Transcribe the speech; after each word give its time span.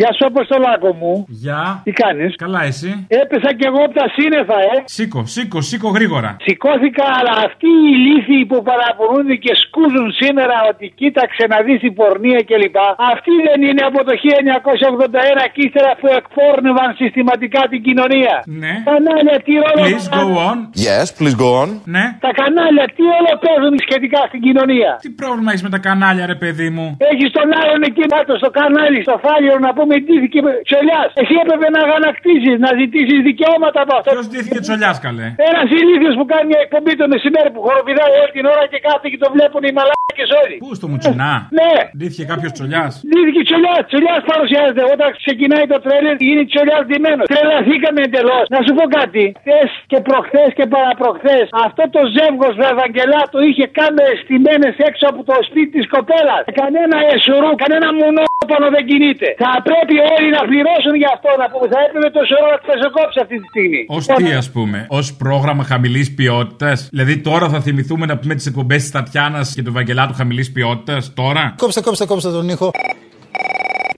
Γεια 0.00 0.10
σου, 0.16 0.24
Αποστολάκο 0.32 0.90
μου. 1.00 1.14
Γεια. 1.44 1.62
Τι 1.86 1.92
κάνεις; 2.02 2.30
Καλά, 2.44 2.62
εσύ; 2.70 2.90
Έπεσα 3.22 3.50
κι 3.58 3.66
εγώ 3.70 3.80
από 3.86 3.94
τα 4.00 4.06
σύννεφα, 4.16 4.58
ε. 4.72 4.76
Σήκω, 4.96 5.20
σήκω, 5.34 5.58
σήκω 5.68 5.88
γρήγορα. 5.96 6.30
Σηκώθηκα, 6.46 7.06
αλλά 7.18 7.34
αυτοί 7.46 7.70
οι 7.88 7.94
λύθοι 8.06 8.38
που 8.50 8.58
παραπονούνται 8.68 9.36
και 9.44 9.52
σκούζουν 9.62 10.08
σήμερα 10.20 10.56
ότι 10.70 10.84
κοίταξε 11.00 11.42
να 11.52 11.58
δεις 11.66 11.80
η 11.88 11.90
πορνεία 11.98 12.40
κλπ. 12.48 12.78
Αυτοί 13.12 13.32
δεν 13.48 13.58
είναι 13.68 13.82
από 13.90 14.00
το 14.08 14.12
1981 14.22 15.44
και 15.52 15.60
ύστερα 15.66 15.92
που 16.00 16.06
εκπόρνευαν 16.18 16.88
συστηματικά 17.00 17.60
την 17.72 17.80
κοινωνία. 17.86 18.34
Ναι. 18.62 18.72
Κανάλια, 18.90 19.36
τι 19.46 19.52
ρόλο. 19.64 19.82
Please 19.88 20.08
go 20.18 20.24
on. 20.48 20.56
Yes, 20.86 21.06
please 21.18 21.36
go 21.44 21.50
on. 21.62 21.68
Ναι. 21.94 22.04
Τα 22.26 22.30
κανάλια, 22.40 22.86
τι 22.96 23.04
όλο 23.18 23.32
παίζουν 23.44 23.74
σχετικά 23.86 24.20
στην 24.30 24.40
κοινωνία. 24.46 24.90
Τι 25.04 25.10
πρόβλημα 25.20 25.50
έχεις 25.52 25.64
με 25.66 25.72
τα 25.76 25.80
κανάλια, 25.88 26.24
ρε 26.34 26.38
παιδί 26.42 26.68
μου; 26.76 26.86
Έχεις 27.10 27.28
τον 27.38 27.48
άλλον 27.60 27.80
εκεί 27.88 28.04
κάτω 28.14 28.32
στο 28.42 28.50
κανάλι, 28.58 28.98
στο 29.06 29.16
φάλιο 29.24 29.54
να 29.66 29.70
πούμε 29.76 29.91
ντύθηκε 30.04 30.38
τσολιάς. 30.68 31.08
Εσύ 31.20 31.34
έπρεπε 31.42 31.66
να 31.74 31.80
αγανακτήσεις, 31.86 32.56
να 32.64 32.70
ζητήσεις 32.80 33.18
δικαιώματα 33.28 33.78
από 33.84 33.92
αυτό. 33.98 34.08
Ποιος 34.14 34.28
ντύθηκε 34.30 34.58
τσολιάς, 34.66 34.96
καλέ; 35.06 35.26
Ένας 35.50 35.66
ηλίθιος 35.78 36.14
που 36.18 36.24
κάνει 36.32 36.46
μια 36.52 36.60
εκπομπή 36.66 36.92
το 37.02 37.06
μεσημέρι 37.12 37.50
που 37.54 37.60
χοροπηδάει 37.66 38.12
όλη 38.22 38.32
την 38.38 38.44
ώρα 38.52 38.64
και 38.72 38.78
κάθεται 38.86 39.08
και 39.12 39.20
το 39.24 39.28
βλέπουν 39.36 39.62
οι 39.68 39.72
μαλάκες 39.78 40.30
όλοι. 40.42 40.56
Πού 40.64 40.70
στο 40.78 40.86
μουτσινά. 40.90 41.32
Ναι. 41.60 41.74
Ντύθηκε 41.96 42.24
κάποιος 42.32 42.52
τσολιάς; 42.56 42.92
Ντύθηκε 43.08 43.40
τσολιάς, 43.48 43.82
τσολιάς 43.90 44.20
παρουσιάζεται. 44.30 44.82
Όταν 44.94 45.08
ξεκινάει 45.22 45.66
το 45.72 45.78
τρέλερ 45.84 46.14
γίνει 46.26 46.42
τσολιάς 46.50 46.82
ντυμένος. 46.88 47.26
Τρελαθήκαμε 47.32 48.00
εντελώς. 48.06 48.44
Να 48.54 48.60
σου 48.64 48.72
πω 48.78 48.84
κάτι. 48.98 49.24
Χθες 49.42 49.70
και 49.90 49.98
προχθές 50.08 50.50
και 50.58 50.64
παραπροχθές 50.74 51.46
αυτό 51.66 51.82
το 51.94 52.00
ζεύγος 52.16 52.54
Βαγγελάτο 52.80 53.36
είχε 53.48 53.66
κάμερε 53.78 54.14
στημένες 54.22 54.74
έξω 54.88 55.04
από 55.12 55.20
το 55.28 55.34
σπίτι 55.48 55.70
της 55.76 55.86
κοπέλας. 55.94 56.42
Κανένα 56.60 56.96
εσουρού, 57.14 57.50
κανένα 57.62 57.88
μονόπανο 58.00 58.66
δεν 58.74 58.84
κινείται. 58.90 59.28
Θα 59.42 59.50
πρέπει 59.72 59.96
όλοι 60.14 60.28
να 60.36 60.42
πληρώσουν 60.50 60.94
για 61.02 61.10
αυτό 61.16 61.30
να 61.42 61.46
πούμε. 61.52 61.66
Θα 61.74 61.80
έπρεπε 61.86 62.08
το 62.18 62.22
σωρό 62.30 62.46
να 62.54 62.58
ξεσοκόψει 62.64 63.18
αυτή 63.24 63.36
τη 63.40 63.46
στιγμή. 63.52 63.82
Ω 63.96 63.98
τι, 64.18 64.26
ας 64.42 64.48
πούμε, 64.54 64.78
ως 64.98 65.06
πρόγραμμα 65.22 65.64
χαμηλής 65.72 66.08
ποιότητας; 66.18 66.78
Δηλαδή 66.96 67.14
τώρα 67.28 67.46
θα 67.54 67.60
θυμηθούμε 67.66 68.04
να 68.10 68.16
πούμε 68.18 68.34
τις 68.38 68.46
εκπομπές 68.50 68.80
της 68.84 68.90
Τατιάνας 68.96 69.46
και 69.56 69.62
του 69.66 69.72
Βαγγελάτου 69.78 70.14
χαμηλής 70.20 70.48
ποιότητας. 70.52 71.02
Τώρα; 71.20 71.42
Κόψτε, 71.62 71.80
κόψτε, 71.80 72.04
κόψτε 72.06 72.30
τον 72.30 72.48
ήχο. 72.48 72.70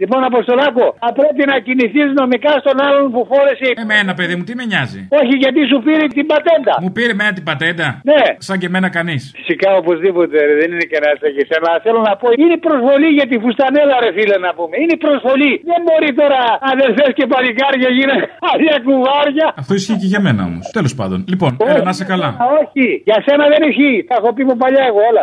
Λοιπόν, 0.02 0.20
Αποστολάκο, 0.32 0.84
θα 1.02 1.10
πρέπει 1.18 1.42
να 1.52 1.56
κινηθείς 1.66 2.08
νομικά 2.20 2.52
στον 2.62 2.76
άλλον 2.86 3.04
που 3.14 3.20
φόρεσε. 3.30 3.68
Εμένα, 3.84 4.10
παιδί 4.18 4.34
μου, 4.36 4.44
τι 4.48 4.52
με 4.60 4.64
νοιάζει; 4.70 5.00
Όχι, 5.20 5.34
γιατί 5.42 5.60
σου 5.70 5.78
πήρε 5.86 6.04
την 6.18 6.26
πατέντα. 6.32 6.72
Μου 6.84 6.90
πήρε 6.96 7.12
εμένα 7.16 7.32
την 7.38 7.44
πατέντα; 7.50 7.86
Ναι. 8.10 8.22
Σαν 8.48 8.56
και 8.60 8.66
εμένα 8.70 8.88
κανείς. 8.98 9.22
Φυσικά 9.38 9.68
οπωσδήποτε 9.82 10.34
ρε, 10.48 10.54
δεν 10.60 10.68
είναι 10.74 10.86
και 10.92 10.98
να 11.04 11.08
έχει. 11.28 11.42
Αλλά 11.56 11.70
θέλω 11.84 12.00
να 12.08 12.12
πω, 12.20 12.26
είναι 12.42 12.56
προσβολή 12.66 13.08
για 13.18 13.26
τη 13.30 13.36
φουστανέλα, 13.44 13.94
ρε 14.04 14.10
φίλε 14.16 14.36
να 14.46 14.50
πούμε. 14.58 14.74
Είναι 14.82 14.96
προσβολή. 15.04 15.52
Δεν 15.70 15.80
μπορεί 15.86 16.10
τώρα 16.20 16.40
αδερφές 16.72 17.10
και 17.18 17.24
παλικάρια 17.32 17.88
γίνανε 17.96 18.24
άλλα 18.52 18.76
κουβάρια. 18.86 19.46
Αυτό 19.62 19.72
ισχύει 19.80 19.98
και 20.02 20.08
για 20.12 20.20
μένα 20.26 20.42
όμως. 20.50 20.64
Τέλος 20.78 20.92
πάντων. 20.98 21.18
Λοιπόν, 21.32 21.50
έλα 21.70 21.82
να 21.88 21.92
είσαι 21.94 22.06
καλά. 22.12 22.28
Α, 22.42 22.44
Όχι, 22.62 22.86
για 23.08 23.18
σένα 23.26 23.44
δεν 23.52 23.60
ισχύει. 23.70 23.98
Τα 24.08 24.14
έχω 24.18 24.28
πει 24.34 24.42
από 24.46 24.56
παλιά 24.62 24.82
εγώ, 24.90 25.00
όλα. 25.10 25.22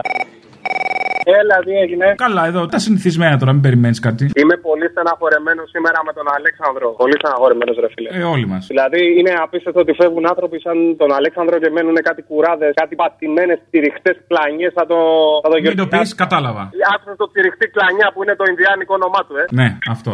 Έλα, 1.39 1.55
τι 1.65 1.73
έγινε; 1.83 2.07
Καλά, 2.25 2.43
εδώ 2.51 2.61
τα 2.73 2.79
συνηθισμένα 2.85 3.35
τώρα, 3.41 3.51
μην 3.55 3.63
περιμένεις 3.67 3.99
κάτι. 4.07 4.23
Είμαι 4.41 4.55
πολύ 4.67 4.87
στεναχωρεμένος 4.93 5.67
σήμερα 5.75 5.99
με 6.07 6.13
τον 6.17 6.25
Αλέξανδρο. 6.37 6.87
Πολύ 7.03 7.15
στεναχωρεμένος, 7.21 7.75
ρε 7.83 7.89
φίλε. 7.93 8.09
Ε, 8.19 8.23
όλοι 8.35 8.45
μας. 8.51 8.61
Δηλαδή 8.71 9.01
είναι 9.19 9.33
απίστευτο 9.45 9.79
ότι 9.85 9.93
φεύγουν 10.01 10.23
άνθρωποι 10.31 10.57
σαν 10.65 10.77
τον 11.01 11.09
Αλέξανδρο 11.19 11.55
και 11.61 11.69
μένουν 11.75 11.97
κάτι 12.09 12.21
κουράδες, 12.29 12.71
κάτι 12.81 12.93
πατημένες 13.01 13.59
τυριχτές 13.71 14.15
κλανιές 14.29 14.71
σαν 14.77 14.85
το, 14.91 14.99
σαν 15.43 15.49
το 15.51 15.57
Μην 15.69 15.81
το 15.83 15.87
πεις, 15.93 16.09
κατάλαβα. 16.23 16.63
Άκουσα 16.93 17.13
το 17.23 17.27
τυριχτή 17.35 17.65
κλανιά 17.75 18.07
που 18.13 18.19
είναι 18.23 18.35
το 18.41 18.45
Ινδιάνικο 18.51 18.93
όνομά 18.99 19.21
του, 19.27 19.35
ε. 19.41 19.43
Ναι, 19.59 19.67
αυτό. 19.95 20.11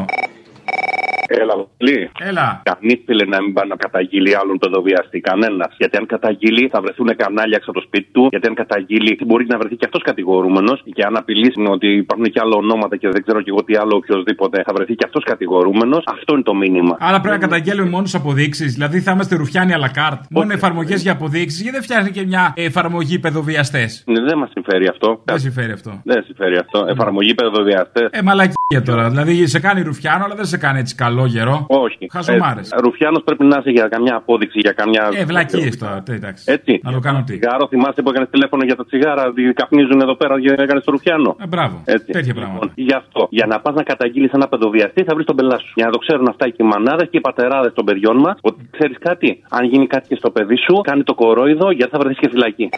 Έλα, 1.28 1.54
πολύ. 1.78 2.10
Έλα. 2.30 2.62
Κανείς 2.70 2.98
φίλε 3.06 3.26
να 3.26 3.42
μην 3.44 3.54
πάει 3.54 3.68
να 3.68 3.76
καταγγείλει 3.76 4.32
άλλον 4.42 4.58
παιδοβιαστή. 4.58 5.20
Κανένας. 5.20 5.72
Γιατί 5.78 5.98
αν 5.98 6.06
καταγγείλει 6.06 6.64
θα 6.74 6.80
βρεθούν 6.82 7.10
κανάλια 7.24 7.58
έξω 7.60 7.70
από 7.72 7.80
το 7.80 7.86
σπίτι 7.88 8.10
του. 8.12 8.28
Γιατί 8.34 8.48
αν 8.48 8.56
καταγγείλει 8.64 9.12
μπορεί 9.28 9.46
να 9.54 9.58
βρεθεί 9.58 9.76
και 9.76 9.86
αυτός 9.86 10.02
κατηγορούμενος. 10.10 10.84
Και 10.98 11.04
αν 11.04 11.18
απειλήσει 11.18 11.60
ότι 11.78 11.88
υπάρχουν 11.88 12.26
και 12.34 12.40
άλλα 12.44 12.56
ονόματα 12.56 12.96
και 12.98 13.10
δεν 13.10 13.22
ξέρω 13.26 13.42
και 13.42 13.52
εγώ 13.54 13.64
τι 13.64 13.76
άλλο 13.76 13.96
οποιοδήποτε 13.96 14.58
θα 14.66 14.74
βρεθεί 14.76 14.94
και 14.96 15.06
αυτός 15.06 15.24
κατηγορούμενος. 15.24 16.04
Αυτό 16.16 16.34
είναι 16.34 16.44
το 16.44 16.56
μήνυμα. 16.56 16.98
Άρα 17.00 17.20
πρέπει 17.22 17.36
να 17.40 17.44
καταγγέλουμε 17.48 17.90
μόνος 17.90 18.16
αποδείξεις. 18.16 18.74
Δηλαδή 18.74 19.00
θα 19.00 19.12
είμαστε 19.12 19.36
ρουφιάνοι 19.36 19.74
à 19.78 19.80
la 19.86 19.92
carte. 20.00 20.22
Μόνο 20.30 20.54
εφαρμογές 20.54 21.02
για 21.02 21.12
αποδείξεις. 21.12 21.62
Γιατί 21.62 21.78
δεν 21.78 21.86
φτιάχνει 21.88 22.12
και 22.12 22.26
μια 22.26 22.54
εφαρμογή 22.56 23.20
παιδοβιαστές; 23.20 24.04
Ναι, 24.08 24.22
δεν 24.22 24.38
μας 24.38 24.50
συμφέρει 24.54 24.88
αυτό. 24.88 25.22
Δεν 25.24 25.40
συμφέρει 25.40 25.72
αυτό. 25.72 26.02
Δεν 26.04 26.24
συμφέρει 26.24 26.58
αυτό. 26.58 26.86
Εφαρμογή 26.90 27.34
παιδοβιαστές. 27.34 28.10
Ε, 28.12 28.22
μαλακία 28.22 28.82
τώρα. 28.86 29.10
Δηλαδή 29.10 29.48
σε 29.48 29.60
κάνει 29.60 29.82
ρουφιάνο, 29.82 30.24
αλλά 30.24 30.36
δεν 30.36 30.46
σε 30.46 30.58
κάνει 30.58 30.80
έτσι 30.80 30.96
καλό 30.96 31.17
γερό. 31.26 31.66
Όχι. 31.68 32.08
Χαζομάρες. 32.12 32.72
Ε, 32.72 32.76
Ρουφιάνος 32.80 33.24
πρέπει 33.24 33.44
να 33.46 33.58
είσαι 33.60 33.70
για 33.70 33.88
καμιά 33.88 34.16
απόδειξη, 34.16 34.60
για 34.60 34.72
καμιά. 34.72 35.10
Ε, 35.14 35.26
βλακίες 35.26 35.78
τώρα. 35.78 36.04
τε, 36.04 36.14
εντάξει. 36.14 36.44
Έτσι. 36.48 36.80
Να 36.84 36.92
το 36.92 37.00
κάνω 37.00 37.18
τι. 37.18 37.24
Τσιγάρο, 37.24 37.68
θυμάσαι 37.68 38.02
που 38.02 38.10
έκανες 38.10 38.30
τηλέφωνο 38.30 38.64
για 38.64 38.76
τα 38.76 38.86
τσιγάρα, 38.86 39.24
ότι 39.28 39.42
καπνίζουν 39.56 40.00
εδώ 40.02 40.16
πέρα 40.16 40.42
και 40.42 40.54
έκανες 40.58 40.84
το 40.84 40.92
Ρουφιάνο. 40.92 41.36
Ε, 41.44 41.48
μπράβο. 41.48 41.82
Έτσι. 41.86 42.12
Τέτοια 42.12 42.34
Λοιπόν, 42.34 42.44
πράγματα. 42.44 42.72
γι' 42.76 42.94
αυτό. 42.94 43.28
Για 43.30 43.46
να 43.46 43.60
πας 43.60 43.76
να 43.76 43.84
καταγγείλεις 43.84 44.32
ένα 44.32 44.48
παιδοβιαστή, 44.48 45.04
θα 45.04 45.14
βρεις 45.14 45.26
τον 45.26 45.36
πελά 45.36 45.58
σου. 45.60 45.72
Για 45.76 45.86
να 45.86 45.92
το 45.92 45.98
ξέρουν 45.98 46.28
αυτά 46.28 46.50
και 46.50 46.64
οι 46.64 46.66
μανάδες 46.66 47.08
και 47.12 47.18
οι 47.18 47.22
πατεράδες 47.22 47.74
των 47.74 47.86
παιδιών 47.86 48.18
μας, 48.18 48.38
ότι 48.42 48.70
ξέρεις 48.72 48.98
κάτι. 49.00 49.44
Αν 49.50 49.66
γίνει 49.66 49.88
κάτι 49.88 50.08
και 50.08 50.16
στο 50.16 50.30
παιδί 50.32 50.58
σου, 50.58 50.74
κάνει 50.82 51.04
το 51.04 51.14
κορόιδο, 51.14 51.72
γιατί 51.72 51.92
θα 51.92 52.00
βρεθείς 52.00 52.20
και 52.20 52.30
φυλακή. 52.30 52.70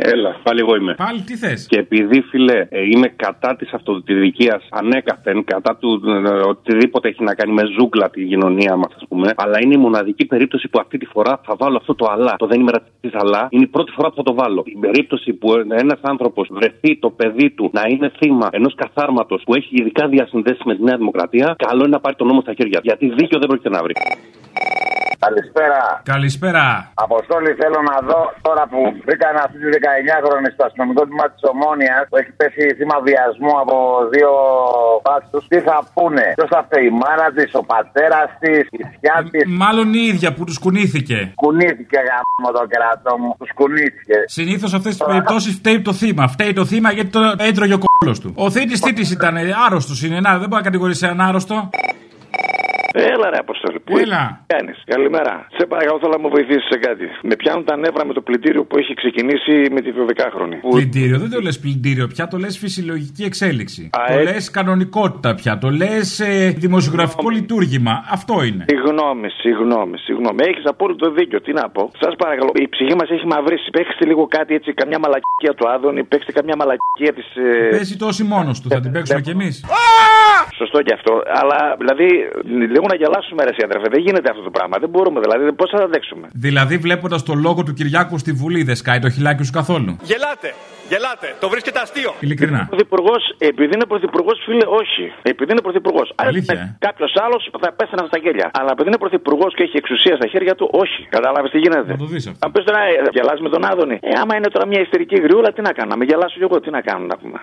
Έλα, 0.00 0.36
πάλι 0.42 0.60
εγώ 0.60 0.76
είμαι. 0.76 0.94
Πάλι 0.94 1.20
τι 1.20 1.36
θες; 1.36 1.66
Και 1.66 1.78
επειδή, 1.78 2.20
φίλε, 2.20 2.66
ε, 2.68 2.82
είμαι 2.82 3.08
κατά 3.08 3.56
της 3.56 3.72
αυτοδικία 3.72 4.60
ανέκαθεν, 4.70 5.44
κατά 5.44 5.76
του 5.76 6.02
ε, 6.06 6.28
οτιδήποτε 6.28 7.08
έχει 7.08 7.22
να 7.22 7.34
κάνει 7.34 7.52
με 7.52 7.62
ζούγκλα 7.78 8.10
τη 8.10 8.24
κοινωνία 8.24 8.76
μας, 8.76 8.92
ας 8.96 9.04
πούμε, 9.08 9.32
αλλά 9.36 9.58
είναι 9.62 9.74
η 9.74 9.78
μοναδική 9.78 10.26
περίπτωση 10.26 10.68
που 10.68 10.78
αυτή 10.80 10.98
τη 10.98 11.06
φορά 11.06 11.40
θα 11.44 11.54
βάλω 11.58 11.76
αυτό 11.76 11.94
το 11.94 12.06
αλλά. 12.10 12.34
Το 12.38 12.46
δεν 12.46 12.60
είμαι 12.60 12.70
ρατσιστής, 12.70 13.14
αλλά 13.14 13.46
είναι 13.50 13.64
η 13.64 13.66
πρώτη 13.66 13.92
φορά 13.92 14.08
που 14.08 14.14
θα 14.14 14.22
το 14.22 14.34
βάλω. 14.34 14.62
Η 14.66 14.78
περίπτωση 14.80 15.32
που 15.32 15.52
ένας 15.70 15.98
άνθρωπος 16.00 16.48
βρεθεί 16.50 16.98
το 16.98 17.10
παιδί 17.10 17.50
του 17.50 17.70
να 17.72 17.82
είναι 17.88 18.12
θύμα 18.18 18.48
ενός 18.52 18.74
καθάρματος 18.74 19.42
που 19.44 19.54
έχει 19.54 19.76
ειδικά 19.80 20.08
διασυνδέσεις 20.08 20.62
με 20.64 20.76
τη 20.76 20.82
Νέα 20.82 20.96
Δημοκρατία, 20.96 21.54
καλό 21.58 21.80
είναι 21.80 21.88
να 21.88 22.00
πάρει 22.00 22.16
τον 22.16 22.26
νόμο 22.26 22.40
στα 22.40 22.54
χέρια. 22.54 22.80
Γιατί 22.82 23.06
δίκιο 23.08 23.38
δεν 23.38 23.48
πρόκειται 23.48 23.68
να 23.68 23.82
βρει. 23.82 23.94
Καλησπέρα. 25.26 25.80
Καλησπέρα. 26.14 26.64
Αποστόλη, 27.06 27.50
θέλω 27.60 27.80
να 27.90 27.96
δω 28.08 28.20
τώρα 28.46 28.64
που 28.70 28.80
βρήκαν 29.06 29.34
αυτή 29.44 29.56
τη 29.62 29.68
19χρονη 29.74 30.48
στο 30.54 30.62
αστυνομικό 30.68 31.02
τμήμα 31.08 31.26
της 31.32 31.42
Ομόνιας 31.52 32.02
που 32.08 32.16
έχει 32.20 32.32
πέσει 32.38 32.62
θύμα 32.78 32.96
βιασμού 33.06 33.54
από 33.64 33.76
δύο 34.14 34.32
μπάτσου. 35.02 35.38
Τι 35.52 35.58
θα 35.68 35.76
πούνε, 35.94 36.26
ποιος 36.38 36.50
θα 36.54 36.60
φταίει, 36.66 36.86
η 36.92 36.94
μάνα 37.02 37.28
της, 37.36 37.50
ο 37.60 37.62
πατέρας 37.72 38.28
της, 38.42 38.62
η 38.80 38.82
θιά 38.98 39.16
της; 39.30 39.42
Μάλλον 39.64 39.86
η 40.00 40.02
ίδια 40.12 40.30
που 40.36 40.42
τους 40.48 40.58
κουνήθηκε. 40.64 41.18
Κουνήθηκε 41.44 41.98
γάμο 42.08 42.48
το 42.58 42.62
κερατό 42.72 43.12
μου, 43.20 43.30
τους 43.40 43.50
κουνήθηκε. 43.58 44.16
Συνήθως 44.38 44.70
αυτές 44.78 44.92
τις 44.96 45.06
περιπτώσεις 45.10 45.52
φταίει 45.58 45.80
το 45.88 45.92
θύμα. 46.00 46.24
Φταίει 46.34 46.52
το 46.60 46.64
θύμα 46.70 46.88
γιατί 46.96 47.10
το 47.16 47.20
έτρωγε 47.48 47.74
ο 47.78 47.80
κόλος 47.86 48.18
του. 48.22 48.30
Ο 48.44 48.46
θήτης 48.54 48.80
τι 48.80 48.92
τη 48.98 49.04
ήταν, 49.16 49.34
άρρωστος 49.66 49.98
είναι. 50.04 50.18
Να, 50.24 50.30
δεν 50.40 50.48
μπορεί 50.48 50.62
να 50.62 50.68
κατηγορήσει 50.70 51.02
έναν 51.06 51.20
άρρωστο. 51.28 51.56
Έλα 53.14 53.30
ρε 53.30 53.38
Αποστόλη. 53.38 53.78
Πού 53.80 53.98
Έλα. 53.98 54.44
κάνεις. 54.46 54.76
Καλημέρα. 54.84 55.46
Σε 55.56 55.66
παρακαλώ 55.66 55.98
θέλω 55.98 56.12
να 56.12 56.18
μου 56.18 56.28
βοηθήσεις 56.28 56.66
σε 56.72 56.78
κάτι. 56.78 57.06
Με 57.22 57.34
πιάνουν 57.36 57.64
τα 57.64 57.76
νεύρα 57.76 58.06
με 58.06 58.12
το 58.12 58.20
πλυντήριο 58.20 58.64
που 58.64 58.78
έχει 58.78 58.94
ξεκινήσει 58.94 59.54
με 59.74 59.80
τη 59.80 59.90
12χρονη. 59.98 60.56
Που... 60.60 60.68
Πλυντήριο, 60.68 61.18
δεν 61.18 61.30
το 61.30 61.40
λες 61.40 61.58
πλυντήριο 61.58 62.06
πια, 62.06 62.28
το 62.28 62.36
λες 62.38 62.58
φυσιολογική 62.58 63.22
εξέλιξη. 63.24 63.90
Α, 63.92 64.12
το 64.12 64.18
ε. 64.18 64.22
λες 64.22 64.50
κανονικότητα 64.50 65.34
πια, 65.34 65.58
το 65.58 65.68
λες 65.70 66.20
ε, 66.20 66.54
δημοσιογραφικό 66.56 67.28
λειτουργήμα. 67.28 68.04
Αυτό 68.10 68.42
είναι. 68.42 68.64
Συγγνώμη, 68.68 69.28
συγγνώμη, 69.28 69.98
συγγνώμη. 69.98 70.38
Έχεις 70.50 70.64
απόλυτο 70.64 71.10
δίκιο. 71.10 71.40
Τι 71.40 71.52
να 71.52 71.70
πω. 71.70 71.90
Σας 72.00 72.14
παρακαλώ. 72.18 72.50
Η 72.54 72.68
ψυχή 72.68 72.94
μας 72.94 73.10
έχει 73.10 73.26
μαυρίσει. 73.26 73.70
Παίξτε 73.70 74.04
λίγο 74.06 74.26
κάτι 74.26 74.54
έτσι, 74.54 74.72
καμιά 74.72 74.98
μαλακία 74.98 75.52
του 75.56 75.68
Άδωνη. 75.68 76.04
Παίξτε 76.04 76.32
καμιά 76.32 76.56
μαλακία 76.56 77.12
της. 77.14 77.26
Ε... 77.36 77.68
Παίζει 77.70 77.96
τόση 77.96 78.24
μόνος 78.24 78.60
του, 78.60 78.68
θα 78.68 78.80
την 78.80 78.92
παίξουμε 78.92 79.20
κι 79.20 79.30
εμείς. 79.30 79.64
Σωστό 80.60 80.78
και 80.82 80.92
αυτό. 80.98 81.12
Αλλά 81.40 81.76
δηλαδή 81.78 82.08
λίγο 82.74 82.86
να 82.92 82.96
γελάσουμε 83.00 83.40
ρε 83.46 83.50
εσύ, 83.54 83.62
αδερφέ. 83.68 83.86
Δεν 83.94 84.02
γίνεται 84.06 84.28
αυτό 84.34 84.42
το 84.48 84.52
πράγμα. 84.56 84.74
Δεν 84.82 84.90
μπορούμε 84.92 85.18
δηλαδή. 85.24 85.42
Πώς 85.60 85.68
θα 85.72 85.78
τα 85.84 85.88
δέξουμε. 85.94 86.26
Δηλαδή, 86.46 86.76
βλέποντας 86.86 87.20
το 87.28 87.34
λόγο 87.46 87.60
του 87.66 87.72
Κυριάκου 87.78 88.16
στη 88.24 88.32
Βουλή, 88.40 88.60
δεν 88.68 88.76
σκάει 88.82 88.98
το 89.06 89.10
χιλάκι 89.16 89.42
σου 89.46 89.52
καθόλου; 89.60 89.90
Γελάτε, 90.10 90.48
γελάτε, 90.92 91.28
το 91.42 91.46
βρίσκεται 91.52 91.78
αστείο. 91.84 92.10
Ειλικρινά. 92.24 92.62
Πρωθυπουργός, 92.72 93.22
επειδή 93.52 93.72
είναι 93.76 93.86
πρωθυπουργός, 93.92 94.36
φίλε, 94.44 94.66
όχι. 94.82 95.04
Επειδή 95.32 95.50
είναι 95.52 95.60
πρωθυπουργός. 95.60 96.06
Αλήθεια, 96.26 96.58
ε. 96.60 96.76
Κάποιος 96.88 97.12
άλλος 97.24 97.42
θα 97.62 97.68
πέθανε 97.78 98.02
στα 98.10 98.18
γέλια. 98.24 98.46
Αλλά 98.58 98.70
επειδή 98.74 98.88
είναι 98.90 99.00
πρωθυπουργός 99.04 99.50
και 99.56 99.62
έχει 99.66 99.76
εξουσία 99.82 100.14
στα 100.20 100.26
χέρια 100.32 100.54
του, 100.58 100.66
όχι. 100.82 101.00
Κατάλαβε 101.16 101.48
τι 101.48 101.58
γίνεται. 101.64 101.90
Να 101.94 102.00
το 102.04 102.08
δεις 102.12 102.24
αυτό. 102.30 102.38
Αν 102.44 102.48
πεις 102.52 102.64
τώρα, 102.68 102.80
ε, 102.82 102.92
γελάς 103.16 103.38
με 103.44 103.48
τον 103.54 103.62
Άδωνη. 103.70 103.96
Ε, 104.02 104.10
άμα 104.22 104.32
είναι 104.36 104.48
τώρα 104.54 104.66
μια 104.72 104.80
ιστερική 104.80 105.16
γριούλα, 105.24 105.52
τι 105.52 105.60
να 105.68 105.72
κάνω. 105.76 105.88
Να 105.92 105.96
με 105.96 106.04
γελάσω 106.04 106.36
κι 106.40 106.46
εγώ, 106.48 106.56
τι 106.60 106.70
να 106.76 106.80
κάνω 106.88 107.04
να 107.12 107.16
πούμε. 107.22 107.38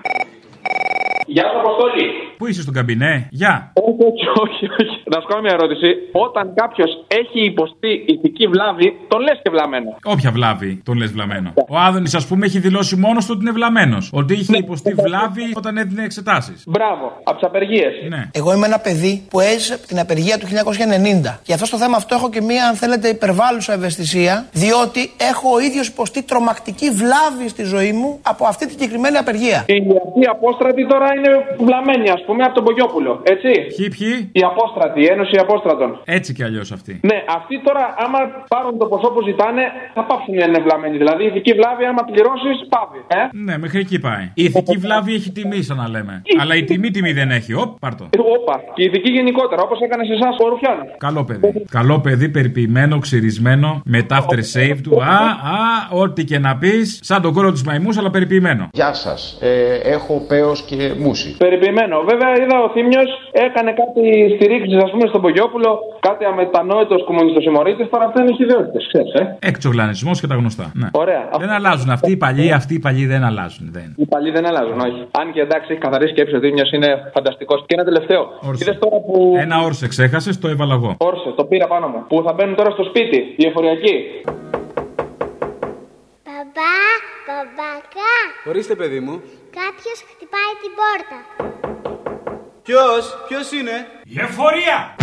Γεια 1.26 1.44
σας, 1.44 1.60
Αποστόλη. 1.64 2.06
Πού 2.38 2.48
είσαι 2.48 2.62
στον 2.62 2.74
καμπινέ, 2.74 3.28
Γεια. 3.32 3.72
Πού 3.74 3.98
όχι, 4.10 4.26
όχι, 4.44 4.66
όχι. 4.82 4.98
Να 5.14 5.20
σου 5.22 5.28
κάνω 5.28 5.42
μια 5.42 5.54
ερώτηση. 5.60 5.88
Όταν 6.12 6.54
κάποιος 6.56 6.92
έχει 7.08 7.40
υποστεί 7.46 7.92
ηθική 8.14 8.48
βλάβη, 8.48 8.88
τον 9.08 9.22
λες 9.22 9.40
και 9.44 9.50
βλαμμένο. 9.50 9.98
Όποια 10.04 10.32
βλάβη 10.32 10.82
τον 10.84 10.98
λες 10.98 11.12
βλαμμένο. 11.12 11.54
Ο 11.70 11.78
Άδωνης, 11.78 12.16
ας 12.16 12.28
πούμε, 12.28 12.46
έχει 12.46 12.60
δηλώσει 12.60 12.96
μόνος 12.96 13.26
του 13.26 13.32
ότι 13.36 13.42
είναι 13.42 13.52
βλαμμένος. 13.52 14.10
Ότι 14.14 14.34
είχε 14.34 14.58
υποστεί 14.58 14.94
βλάβη 14.94 15.46
όταν 15.54 15.78
έδινε 15.78 16.04
εξετάσεις. 16.04 16.64
Μπράβο, 16.68 17.06
από 17.24 17.38
τις 17.38 17.48
απεργίες. 17.48 17.94
Ναι. 18.10 18.30
Εγώ 18.34 18.54
είμαι 18.54 18.66
ένα 18.66 18.80
παιδί 18.80 19.26
που 19.30 19.40
έζησε 19.40 19.78
την 19.88 20.00
απεργία 20.00 20.38
του 20.38 20.46
1990. 20.46 21.40
Γι' 21.46 21.54
αυτό 21.54 21.66
στο 21.66 21.78
θέμα 21.78 21.98
αυτό 21.98 22.16
έχω 22.16 22.30
και 22.30 22.42
μία, 22.42 22.68
αν 22.68 22.76
θέλετε, 22.76 23.08
υπερβάλλουσα 23.08 23.74
ευαισθησία, 23.74 24.46
διότι 24.52 25.12
έχω 25.32 25.48
ο 25.54 25.60
ίδιος 25.60 25.88
υποστεί 25.88 26.24
τρομακτική 26.24 26.90
βλάβη 26.90 27.50
στη 27.50 27.64
ζωή 27.64 27.92
μου 27.92 28.20
από 28.22 28.46
αυτή 28.46 28.66
τη 28.66 28.72
συγκεκριμένη 28.72 29.18
απεργία. 29.18 29.64
Η 29.66 29.78
αυτή 30.06 30.20
η 30.20 30.28
απόστρατη 30.36 30.88
τώρα 30.88 31.15
είναι 31.18 31.32
βλαμμένη, 31.68 32.08
ας 32.18 32.22
πούμε, 32.28 32.42
από 32.48 32.54
τον 32.58 32.64
Πογιόπουλο. 32.68 33.12
Έτσι. 33.34 33.52
Ποιοι, 33.76 33.88
ποιοι; 33.96 34.14
Η 34.40 34.42
απόστρατη, 34.52 35.00
η 35.06 35.08
Ένωση 35.14 35.36
Απόστρατων. 35.46 35.90
Έτσι 36.18 36.30
κι 36.38 36.44
αλλιώς 36.48 36.70
αυτή. 36.78 36.94
Ναι, 37.10 37.18
αυτοί 37.38 37.56
τώρα, 37.68 37.84
άμα 38.04 38.20
πάρουν 38.54 38.74
το 38.82 38.86
ποσό 38.92 39.10
που 39.14 39.22
ζητάνε, 39.30 39.64
θα 39.96 40.02
πάψουν 40.10 40.34
να 40.42 40.46
είναι 40.48 40.60
βλαμμένοι. 40.66 40.96
Δηλαδή, 41.04 41.22
η 41.24 41.28
ηθική 41.32 41.52
βλάβη, 41.60 41.84
άμα 41.92 42.04
πληρώσεις, 42.12 42.56
πάβει. 42.74 43.00
Ε; 43.20 43.22
Ναι, 43.48 43.56
μέχρι 43.64 43.80
εκεί 43.86 43.98
πάει. 44.08 44.26
Η 44.42 44.44
ηθική 44.50 44.78
βλάβη 44.86 45.12
έχει 45.20 45.30
τιμή, 45.38 45.62
σαν 45.68 45.78
να 45.82 45.88
λέμε. 45.96 46.14
Αλλά 46.42 46.54
η 46.62 46.64
τιμή 46.70 46.90
τιμή 46.96 47.12
δεν 47.20 47.30
έχει. 47.38 47.52
Οπ, 47.64 47.72
πάρτο. 47.84 48.04
Όπα. 48.38 48.56
Και 48.76 48.82
η 48.84 48.86
ηθική 48.90 49.10
γενικότερα, 49.18 49.62
όπως 49.68 49.80
έκανε 49.86 50.04
σε 50.10 50.14
εσάς 50.14 50.36
ο 50.44 50.48
Ρουφιάνος. 50.52 50.88
Καλό 50.98 51.24
παιδί. 51.24 51.66
Καλό 51.78 52.00
παιδί, 52.00 52.28
περιποιημένο, 52.30 52.96
ξυρισμένο, 53.00 53.82
με 53.86 54.00
after 54.10 54.40
save 54.54 54.78
του. 54.84 55.04
Α, 55.04 55.18
α, 55.56 56.00
ό,τι 56.02 56.24
και 56.24 56.40
να 56.40 56.58
πεις, 56.58 57.00
σαν 57.04 57.22
τον 57.22 57.34
κόλλο 57.34 57.52
της 57.52 57.64
μαϊμούς, 57.64 57.98
αλλά 57.98 58.10
περιποιημένο. 58.10 58.70
Γεια 58.74 58.94
σας. 58.94 59.38
Ε, 59.42 59.76
έχω 59.84 60.26
πέος 60.28 60.62
και 60.62 60.94
μουσι. 61.06 61.30
Περιποιημένο. 61.46 61.96
Βέβαια, 62.12 62.30
είδα 62.42 62.58
ο 62.68 62.70
Θήμιος 62.74 63.10
έκανε 63.48 63.72
κάτι 63.82 64.04
στηρίξεις, 64.36 64.78
ας 64.86 64.90
πούμε, 64.92 65.06
στον 65.12 65.22
Πογιόπουλο, 65.26 65.70
κάτι 66.08 66.24
αμετανόητος 66.32 67.04
κομμουνιστός 67.10 67.44
συμμορίτη. 67.44 67.82
Τώρα 67.94 68.06
αυτά 68.10 68.18
είναι 68.22 68.34
χειδαιότητε, 68.40 68.80
ξέρεις, 68.92 69.14
ε. 69.22 69.24
Εξογλανισμό 69.52 70.12
και 70.22 70.28
τα 70.32 70.36
γνωστά. 70.36 70.66
Ναι. 70.82 70.88
Ωραία. 71.04 71.24
Δεν 71.44 71.52
αλλάζουν 71.58 71.90
αυτοί 71.98 72.12
οι 72.12 72.18
παλιοί, 72.18 72.52
αυτοί 72.52 72.74
οι 72.78 72.80
παλιοί 72.80 73.06
δεν 73.14 73.24
αλλάζουν. 73.30 73.66
Δεν. 73.78 73.88
Οι 73.98 74.06
παλιοί 74.14 74.32
δεν 74.38 74.46
αλλάζουν, 74.50 74.80
όχι. 74.88 75.02
Αν 75.20 75.26
και 75.34 75.42
εντάξει, 75.48 75.68
έχει 75.72 75.82
καθαρή 75.86 76.08
σκέψη 76.08 76.36
ο 76.36 76.40
Θήμιος 76.40 76.72
είναι 76.72 76.90
φανταστικός. 77.14 77.60
Και 77.68 77.76
ένα 77.78 77.84
τελευταίο. 77.84 78.22
Είδες 78.62 78.78
τώρα 78.80 78.98
που. 79.06 79.36
Ένα 79.38 79.58
όρσε 79.68 79.88
ξέχασες, 79.88 80.40
το 80.40 80.48
έβαλα 80.48 80.74
εγώ. 80.74 80.96
Όρσε, 80.98 81.30
το 81.36 81.44
πήρα 81.46 81.68
πάνω 81.68 81.88
μου. 81.88 82.00
Που 82.08 82.24
θα 82.26 82.34
μπαίνουν 82.34 82.56
τώρα 82.56 82.72
στο 82.72 82.84
σπίτι, 82.84 83.18
οι 83.38 83.46
εφοριακοί. 83.48 83.96
Μπαμπά, 86.56 86.76
μπαμπακά. 87.26 88.16
Ορίστε, 88.46 88.76
παιδί 88.76 89.00
μου. 89.00 89.22
Κάποιος 89.50 90.04
χτυπάει 90.10 90.54
την 90.62 90.72
πόρτα. 90.80 91.18
Ποιος, 92.64 93.18
ποιος 93.28 93.52
είναι; 93.52 93.88
Η 94.04 94.22
εφορία! 94.22 94.96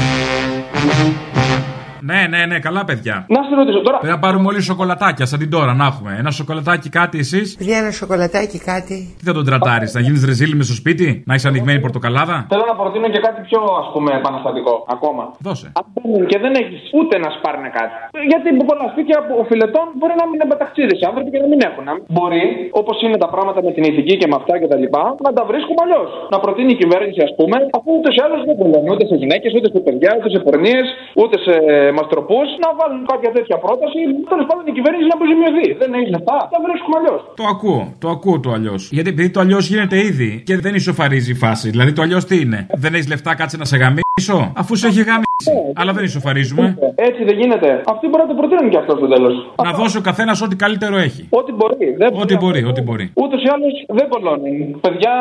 Ναι, 2.10 2.20
ναι, 2.32 2.40
ναι, 2.50 2.58
καλά 2.66 2.82
παιδιά. 2.88 3.16
Να 3.34 3.40
σε 3.48 3.54
ρωτήσω 3.60 3.80
τώρα. 3.86 3.98
Πρέπει 3.98 4.14
να 4.18 4.22
πάρουμε 4.26 4.46
όλοι 4.50 4.60
σοκολατάκια 4.70 5.26
σαν 5.30 5.38
την 5.38 5.50
τώρα 5.50 5.72
να 5.80 5.86
έχουμε. 5.90 6.10
Ένα 6.22 6.30
σοκολατάκι 6.40 6.88
κάτι 7.00 7.16
εσείς; 7.24 7.46
Παιδιά, 7.58 7.76
ένα 7.82 7.92
σοκολατάκι 8.00 8.58
κάτι. 8.72 8.96
Τι 9.18 9.24
θα 9.28 9.32
τον 9.38 9.44
τρατάρει, 9.48 9.86
να 9.96 10.00
γίνεις 10.06 10.22
ρεζίλι 10.30 10.54
μες 10.58 10.66
στο 10.70 10.76
σπίτι, 10.82 11.06
να 11.28 11.34
έχει 11.36 11.46
ανοιγμένη 11.50 11.80
πορτοκαλάδα; 11.86 12.36
Θέλω 12.52 12.64
να 12.72 12.76
προτείνω 12.80 13.08
και 13.14 13.20
κάτι 13.26 13.40
πιο 13.48 13.60
ας 13.82 13.88
πούμε 13.92 14.10
επαναστατικό 14.20 14.74
ακόμα. 14.94 15.22
Δώσε. 15.46 15.66
Αν 15.78 15.84
μπαίνουν 15.92 16.22
και 16.30 16.38
δεν 16.44 16.52
έχεις 16.62 16.80
ούτε 16.98 17.14
να 17.24 17.28
σπάρνε 17.36 17.68
κάτι. 17.78 17.96
Γιατί 18.30 18.48
πολλά 18.70 18.86
σπίτια 18.92 19.16
οφειλετών 19.42 19.86
μπορεί 19.98 20.14
να 20.20 20.24
μην 20.28 20.34
είναι 20.36 20.46
μπαταξίδε 20.50 20.94
οι 21.00 21.04
άνθρωποι 21.08 21.28
και 21.34 21.40
να 21.44 21.48
μην 21.52 21.60
έχουν. 21.68 21.86
Μπορεί, 22.14 22.44
όπως 22.80 22.96
είναι 23.04 23.18
τα 23.24 23.28
πράγματα 23.34 23.58
με 23.66 23.70
την 23.76 23.84
ηθική 23.90 24.14
και 24.20 24.28
με 24.30 24.36
αυτά 24.40 24.54
και 24.60 24.68
τα 24.72 24.76
λοιπά, 24.82 25.04
να 25.26 25.30
τα 25.36 25.42
βρίσκουμε 25.50 25.80
αλλιώς. 25.84 26.10
Να 26.32 26.38
προτείνει 26.44 26.72
η 26.76 26.78
κυβέρνηση, 26.82 27.20
ας 27.28 27.32
πούμε, 27.38 27.56
αφού 27.76 27.88
ούτε 27.98 28.08
σε 28.14 28.20
άλλου 28.24 28.36
δεν 28.48 28.56
πολλώνει 28.60 28.88
ούτε 28.94 29.04
σε 29.10 29.16
γυναίκες, 29.22 29.50
ούτε 29.56 29.68
σε 29.74 29.80
παιδιά, 29.86 30.10
ούτε 30.18 30.28
σε 30.34 30.38
πορνίε, 30.46 30.80
ούτε 31.22 31.36
σε 31.46 31.54
μαστροπού, 31.98 32.38
να 32.64 32.68
βάλουν 32.78 33.00
κάποια 33.12 33.30
τέτοια 33.36 33.56
πρόταση. 33.64 34.00
Τέλος 34.32 34.46
πάντων 34.48 34.62
η 34.70 34.72
κυβέρνηση 34.78 35.06
να 35.10 35.16
αποζημιωθεί. 35.18 35.66
Δεν 35.82 35.90
έχει 35.98 36.08
λεφτά, 36.16 36.36
τα 36.52 36.58
βρίσκουμε 36.66 36.96
αλλιώς. 37.00 37.20
Το 37.40 37.44
ακούω, 37.54 37.82
το 38.02 38.08
ακούω 38.14 38.36
το 38.44 38.50
αλλιώς. 38.56 38.82
Γιατί 38.96 39.08
επειδή 39.14 39.30
το 39.36 39.40
αλλιώς 39.44 39.64
γίνεται 39.70 39.96
ήδη 40.10 40.30
και 40.48 40.54
δεν 40.64 40.74
ισοφαρίζει 40.80 41.30
η 41.36 41.38
φάση. 41.44 41.66
Δηλαδή 41.74 41.92
το 41.96 42.02
αλλιώς 42.04 42.24
τι 42.28 42.36
είναι; 42.44 42.60
Δεν 42.82 42.90
έχεις 42.94 43.08
λεφτά, 43.12 43.30
κάτσε 43.40 43.56
να 43.62 43.66
σε 43.70 43.76
γαμίσω, 43.82 44.38
αφού 44.62 44.72
σε 44.80 44.86
έχει 44.86 45.02
γαμίσει. 45.10 45.30
Αλλά 45.74 45.92
δεν 45.92 46.04
ισοφαρίζουμε. 46.04 46.66
Έτσι 46.94 47.24
δεν 47.24 47.36
γίνεται. 47.40 47.68
Αυτοί 47.92 48.04
μπορεί 48.08 48.22
να 48.22 48.28
το 48.28 48.34
προτείνουν 48.40 48.70
και 48.70 48.78
αυτό 48.82 48.92
στο 48.96 49.08
τέλος. 49.14 49.34
Να 49.64 49.72
δώσει 49.72 49.96
ο 49.96 50.00
καθένας 50.00 50.42
ό,τι 50.42 50.56
καλύτερο 50.56 50.96
έχει. 50.96 51.22
Ό,τι 51.30 51.52
μπορεί. 51.52 51.94
Δεν 51.98 52.08
Ό,τι 52.22 52.36
μπορεί, 52.36 52.64
ό,τι 52.64 52.80
μπορεί. 52.82 53.06
Ούτως 53.14 53.40
ή 53.42 53.48
άλλως 53.54 53.72
δεν 53.98 54.08
κολώνει. 54.08 54.76
Παιδιά 54.80 55.14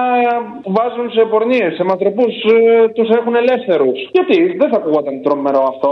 που 0.63 0.71
βάζουν 0.77 1.11
σε 1.11 1.21
πορνίες, 1.31 1.73
σε 1.77 1.83
μαντροπού, 1.83 2.25
τους 2.95 3.09
έχουν 3.17 3.35
ελεύθερους. 3.35 3.97
Γιατί 4.11 4.37
δεν 4.59 4.69
θα 4.71 4.77
ακούγονταν 4.81 5.21
τρομερό 5.21 5.63
αυτό. 5.73 5.89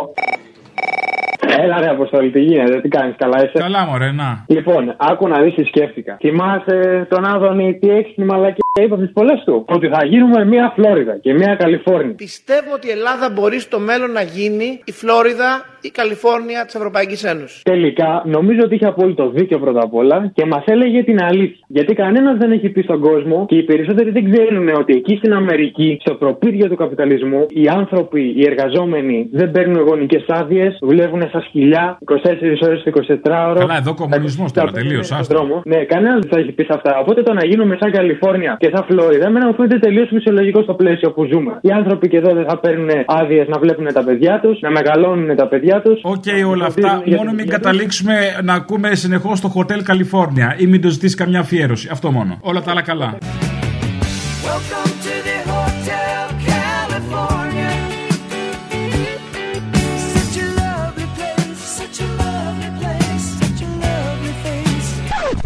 Έλα 1.57 1.79
ρε 1.79 1.89
Αποστόλη, 1.89 2.31
τι 2.31 2.39
γίνεται, 2.39 2.81
τι 2.81 2.87
κάνεις, 2.87 3.15
καλά 3.17 3.37
είσαι; 3.43 3.57
Καλά 3.59 3.85
μωρέ, 3.85 4.11
να. 4.11 4.45
Λοιπόν, 4.47 4.95
άκου 4.97 5.27
να 5.27 5.41
δεις 5.41 5.53
τι 5.53 5.63
σκέφτηκα. 5.63 6.17
Θυμάσαι 6.19 7.07
τον 7.09 7.25
Άδωνη 7.25 7.77
τι 7.79 7.89
έξυπνη 7.89 8.25
μαλακία 8.25 8.68
είπε 8.75 8.93
από 8.93 9.03
τις 9.03 9.11
πολλές 9.13 9.43
του. 9.45 9.65
Ότι 9.67 9.87
θα 9.87 10.05
γίνουμε 10.05 10.45
μια 10.45 10.73
Φλόριδα 10.75 11.17
και 11.17 11.33
μια 11.33 11.55
Καλιφόρνια. 11.55 12.13
Πιστεύω 12.15 12.73
ότι 12.73 12.87
η 12.87 12.91
Ελλάδα 12.91 13.29
μπορεί 13.35 13.59
στο 13.59 13.79
μέλλον 13.79 14.11
να 14.11 14.21
γίνει 14.21 14.81
η 14.83 14.91
Φλόριδα 14.91 15.51
ή 15.81 15.87
η 15.87 15.91
Καλιφόρνια 15.91 16.65
της 16.65 16.75
Ευρωπαϊκής 16.75 17.23
Ένωσης. 17.23 17.61
Τελικά, 17.61 18.23
νομίζω 18.25 18.61
ότι 18.63 18.75
είχε 18.75 18.85
απόλυτο 18.85 19.29
δίκιο 19.29 19.59
πρώτα 19.59 19.81
απ' 19.83 19.93
όλα 19.93 20.31
και 20.33 20.45
μας 20.45 20.63
έλεγε 20.65 21.03
την 21.03 21.23
αλήθεια. 21.23 21.65
Γιατί 21.67 21.93
κανένας 21.93 22.37
δεν 22.37 22.51
έχει 22.51 22.69
πει 22.69 22.81
στον 22.81 22.99
κόσμο 22.99 23.45
και 23.49 23.55
οι 23.55 23.63
περισσότεροι 23.63 24.09
δεν 24.11 24.31
ξέρουν 24.31 24.69
ότι 24.69 24.93
εκεί 24.93 25.15
στην 25.15 25.33
Αμερική, 25.33 25.97
στο 26.01 26.13
προπύργιο 26.13 26.67
του 26.69 26.75
καπιταλισμού, 26.75 27.45
οι 27.49 27.67
άνθρωποι, 27.67 28.33
οι 28.37 28.43
εργαζόμενοι 28.45 29.29
δεν 29.31 29.51
παίρνουν 29.51 29.79
γονικές 29.81 30.25
άδειες, 30.27 30.77
δουλεύουν 30.81 31.21
στα 31.29 31.41
σκυλιά 31.41 31.97
24 32.05 32.15
ώρες 32.61 32.83
το 32.83 32.89
24 32.89 33.49
ώρο. 33.49 33.59
Καλά, 33.59 33.77
εδώ 33.77 33.93
κομμουνισμός 33.93 34.51
τώρα, 34.51 34.71
τελείως. 34.71 35.27
Δρόμο. 35.27 35.61
Ναι, 35.65 35.83
κανένας 35.83 36.19
δεν 36.19 36.29
θα 36.31 36.39
έχει 36.39 36.51
πει 36.51 36.63
σε 36.63 36.73
αυτά. 36.73 36.99
Οπότε 36.99 37.23
το 37.23 37.33
να 37.33 37.45
γίνουμε 37.45 37.77
σαν 37.79 37.91
Καλιφόρνια 37.91 38.57
και 38.61 38.69
σαν 38.73 38.83
Φλόριδα, 38.87 39.25
εμένα 39.25 39.45
μου 39.47 39.53
φαίνεται 39.53 39.79
τελείως 39.79 40.07
φυσιολογικό 40.13 40.61
στο 40.61 40.73
πλαίσιο 40.73 41.11
που 41.11 41.21
ζούμε. 41.31 41.57
Οι 41.61 41.71
άνθρωποι 41.71 42.07
και 42.07 42.17
εδώ 42.17 42.33
δεν 42.33 42.45
θα 42.49 42.59
παίρνουν 42.59 42.89
άδειες 43.05 43.47
να 43.47 43.59
βλέπουν 43.59 43.87
τα 43.93 44.03
παιδιά 44.03 44.39
τους, 44.43 44.59
να 44.61 44.69
μεγαλώνουν 44.69 45.35
τα 45.35 45.47
παιδιά 45.47 45.81
τους. 45.81 45.99
Οκ, 46.03 46.23
όλα 46.53 46.65
αυτά. 46.65 47.03
Μόνο 47.17 47.31
μην 47.31 47.47
καταλήξουμε 47.47 48.15
να 48.43 48.53
ακούμε 48.53 48.95
συνεχώς 48.95 49.41
το 49.41 49.51
Hotel 49.55 49.81
California 49.89 50.49
ή 50.57 50.65
μην 50.67 50.81
το 50.81 50.89
ζητήσει 50.89 51.15
καμιά 51.15 51.39
αφιέρωση. 51.39 51.89
Αυτό 51.91 52.11
μόνο. 52.11 52.37
Όλα 52.41 52.61
τα 52.61 52.71
άλλα 52.71 52.81
καλά. 52.81 53.17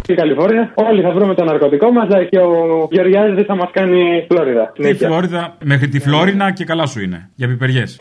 Στη 0.06 0.14
Καλιφόρνια, 0.14 0.72
όλοι 0.76 1.02
θα 1.02 1.12
βρούμε 1.12 1.34
το 1.34 1.44
ναρκωτικό 1.44 1.92
μας 1.92 2.08
και 2.30 2.40
ο 2.40 2.88
Γεωργιάδης 2.92 3.46
θα 3.46 3.56
μας 3.56 3.70
κάνει 3.72 4.26
Φλόριδα. 4.30 4.72
Τη 4.76 4.94
Φλόριδα, 4.94 5.58
μέχρι 5.64 5.88
τη 5.88 6.00
Φλόρινα 6.00 6.52
και 6.52 6.66
καλά 6.66 6.86
σου 6.86 7.00
είναι. 7.02 7.30
Για 7.36 7.48
πιπεριές. 7.48 7.98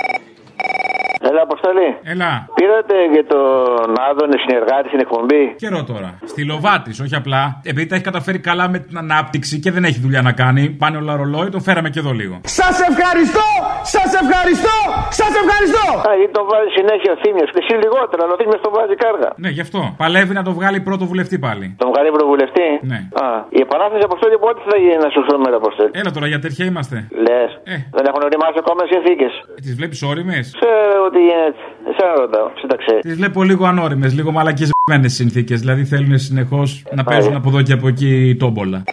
Έλα, 1.29 1.47
Αποστολή. 1.63 1.91
Έλα. 2.15 2.31
Πήρατε 2.59 2.97
για 3.15 3.25
τον 3.33 3.89
Άδωνη 4.09 4.37
συνεργάτη 4.45 4.87
στην 4.93 5.01
εκπομπή; 5.05 5.43
Καιρό 5.65 5.81
τώρα. 5.93 6.11
Στη 6.33 6.41
Λοβάτης, 6.51 6.97
όχι 7.05 7.15
απλά. 7.23 7.43
Επειδή 7.71 7.87
τα 7.91 7.95
έχει 7.97 8.05
καταφέρει 8.11 8.41
καλά 8.51 8.65
με 8.75 8.79
την 8.79 8.97
ανάπτυξη 9.05 9.55
και 9.65 9.71
δεν 9.77 9.85
έχει 9.89 10.01
δουλειά 10.07 10.23
να 10.29 10.33
κάνει. 10.43 10.63
Πάνε 10.83 10.97
όλα 11.03 11.13
ρολόι, 11.21 11.49
τον 11.57 11.63
φέραμε 11.67 11.89
και 11.95 12.01
εδώ 12.05 12.13
λίγο. 12.21 12.35
Σας 12.61 12.77
ευχαριστώ! 12.91 13.49
Σας 13.95 14.11
ευχαριστώ! 14.23 14.77
Σας 15.21 15.33
ευχαριστώ! 15.43 15.87
Α, 16.09 16.11
γιατί 16.19 16.33
τον 16.39 16.45
βάζει 16.51 16.71
συνέχεια 16.79 17.11
ο 17.17 17.19
Θήμιο. 17.23 17.47
Και 17.55 17.61
εσύ 17.65 17.75
λιγότερο, 17.85 18.21
αλλά 18.25 18.33
ο 18.37 18.39
Θήμιο 18.41 18.59
τον 18.67 18.73
βάζει 18.77 18.95
κάργα. 19.05 19.31
Ναι, 19.43 19.51
γι' 19.57 19.65
αυτό. 19.67 19.81
Παλεύει 20.03 20.35
να 20.41 20.45
το 20.49 20.53
βγάλει 20.59 20.79
πρώτο 20.89 21.05
βουλευτή 21.11 21.37
πάλι. 21.47 21.67
Τον 21.83 21.89
βγάλει 21.93 22.09
πρωτοβουλευτή. 22.15 22.69
Ναι. 22.93 23.01
Α, 23.25 23.27
η 23.59 23.61
επανάσταση 23.67 24.03
αποστολή 24.11 24.37
πότε 24.45 24.61
θα 24.71 24.77
γίνει 24.83 24.99
να 25.07 25.11
σου 25.15 25.21
μέρα 25.45 25.57
αποστολή; 25.63 25.91
Έλα 26.01 26.11
τώρα, 26.17 26.27
για 26.33 26.41
τέτοια 26.45 26.65
είμαστε. 26.71 26.97
Λες. 27.27 27.51
Ε. 27.75 27.77
Δεν 27.97 28.05
έχουν 28.09 28.21
οριμάσει 28.29 28.57
ακόμα 28.65 28.83
συνθήκες. 28.93 29.33
Τις 29.65 29.75
βλέπεις 29.79 29.99
όριμες; 30.11 30.45
Ξέρω 30.61 30.99
ότι 31.09 31.23
γίνεται. 31.53 31.91
Εσένα 31.91 32.21
ρωτάω. 32.21 32.51
Σύνταξε. 32.59 32.99
Τις 33.01 33.15
βλέπω 33.15 33.43
λίγο 33.43 33.65
ανώριμες, 33.67 34.15
λίγο 34.15 34.31
μαλακισμένες 34.31 35.13
συνθήκες. 35.13 35.61
Δηλαδή 35.61 35.85
θέλουν 35.85 36.19
συνεχώς 36.19 36.85
να 36.95 37.05
παίζουν 37.05 37.35
από 37.37 37.49
εδώ 37.49 37.63
και 37.63 37.73
από 37.73 37.89
εκεί 37.89 38.37
τόμπολα. 38.39 38.85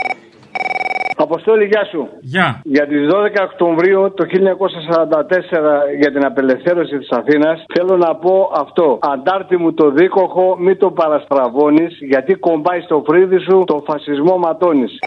Αποστόλη, 1.21 1.65
γεια 1.65 1.85
σου. 1.91 2.07
Γεια. 2.21 2.61
Για 2.63 2.87
τις 2.87 3.07
12 3.07 3.43
Οκτωβρίου 3.43 4.13
το 4.13 4.25
1944 4.25 5.83
για 5.99 6.11
την 6.11 6.25
απελευθέρωση 6.25 6.97
της 6.97 7.09
Αθήνας 7.09 7.65
θέλω 7.73 7.97
να 7.97 8.15
πω 8.15 8.51
αυτό. 8.55 8.99
Αντάρτη 9.01 9.57
μου 9.57 9.73
το 9.73 9.91
δίκοχο, 9.91 10.57
μη 10.59 10.75
το 10.75 10.91
παραστραβώνεις 10.91 11.97
γιατί 11.99 12.33
κομπάει 12.33 12.81
στο 12.81 13.03
φρύδι 13.07 13.39
σου 13.39 13.63
το 13.65 13.83
φασισμό 13.87 14.37
ματώνεις. 14.37 14.99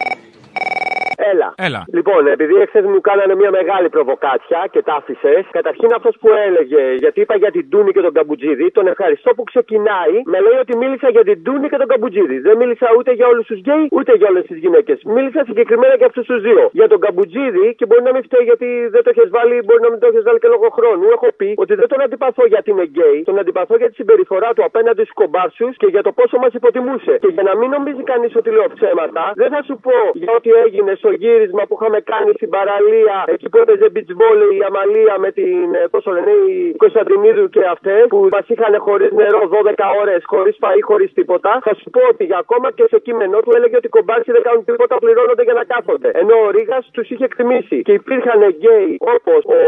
Έλα. 1.17 1.55
Έλα. 1.57 1.85
Λοιπόν, 1.93 2.27
επειδή 2.27 2.55
εχθές 2.55 2.85
μου 2.85 3.01
κάνανε 3.01 3.35
μια 3.35 3.51
μεγάλη 3.51 3.89
προβοκάτσια 3.89 4.61
και 4.73 4.83
τα 4.83 4.95
άφησες, 4.95 5.45
καταρχήν 5.51 5.91
αυτός 5.99 6.15
που 6.21 6.29
έλεγε, 6.47 6.83
γιατί 7.05 7.21
είπα 7.21 7.37
για 7.37 7.51
την 7.51 7.65
Τούνη 7.71 7.91
και 7.93 8.01
τον 8.01 8.13
Καπουτζίδη, 8.13 8.71
τον 8.71 8.87
ευχαριστώ 8.87 9.31
που 9.37 9.43
ξεκινάει 9.43 10.15
με 10.33 10.39
λέει 10.41 10.59
ότι 10.65 10.77
μίλησα 10.77 11.09
για 11.11 11.25
την 11.25 11.43
Τούνη 11.43 11.69
και 11.69 11.77
τον 11.77 11.89
Καπουτζίδη. 11.93 12.39
Δεν 12.39 12.57
μίλησα 12.57 12.87
ούτε 12.99 13.13
για 13.13 13.27
όλους 13.27 13.47
τους 13.47 13.59
γκέι, 13.59 13.85
ούτε 13.99 14.13
για 14.17 14.29
όλες 14.31 14.45
τις 14.47 14.59
γυναίκες. 14.59 14.99
Μίλησα 15.05 15.41
συγκεκριμένα 15.45 15.95
για 15.95 16.07
αυτούς 16.07 16.27
τους 16.27 16.41
δύο. 16.43 16.63
Για 16.73 16.89
τον 16.89 17.01
Καπουτζίδη 17.01 17.75
και 17.79 17.87
μπορεί 17.87 18.03
να 18.03 18.13
μην 18.13 18.23
φταίει 18.23 18.45
γιατί 18.45 18.69
δεν 18.95 19.03
το 19.05 19.11
έχεις 19.15 19.29
βάλει, 19.37 19.55
μπορεί 19.65 19.81
να 19.87 19.91
μην 19.91 19.99
το 20.03 20.07
έχεις 20.11 20.23
βάλει 20.23 20.39
και 20.39 20.49
λόγω 20.55 20.69
χρόνου. 20.79 21.05
Έχω 21.17 21.29
πει 21.37 21.55
ότι 21.57 21.75
δεν 21.75 21.89
τον 21.89 22.01
αντιπαθώ 22.03 22.45
γιατί 22.47 22.71
είναι 22.71 22.87
γκέι, 22.93 23.23
τον 23.29 23.39
αντιπαθώ 23.39 23.75
για 23.77 23.89
τη 23.91 23.95
συμπεριφορά 23.95 24.53
του 24.55 24.65
απέναντι 24.65 25.03
στους 25.03 25.15
κομπάρσους 25.21 25.77
και 25.77 25.87
για 25.95 26.03
το 26.03 26.13
πόσο 26.13 26.37
μας 26.39 26.53
υποτιμούσε. 26.53 27.15
Και 27.23 27.31
για 27.37 27.43
να 27.43 27.57
μην 27.57 27.69
νομίζει 27.71 28.03
κανείς 28.03 28.33
ότι 28.41 28.51
λέω 28.51 28.67
ψέματα, 28.75 29.33
δεν 29.35 29.49
θα 29.55 29.61
σου 29.67 29.75
πω 29.87 29.97
για 30.13 30.33
ό,τι 30.37 30.51
έγινε 30.65 30.93
στο 30.95 31.11
γύρισμα 31.23 31.63
που 31.69 31.75
είχαμε 31.79 31.99
κάνει 32.13 32.31
στην 32.39 32.49
παραλία, 32.57 33.17
εκεί 33.35 33.49
που 33.51 33.59
έπαιζε 33.63 33.87
beach 33.95 34.13
volley 34.21 34.51
η 34.59 34.63
Αμαλία 34.69 35.15
με 35.25 35.31
την, 35.39 35.75
ε, 35.81 35.83
πώς 35.93 36.03
το 36.07 36.11
λένε, 36.17 36.33
η 36.49 36.75
Κωνσταντινίδου 36.83 37.49
και 37.55 37.63
αυτές, 37.75 38.03
που 38.13 38.19
μας 38.35 38.47
είχαν 38.53 38.73
χωρίς 38.87 39.11
νερό 39.21 39.41
12 39.55 39.87
ώρες, 40.03 40.21
χωρίς 40.33 40.55
φαΐ, 40.63 40.81
χωρίς 40.91 41.11
τίποτα. 41.19 41.51
Θα 41.67 41.73
σου 41.79 41.91
πω 41.95 42.01
ότι 42.13 42.25
για 42.25 42.39
ακόμα 42.45 42.69
και 42.77 42.85
στο 42.91 42.99
κείμενό 43.07 43.39
του 43.45 43.53
έλεγε 43.57 43.77
ότι 43.77 43.87
οι 43.91 43.95
κομπάρσοι 43.97 44.31
δεν 44.37 44.43
κάνουν 44.43 44.65
τίποτα, 44.65 44.95
πληρώνονται 45.03 45.43
για 45.49 45.57
να 45.61 45.65
κάθονται. 45.73 46.09
Ενώ 46.23 46.37
ο 46.47 46.51
Ρήγας 46.51 46.79
τους 46.93 47.07
είχε 47.11 47.25
εκτιμήσει. 47.25 47.77
Και 47.83 47.93
υπήρχαν 47.93 48.41
γκέι 48.57 48.91
όπως 49.15 49.41
ο 49.45 49.61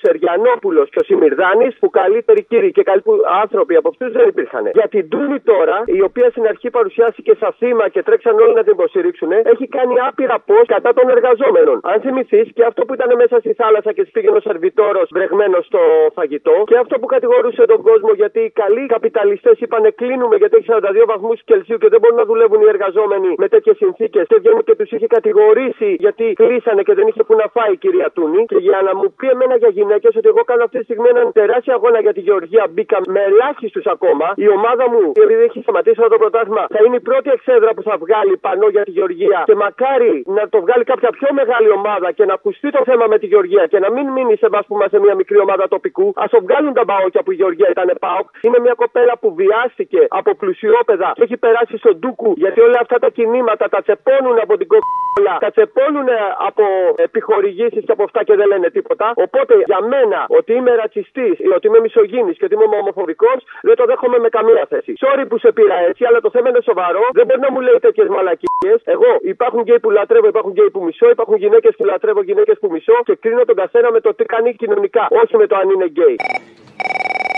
Σεργιανόπουλο 0.00 0.82
και 0.92 0.98
ο 1.02 1.04
Σιμυρδάνη 1.08 1.68
που 1.80 1.90
καλύτεροι 1.90 2.42
κύριοι 2.50 2.70
και 2.72 2.82
καλοί 2.82 3.00
που- 3.06 3.20
άνθρωποι 3.42 3.74
από 3.80 3.88
αυτούς 3.88 4.12
δεν 4.12 4.28
υπήρχαν. 4.28 4.64
Για 4.78 4.88
την 4.94 5.08
Τούνη 5.08 5.38
τώρα, 5.40 5.76
η 5.98 6.00
οποία 6.02 6.28
στην 6.30 6.46
αρχή 6.52 6.70
παρουσιάστηκε 6.70 7.32
σαν 7.40 7.52
θύμα 7.58 7.88
και 7.88 8.02
τρέξαν 8.02 8.38
όλοι 8.38 8.54
να 8.54 8.62
την 8.62 8.72
υποστηρίξουν, 8.72 9.30
έχει 9.32 9.66
κάνει 9.68 9.94
άπειρα 10.08 10.36
πώ 10.46 10.58
κατά 10.82 11.00
των 11.00 11.06
εργαζόμενων. 11.16 11.76
Αν 11.90 11.98
θυμηθείς 12.04 12.46
και 12.56 12.64
αυτό 12.70 12.80
που 12.86 12.94
ήταν 12.98 13.10
μέσα 13.22 13.36
στη 13.42 13.52
θάλασσα 13.60 13.90
και 13.96 14.02
τη 14.04 14.10
πήγαινε 14.14 14.36
ο 14.40 14.44
σερβιτόρος 14.48 15.06
βρεγμένο 15.16 15.58
στο 15.68 15.80
φαγητό 16.16 16.56
και 16.70 16.76
αυτό 16.84 16.94
που 17.00 17.06
κατηγορούσε 17.14 17.62
τον 17.72 17.80
κόσμο 17.88 18.12
γιατί 18.22 18.40
οι 18.46 18.50
καλοί 18.62 18.84
καπιταλιστές 18.94 19.56
είπαν 19.64 19.84
κλείνουμε 20.00 20.36
γιατί 20.36 20.54
έχει 20.58 20.68
42 20.70 21.04
βαθμούς 21.12 21.38
Κελσίου 21.48 21.78
και 21.82 21.88
δεν 21.92 21.98
μπορούν 22.00 22.18
να 22.22 22.26
δουλεύουν 22.30 22.60
οι 22.64 22.68
εργαζόμενοι 22.74 23.30
με 23.42 23.48
τέτοιες 23.54 23.76
συνθήκες 23.82 24.24
και 24.30 24.36
βγαίνουν 24.42 24.62
και 24.68 24.74
τους 24.78 24.90
είχε 24.94 25.06
κατηγορήσει 25.16 25.88
γιατί 26.04 26.24
κλείσανε 26.40 26.82
και 26.86 26.94
δεν 26.98 27.06
είχε 27.10 27.22
που 27.28 27.34
να 27.42 27.46
φάει 27.54 27.72
η 27.72 27.78
κυρία 27.84 28.08
Τούνη. 28.16 28.40
Και 28.52 28.58
για 28.68 28.80
να 28.86 28.92
μου 28.98 29.06
πει 29.18 29.26
εμένα 29.34 29.56
για 29.62 29.70
γυναίκες 29.78 30.12
ότι 30.18 30.28
εγώ 30.32 30.42
κάνω 30.50 30.62
αυτή 30.68 30.78
τη 30.78 30.84
στιγμή 30.88 31.08
έναν 31.14 31.26
τεράστιο 31.32 31.72
αγώνα 31.78 31.98
για 32.06 32.12
τη 32.16 32.20
Γεωργία 32.20 32.64
μπήκα 32.72 32.98
με 33.14 33.20
ελάχιστους 33.30 33.86
ακόμα. 33.94 34.26
Η 34.44 34.48
ομάδα 34.58 34.84
μου, 34.92 35.02
επειδή 35.24 35.42
έχει 35.48 35.58
σταματήσει 35.66 35.98
αυτό 36.00 36.10
το 36.14 36.18
πρωτάθλημα, 36.22 36.64
θα 36.74 36.80
είναι 36.84 36.96
η 37.02 37.04
πρώτη 37.08 37.28
εξέδρα 37.36 37.70
που 37.76 37.82
θα 37.88 37.94
βγάλει 38.04 38.34
πανό 38.46 38.68
για 38.76 38.84
τη 38.86 38.90
Γεωργία. 38.96 39.38
Και 39.48 39.56
μακάρι 39.64 40.14
να 40.38 40.42
το 40.52 40.58
βγάλει 40.64 40.71
κάποια 40.90 41.10
πιο 41.18 41.28
μεγάλη 41.32 41.70
ομάδα 41.70 42.08
και 42.12 42.24
να 42.24 42.34
ακουστεί 42.34 42.70
το 42.70 42.82
θέμα 42.84 43.06
με 43.06 43.18
τη 43.18 43.26
Γεωργία 43.26 43.66
και 43.66 43.78
να 43.78 43.90
μην 43.90 44.06
μείνει 44.14 44.34
σε 44.36 44.46
εμάς 44.46 44.66
που 44.66 44.74
είμαστε 44.74 44.98
μια 44.98 45.14
μικρή 45.14 45.38
ομάδα 45.38 45.68
τοπικού. 45.68 46.06
Α 46.22 46.24
το 46.30 46.38
βγάλουν 46.46 46.72
τα 46.72 46.84
μπαόκια 46.84 47.22
που 47.22 47.32
η 47.32 47.34
Γεωργία 47.34 47.68
ήταν 47.70 47.88
πάοκ. 48.00 48.26
Είναι 48.46 48.58
μια 48.58 48.74
κοπέλα 48.82 49.14
που 49.20 49.34
βιάστηκε 49.34 50.00
από 50.08 50.30
πλουσιόπεδα 50.34 51.12
και 51.14 51.22
έχει 51.22 51.36
περάσει 51.36 51.76
στον 51.76 51.94
Ντούκου 51.98 52.32
γιατί 52.36 52.60
όλα 52.60 52.78
αυτά 52.80 52.96
τα 52.98 53.08
κινήματα 53.16 53.68
τα 53.68 53.80
τσεπώνουν 53.82 54.36
από 54.44 54.54
την 54.60 54.66
κοκκόλα, 54.72 55.34
τα 55.44 55.50
τσεπώνουν 55.50 56.08
από 56.48 56.64
επιχορηγήσεις 56.96 57.82
και 57.86 57.92
από 57.96 58.02
αυτά 58.02 58.20
και 58.24 58.34
δεν 58.40 58.46
λένε 58.52 58.68
τίποτα. 58.70 59.12
Οπότε 59.26 59.54
για 59.70 59.80
μένα 59.92 60.20
ότι 60.38 60.52
είμαι 60.58 60.72
ρατσιστής 60.74 61.36
ή 61.46 61.48
ότι 61.56 61.66
είμαι 61.66 61.80
μισογίνης 61.80 62.36
και 62.38 62.44
ότι 62.44 62.54
είμαι 62.54 62.66
ομοφοβικός 62.82 63.38
δεν 63.62 63.76
το 63.76 63.84
δέχομαι 63.84 64.18
με 64.18 64.28
καμία 64.28 64.64
θέση. 64.68 64.92
Sorry 65.02 65.24
που 65.28 65.38
σε 65.38 65.52
πήρα 65.52 65.76
έτσι, 65.88 66.02
αλλά 66.08 66.20
το 66.20 66.30
θέμα 66.30 66.48
είναι 66.48 66.62
σοβαρό. 66.70 67.04
Δεν 67.18 67.24
μπορεί 67.26 67.40
να 67.40 67.50
μου 67.52 67.60
λέει 67.60 67.78
τέτοιες 67.86 68.08
μαλακίες. 68.08 68.80
Εγώ 68.84 69.10
υπάρχουν 69.32 69.60
γκέι 69.60 69.80
που 69.84 69.90
λατρεύω, 69.90 70.26
υπάρχουν 70.34 70.52
γκέι 70.54 70.61
που 70.70 70.84
μισώ, 70.84 71.10
υπάρχουν 71.10 71.36
γυναίκες 71.36 71.74
που 71.76 71.84
λατρεύω, 71.84 72.22
γυναίκες 72.22 72.58
που 72.60 72.68
μισώ 72.70 72.92
και 73.04 73.14
κρίνω 73.20 73.44
τον 73.44 73.56
καθένα 73.56 73.92
με 73.92 74.00
το 74.00 74.14
τι 74.14 74.24
κάνει 74.24 74.54
κοινωνικά, 74.54 75.08
όχι 75.22 75.36
με 75.36 75.46
το 75.46 75.56
αν 75.56 75.70
είναι 75.70 75.84
γκέι. 75.84 76.16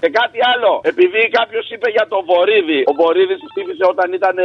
Και 0.05 0.13
κάτι 0.23 0.39
άλλο. 0.53 0.73
Επειδή 0.93 1.21
κάποιος 1.39 1.65
είπε 1.75 1.89
για 1.97 2.07
τον 2.13 2.23
Βορίδη, 2.31 2.81
ο 2.91 2.93
Βορίδης 3.01 3.41
ψήφισε 3.51 3.85
όταν 3.93 4.09
ήταν 4.19 4.37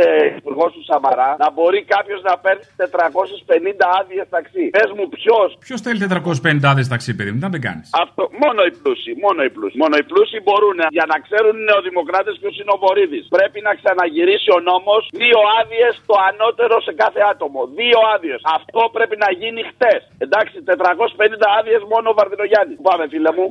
υπουργός 0.42 0.70
του 0.76 0.84
Σαμαρά, 0.90 1.32
να 1.44 1.48
μπορεί 1.56 1.80
κάποιος 1.96 2.20
να 2.30 2.34
παίρνει 2.44 2.64
450 2.82 3.86
άδειες 4.00 4.28
ταξί. 4.36 4.64
Πες 4.78 4.90
μου 4.96 5.06
ποιος. 5.16 5.50
Ποιος 5.66 5.80
θέλει 5.86 5.98
450 6.04 6.66
άδειες 6.72 6.88
ταξί, 6.94 7.12
παιδί 7.18 7.32
μου, 7.34 7.40
να 7.46 7.50
δεν 7.54 7.62
κάνεις. 7.68 7.88
Αυτό, 8.04 8.24
μόνο 8.44 8.60
οι 8.68 8.72
πλούσιοι, 8.80 9.12
μόνο 9.26 9.40
οι 9.48 9.52
πλούσιοι. 9.56 9.78
Μόνο 9.84 9.96
οι 10.02 10.06
πλούσιοι 10.10 10.38
μπορούν 10.46 10.78
για 10.98 11.06
να 11.12 11.18
ξέρουν 11.26 11.54
οι 11.60 11.66
νεοδημοκράτες 11.70 12.36
ποιος 12.42 12.56
είναι 12.60 12.72
ο 12.76 12.78
Βορύδης. 12.84 13.26
Πρέπει 13.38 13.60
να 13.68 13.72
ξαναγυρίσει 13.80 14.50
ο 14.58 14.60
νόμος 14.70 15.02
δύο 15.24 15.40
άδειες 15.60 15.94
το 16.10 16.16
ανώτερο 16.30 16.76
σε 16.88 16.94
κάθε 17.02 17.22
άτομο. 17.32 17.60
Δύο 17.80 18.00
άδειες. 18.14 18.40
Αυτό 18.58 18.82
πρέπει 18.96 19.16
να 19.24 19.30
γίνει 19.40 19.62
χτες. 19.72 20.02
Εντάξει, 20.26 20.56
450 20.70 21.48
άδειες 21.60 21.82
μόνο 21.94 22.08
ο 22.14 22.16
Βαρδινογιάννης. 22.20 22.76
Πού 22.80 22.86
πάμε, 22.90 23.04
φίλε 23.14 23.32
μου. 23.38 23.48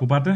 Πού 0.00 0.06
πάτε; 0.12 0.30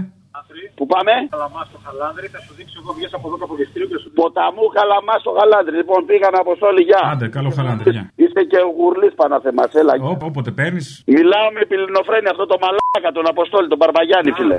Πού 0.78 0.84
πάμε; 0.92 1.12
Καλαμά 1.34 1.62
στο 1.70 1.78
χαλάνδρι, 1.86 2.26
θα 2.34 2.40
σου 2.44 2.52
δείξω 2.58 2.76
εγώ 2.82 2.90
βγες 2.98 3.12
από 3.18 3.24
εδώ 3.28 3.36
καποδιστρίο 3.42 3.86
και 3.90 3.98
σου 4.02 4.08
Ποταμού 4.18 4.64
Καλαμά 4.78 5.14
στο 5.22 5.30
Χαλάνδρι. 5.38 5.74
Λοιπόν, 5.80 6.00
πήγαν 6.08 6.34
από 6.42 6.50
Σόλη, 6.60 6.82
γεια. 6.88 7.00
Άντε, 7.12 7.26
καλό 7.36 7.50
χαλάνδρι, 7.58 7.88
γεια. 7.96 8.04
Είστε 8.22 8.40
και 8.50 8.58
ο 8.68 8.70
γουρλής 8.78 9.14
Παναθεμά, 9.20 9.64
έλα. 9.80 9.92
Όπο- 10.12 10.26
Όποτε 10.30 10.50
παίρνεις. 10.58 10.86
Μιλάω 11.16 11.46
με 11.56 11.62
πυλινοφρένη 11.70 12.28
αυτό 12.34 12.44
το 12.52 12.56
μαλάκα, 12.64 13.08
τον 13.18 13.24
Αποστόλη, 13.32 13.66
τον 13.72 13.78
Μπαρμπαγιάννη, 13.80 14.30
φίλε. 14.38 14.58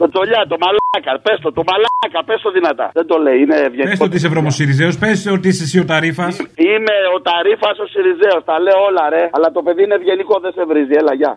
Το 0.00 0.06
τσολιά, 0.12 0.40
το 0.52 0.56
μαλάκα, 0.64 1.12
πες 1.26 1.38
το, 1.44 1.48
το 1.58 1.62
μαλάκα, 1.70 2.20
πες 2.28 2.40
το 2.46 2.50
δυνατά. 2.58 2.86
Δεν 2.98 3.06
το 3.10 3.16
λέει, 3.26 3.38
είναι 3.44 3.56
Πες 3.58 3.66
ευγενικό. 3.68 3.96
το 3.98 4.04
ότι 4.08 4.16
είσαι 4.16 4.28
βρωμοσυριζέος, 4.34 4.94
πες 5.02 5.26
ότι 5.36 5.48
είσαι 5.48 5.62
εσύ 5.66 5.78
ο 5.84 5.84
Ταρήφα. 5.92 6.26
Είμαι 6.70 6.96
ο 7.16 7.18
Ταρήφα 7.28 7.70
ο 7.84 7.86
Σιριζέο, 7.92 8.38
τα 8.48 8.56
λέω 8.64 8.78
όλα, 8.88 9.04
ρε. 9.14 9.22
Αλλά 9.36 9.48
το 9.56 9.60
παιδί 9.62 9.82
είναι 9.84 9.94
ευγενικό, 10.00 10.34
δεν 10.44 10.52
σε 10.56 10.62
βρίζει, 10.70 10.94
έλα, 11.00 11.14
γεια. 11.20 11.32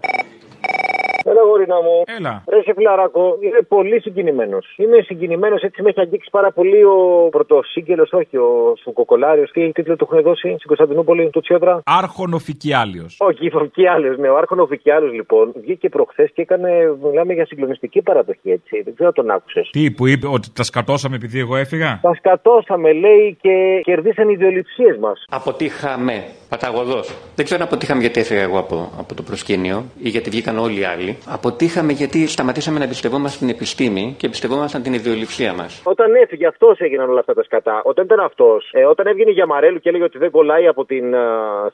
Έλα, 1.34 1.44
γορίνα 1.50 1.76
μου. 1.86 1.96
Έλα. 2.18 2.44
Ρε, 2.52 2.62
σε 2.62 2.74
φιλαράκο, 2.78 3.38
είμαι 3.46 3.62
πολύ 3.68 4.02
συγκινημένος. 4.02 4.74
Είμαι 4.78 4.98
συγκινημένος, 5.02 5.62
έτσι 5.62 5.82
με 5.82 5.90
έχει 5.90 6.00
αγγίξει 6.00 6.30
πάρα 6.32 6.52
πολύ 6.52 6.84
ο 6.84 6.98
πρωτοσύγκελος, 7.32 8.12
όχι 8.12 8.38
ο 8.38 8.74
Σουκοκολάριος. 8.82 9.52
Τι 9.52 9.72
τίτλο 9.72 9.96
του 9.96 10.08
έχουν 10.10 10.22
δώσει 10.22 10.48
στην 10.56 10.68
Κωνσταντινούπολη, 10.68 11.30
του 11.30 11.42
Τσιόδρα; 11.42 11.82
Άρχονο 11.86 12.38
Φικιάλιο. 12.38 13.06
Όχι, 13.18 13.50
Φωκιάλιο, 13.50 14.16
ναι. 14.18 14.30
Ο 14.30 14.38
Άρχονο 14.38 14.66
Φωκιάλιο, 14.66 15.12
λοιπόν, 15.12 15.54
βγήκε 15.62 15.90
προχθές 15.90 16.30
και 16.34 16.42
έκανε, 16.42 16.70
μιλάμε 17.04 17.34
για 17.34 17.46
συγκλονιστική 17.46 18.02
παραδοχή, 18.02 18.52
έτσι. 18.52 18.82
Δεν 18.82 18.94
ξέρω 18.94 19.08
αν 19.08 19.14
τον 19.14 19.30
άκουσες. 19.32 19.70
Τι 19.72 19.92
που 19.92 20.08
είπε, 20.08 20.28
ότι 20.28 20.48
τα 20.54 20.64
σκατώσαμε 20.64 21.16
επειδή 21.16 21.40
εγώ 21.40 21.56
έφυγα; 21.56 22.00
Τα 22.02 22.14
σκατώσαμε, 22.14 22.94
λέει, 22.94 23.38
και 23.42 23.82
κερδίσαν 23.84 24.30
οι 24.30 24.34
ιδεολειψίε 24.36 24.98
μας. 25.00 25.26
Αποτύχαμε. 25.30 26.24
Παταγωδός. 26.50 27.14
Δεν 27.36 27.46
ξέρω 27.46 27.62
αν 27.62 27.68
αποτύχαμε 27.68 28.02
γιατί 28.02 28.20
έφυγα 28.20 28.42
εγώ 28.42 28.58
από, 28.60 28.92
από 29.00 29.14
το 29.16 29.24
προσκήνιο 29.24 29.84
ή 30.04 30.10
γιατί 30.10 30.30
βγήκαν 30.30 30.58
όλοι 30.58 30.80
οι 30.80 30.84
άλλοι. 30.84 31.18
Αποτύχαμε 31.28 31.92
γιατί 31.92 32.28
σταματήσαμε 32.28 32.78
να 32.78 32.84
εμπιστευόμαστε 32.84 33.38
την 33.40 33.50
επιστήμη 33.50 34.16
και 34.18 34.26
εμπιστευόμασταν 34.26 34.82
την 34.82 34.94
ιδεολειψία 34.94 35.54
μας. 35.54 35.82
Όταν 35.84 36.16
έφυγε 36.16 36.48
αυτός 36.48 36.80
έγιναν 36.80 37.10
όλα 37.10 37.20
αυτά 37.20 37.34
τα 37.34 37.44
σκατά. 37.44 37.82
Όταν 37.84 38.06
ήταν 38.06 38.20
αυτός, 38.20 38.70
ε, 38.72 38.86
όταν 38.86 39.08
έβγαινε 39.08 39.32
για 39.32 39.46
Μαρέλου 39.46 39.80
και 39.80 39.90
έλεγε 39.90 40.04
ότι 40.04 40.18
δεν 40.18 40.32
κολλάει 40.32 40.68
από 40.68 40.86
την 40.86 41.16
α, 41.16 41.26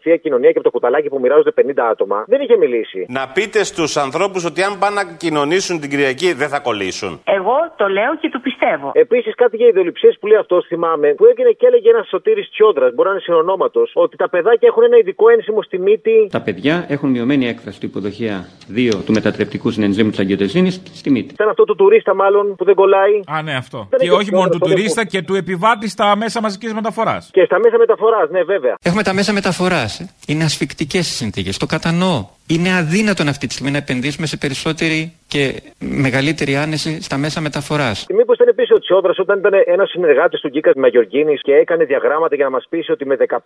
θεία 0.02 0.18
κοινωνία 0.18 0.52
και 0.52 0.58
από 0.58 0.64
το 0.64 0.72
κουταλάκι 0.72 1.08
που 1.10 1.20
μοιράζονται 1.20 1.54
50 1.56 1.88
άτομα, 1.92 2.24
δεν 2.28 2.42
είχε 2.42 2.58
μιλήσει. 2.58 3.06
Να 3.10 3.28
πείτε 3.28 3.64
στους 3.64 3.98
ανθρώπους 3.98 4.46
ότι 4.46 4.64
αν 4.64 4.80
πάνε 4.80 4.96
να 4.96 5.04
κοινωνήσουν 5.18 5.80
την 5.80 5.90
Κυριακή 5.90 6.34
δεν 6.34 6.50
θα 6.50 6.60
κολλήσουν. 6.60 7.22
Εγώ 7.24 7.58
το 7.76 7.88
λέω 7.88 8.16
και 8.22 8.30
το 8.30 8.40
πιστεύω. 8.40 8.92
Επίσης 8.94 9.36
κάτι 9.36 9.56
για 9.56 9.68
ιδεολειψίες 9.68 10.18
που 10.20 10.28
λέει 10.28 10.38
αυτός, 10.38 10.66
θυμάμαι, 10.68 11.14
που 11.14 11.26
έβγαινε 11.26 11.50
και 11.50 11.66
έλεγε 11.66 11.90
ένας 11.90 12.08
σωτήρης 12.08 12.50
Τσιόδρα, 12.50 12.92
μπορεί 12.94 13.08
να 13.08 13.14
είναι 13.14 13.24
συνονόματος, 13.24 13.92
ότι 13.94 14.18
τα 14.18 14.30
παιδάκια 14.30 14.68
έχουν 14.72 14.84
ένα 14.84 14.98
ειδικό 14.98 15.30
ένσημο 15.30 15.62
στη 15.62 15.80
μύτη. 15.80 16.28
Τα 16.32 16.42
παιδιά 16.42 16.86
έχουν 16.90 17.10
μειωμένη 17.10 17.48
έκφραση 17.48 17.80
του 17.80 17.86
υποδοχεία 17.86 18.48
2 18.76 18.92
του 19.06 19.12
μετατρεπτικού 19.40 19.72
συνενζήμου 19.72 20.10
της 20.10 20.20
αγκιοτεσίνη 20.20 20.72
στη 20.72 21.10
μύτη. 21.10 21.34
Ήταν 21.34 21.50
αυτό 21.50 21.64
του 21.64 21.76
τουρίστα 21.76 22.16
μάλλον 22.16 22.56
που 22.56 22.66
δεν 22.66 22.76
κολλάει. 22.76 23.14
Α, 23.28 23.42
ναι, 23.42 23.56
αυτό. 23.56 23.88
Δεν 23.90 24.00
Και 24.00 24.06
έχει 24.06 24.16
όχι 24.16 24.34
μόνο 24.34 24.50
του 24.50 24.58
πρόβλημα, 24.58 24.76
τουρίστα 24.76 25.06
και 25.06 25.22
του 25.22 25.36
επιβάτη 25.36 25.90
στα 25.90 26.16
μέσα 26.16 26.42
μαζικής 26.42 26.74
μεταφοράς. 26.74 27.30
Και 27.32 27.44
στα 27.46 27.60
μέσα 27.60 27.78
μεταφοράς, 27.78 28.30
ναι, 28.30 28.44
βέβαια. 28.44 28.76
Έχουμε 28.82 29.04
τα 29.04 29.14
μέσα 29.14 29.34
μεταφοράς. 29.34 30.06
Είναι 30.28 30.44
ασφικτικές 30.44 31.10
οι 31.10 31.14
συνθήκες. 31.14 31.58
Το 31.58 31.66
κατανοώ. 31.66 32.26
Είναι 32.56 32.76
αδύνατον 32.76 33.28
αυτή 33.28 33.48
τη 33.48 33.54
στιγμή 33.54 33.72
να 33.72 33.78
επενδύσουμε 33.78 34.28
σε 34.28 34.38
περισσότερη 34.38 35.14
και 35.28 35.62
μεγαλύτερη 35.80 36.56
άνεση 36.56 37.02
στα 37.02 37.18
μέσα 37.18 37.42
μεταφοράς. 37.42 38.06
Μήπως 38.10 38.36
ήταν 38.36 38.48
επίσης 38.48 38.72
ο 38.72 38.80
Τσιόδρας 38.80 39.18
όταν 39.20 39.40
ήταν 39.40 39.54
ένας 39.66 39.90
συνεργάτης 39.90 40.40
του 40.40 40.50
Γκίκας 40.50 40.74
Μαγιοργίνης 40.76 41.42
και 41.42 41.54
έκανε 41.54 41.84
διαγράμματα 41.84 42.36
για 42.36 42.44
να 42.44 42.52
μας 42.52 42.66
πείσει 42.70 42.92
ότι 42.92 43.06
με 43.06 43.16
15 43.16 43.38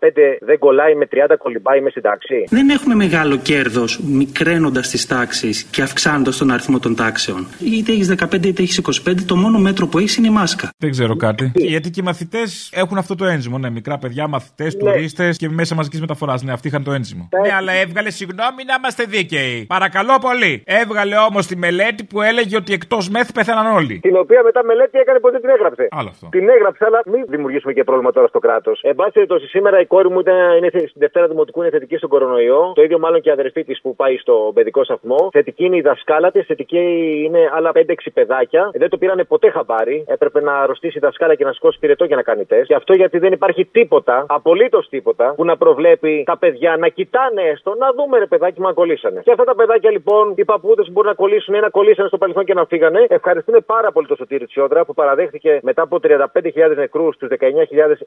δεν 0.41 0.57
κολλάει, 0.59 0.95
με 0.95 1.07
30 1.11 1.37
κολυμπάει 1.37 1.81
με 1.81 1.89
στην 1.89 2.01
τάξη; 2.01 2.43
Δεν 2.49 2.69
έχουμε 2.69 2.95
μεγάλο 2.95 3.37
κέρδος 3.37 3.99
μικραίνοντας 3.99 4.89
τις 4.89 5.07
τάξεις 5.07 5.63
και 5.63 5.81
αυξάνοντας 5.81 6.37
τον 6.37 6.51
αριθμό 6.51 6.79
των 6.79 6.95
τάξεων. 6.95 7.47
Είτε 7.59 7.91
έχεις 7.91 8.07
15 8.07 8.45
είτε 8.45 8.61
έχεις 8.61 8.77
25, 8.77 9.25
το 9.25 9.35
μόνο 9.35 9.57
μέτρο 9.59 9.87
που 9.87 9.97
έχεις 9.97 10.15
είναι 10.17 10.27
η 10.27 10.35
μάσκα. 10.39 10.69
Δεν 10.77 10.91
ξέρω 10.91 11.15
κάτι. 11.15 11.51
Γιατί 11.55 11.89
και 11.89 11.99
οι 12.01 12.03
μαθητές 12.03 12.69
έχουν 12.73 12.97
αυτό 12.97 13.15
το 13.15 13.25
ένζυμο. 13.25 13.57
Ναι, 13.57 13.69
μικρά 13.69 13.97
παιδιά, 13.97 14.27
μαθητές, 14.27 14.77
τουρίστες 14.77 15.37
και 15.37 15.49
μέσα 15.49 15.75
μαζικής 15.75 15.99
μεταφοράς. 15.99 16.43
Ναι, 16.43 16.51
αυτοί 16.51 16.67
είχαν 16.67 16.83
το 16.83 16.91
ένζυμο. 16.91 17.29
Ναι, 17.41 17.53
αλλά 17.53 17.73
έβγαλε 17.73 18.09
συγγνώμη 18.09 18.63
να 18.67 18.79
μας 18.79 18.92
είμαστε 18.93 19.17
δίκαιοι. 19.17 19.65
Παρακαλώ 19.75 20.15
πολύ. 20.27 20.53
Έβγαλε 20.81 21.15
όμως 21.29 21.43
τη 21.49 21.55
μελέτη 21.65 22.01
που 22.11 22.21
έλεγε 22.21 22.55
ότι 22.61 22.71
εκτός 22.73 23.03
μεθ 23.09 23.29
πέθαναν 23.37 23.65
όλοι. 23.79 23.95
Την 24.07 24.15
οποία 24.23 24.41
μετά 24.43 24.63
μελέτη 24.63 24.97
έκανε 25.03 25.19
ποτέ 25.19 25.39
την 25.39 25.49
έγραψε. 25.49 25.87
Άλλο 25.99 26.09
αυτό. 26.15 26.27
Την 26.37 26.49
έγραψε, 26.49 26.83
αλλά 26.87 26.99
μην 27.05 27.21
δημιουργήσουμε 27.27 27.73
και 27.73 27.83
πρόβλημα 27.83 28.11
τώρα 28.11 28.27
στο 28.27 28.39
κράτος. 28.39 28.79
Εν 28.83 28.95
πάση 28.95 29.11
περιπτώσει, 29.11 29.45
σήμερα 29.47 29.79
η 29.79 29.85
κόρη 29.85 30.09
μου 30.09 30.19
ήταν, 30.19 30.57
είναι 30.57 30.69
θε- 30.69 30.87
στην 30.89 31.01
Δευτέρα 31.05 31.27
Δημοτικού 31.27 31.61
είναι 31.61 31.69
θετική 31.69 31.97
στον 31.97 32.09
κορονοϊό. 32.09 32.71
Το 32.75 32.81
ίδιο 32.81 32.99
μάλλον 32.99 33.21
και 33.21 33.29
η 33.29 33.31
αδερφή 33.31 33.63
της 33.63 33.81
που 33.81 33.95
πάει 33.95 34.17
στο 34.17 34.51
παιδικό 34.53 34.83
σταθμό. 34.83 35.29
Θετική 35.31 35.65
είναι 35.65 35.75
η 35.77 35.81
δασκάλα 35.81 36.31
της, 36.31 36.45
θετική 36.45 36.81
είναι 37.25 37.39
άλλα 37.55 37.71
5-6 37.71 38.11
παιδάκια. 38.13 38.69
Δεν 38.73 38.89
το 38.89 38.97
πήρανε 38.97 39.23
ποτέ 39.23 39.49
χαμπάρι. 39.49 40.03
Έπρεπε 40.07 40.41
να 40.41 40.53
αρρωστήσει 40.61 40.97
η 40.97 41.01
δασκάλα 41.01 41.35
και 41.35 41.43
να 41.43 41.51
σηκώσει 41.53 41.79
πυρετό 41.79 42.05
για 42.05 42.15
να 42.15 42.21
κάνει 42.21 42.45
τεστ. 42.45 42.65
Και 42.67 42.75
αυτό 42.75 42.93
γιατί 42.93 43.17
δεν 43.17 43.31
υπάρχει 43.31 43.65
τίποτα, 43.65 44.25
απολύτως 44.27 44.89
τίποτα, 44.89 45.33
που 45.35 45.45
να 45.45 45.57
προβλέπει 45.57 46.23
τα 46.25 46.37
παιδιά 46.37 46.77
να 46.77 46.87
κοιτάνε 46.87 47.41
έστω, 47.41 47.75
να 47.79 47.91
δούμε 47.93 48.17
ρε 48.17 48.25
παιδάκι 48.25 48.61
μου 48.61 48.67
αν 48.67 48.73
κολλήσανε. 48.83 49.19
Και 49.25 49.31
αυτά 49.31 49.43
τα 49.43 49.55
παιδάκια 49.55 49.91
λοιπόν, 49.91 50.33
οι 50.35 50.45
παππούδες 50.45 50.85
που 50.85 50.91
μπορούν 50.91 51.09
να 51.09 51.15
κολλήσουν 51.23 51.53
ή 51.53 51.59
να 51.59 51.69
κολλήσανε 51.69 52.07
στο 52.07 52.17
παρελθόν 52.17 52.45
και 52.45 52.53
να 52.53 52.65
φύγανε, 52.65 53.01
ευχαριστούν 53.09 53.55
πάρα 53.65 53.91
πολύ 53.91 54.07
το 54.07 54.15
Σωτήρι 54.15 54.45
Τσιόδρα 54.45 54.85
που 54.85 54.93
παραδέχτηκε 54.93 55.59
μετά 55.63 55.81
από 55.81 55.95
35.000 56.03 56.75
νεκρούς 56.75 57.17
τους 57.17 57.29
19.000 57.39 57.47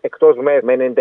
εκτός 0.01 0.37
ΜΕΘ 0.37 0.63
με 0.63 0.93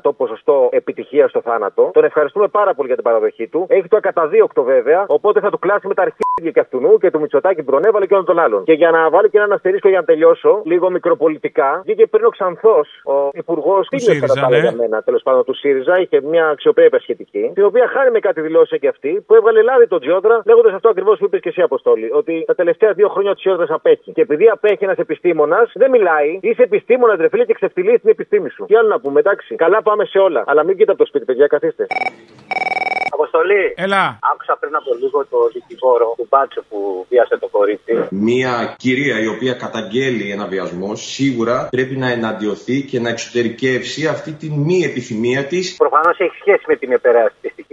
99,9% 0.00 0.10
ποσοστό 0.16 0.68
επιτυχία 0.72 1.28
στο 1.28 1.40
θάνατο. 1.40 1.90
Τον 1.92 2.04
ευχαριστούμε 2.04 2.48
πάρα 2.48 2.74
πολύ 2.74 2.86
για 2.86 2.96
την 2.96 3.04
παραδοχή 3.04 3.46
του. 3.48 3.66
Έχει 3.68 3.88
το 3.88 3.96
ακαταδίωκτο 3.96 4.62
βέβαια, 4.62 5.04
οπότε 5.08 5.40
θα 5.40 5.50
του 5.50 5.58
κλάσει 5.58 5.86
με 5.86 5.94
τα 5.94 6.02
αρχίδια 6.02 6.50
και 6.54 6.60
αυτού 6.60 6.80
νου 6.80 6.98
και 6.98 7.10
του 7.10 7.20
Μητσοτάκη 7.20 7.62
που 7.62 7.70
τον 7.70 7.84
έβαλε 7.84 8.06
και 8.06 8.14
όλων 8.14 8.26
των 8.26 8.38
άλλων. 8.38 8.64
Και 8.64 8.72
για 8.72 8.90
να 8.90 9.10
βάλω 9.10 9.28
και 9.28 9.38
έναν 9.38 9.52
αστερίσκο 9.52 9.88
για 9.88 9.98
να 9.98 10.04
τελειώσω, 10.04 10.60
λίγο 10.64 10.90
μικροπολιτικά, 10.90 11.82
βγήκε 11.84 12.06
πριν 12.06 12.24
ο 12.24 12.28
Ξανθός, 12.28 12.88
ο 13.04 13.28
υπουργός 13.32 13.88
τι 13.88 13.98
ΣΥΡΙΖΑ, 13.98 14.26
κατά 14.26 14.40
τα 14.40 14.46
άλλα 14.46 14.56
ναι. 14.56 14.62
για 14.62 14.72
μένα, 14.72 15.02
τέλος 15.02 15.22
πάντων 15.22 15.44
του 15.44 15.54
ΣΥΡΙΖΑ, 15.54 16.00
είχε 16.00 16.20
μια 16.20 16.48
αξιοπρέπεια 16.48 17.00
σχετική, 17.00 17.50
την 17.54 17.64
οποία 17.64 17.86
χάρη 17.88 18.10
με 18.10 18.18
κάτι 18.18 18.40
δηλώσεις 18.40 18.61
και 18.68 18.88
αυτή, 18.88 19.24
που 19.26 19.34
έβγαλε 19.34 19.62
λάδι 19.62 19.86
τον 19.86 20.00
Τζιόδρα, 20.00 20.42
λέγοντας 20.44 20.72
αυτό 20.74 20.88
ακριβώς 20.88 21.18
που 21.18 21.24
είπες 21.24 21.40
και 21.40 21.48
εσύ, 21.48 21.60
Αποστόλη, 21.62 22.10
ότι 22.12 22.44
τα 22.46 22.54
τελευταία 22.54 22.92
δύο 22.92 23.08
χρόνια 23.08 23.30
ο 23.30 23.34
Τζιόδρας 23.34 23.70
απέχει. 23.70 24.12
Και 24.12 24.20
επειδή 24.20 24.48
απέχει 24.48 24.84
ένας 24.84 24.98
επιστήμονας, 24.98 25.72
δεν 25.74 25.90
μιλάει, 25.90 26.38
είσαι 26.42 26.62
επιστήμονας, 26.62 27.16
ρε 27.18 27.28
φίλε, 27.28 27.44
και 27.44 27.54
ξεφτυλίζεις 27.54 28.00
την 28.00 28.10
επιστήμη 28.10 28.48
σου. 28.50 28.64
Τι 28.64 28.76
άλλο 28.76 28.88
να 28.88 29.00
πούμε, 29.00 29.20
εντάξει, 29.20 29.54
καλά 29.54 29.82
πάμε 29.82 30.04
σε 30.04 30.18
όλα. 30.18 30.44
Αλλά 30.46 30.64
μην 30.64 30.76
κοίτα 30.76 30.92
από 30.92 31.00
το 31.00 31.06
σπίτι, 31.06 31.24
παιδιά, 31.24 31.46
καθίστε. 31.46 31.86
Αποστολή. 33.10 33.74
Έλα. 33.76 34.18
Άκουσα 34.32 34.56
πριν 34.60 34.74
από 34.76 34.90
λίγο 35.02 35.18
το 35.30 35.38
δικηγόρο 35.52 36.14
του 36.16 36.26
Μπάτσο 36.30 36.60
που 36.68 37.06
βίασε 37.08 37.36
το 37.38 37.48
κορίτσι. 37.48 37.92
Μία 38.10 38.74
κυρία 38.76 39.16
η 39.20 39.26
οποία 39.34 39.54
καταγγέλει 39.64 40.30
ένα 40.30 40.46
βιασμό 40.46 40.94
σίγουρα 40.94 41.68
πρέπει 41.70 41.96
να 41.96 42.08
εναντιωθεί 42.10 42.82
και 42.90 43.00
να 43.00 43.08
εξωτερικεύσει 43.08 44.06
αυτή 44.06 44.32
τη 44.32 44.46
μη 44.50 44.78
επιθυμία 44.90 45.44
της. 45.44 45.76
Προφανώς 45.76 46.18
έχει 46.18 46.36
σχέση 46.40 46.64
με 46.66 46.76
την 46.76 46.92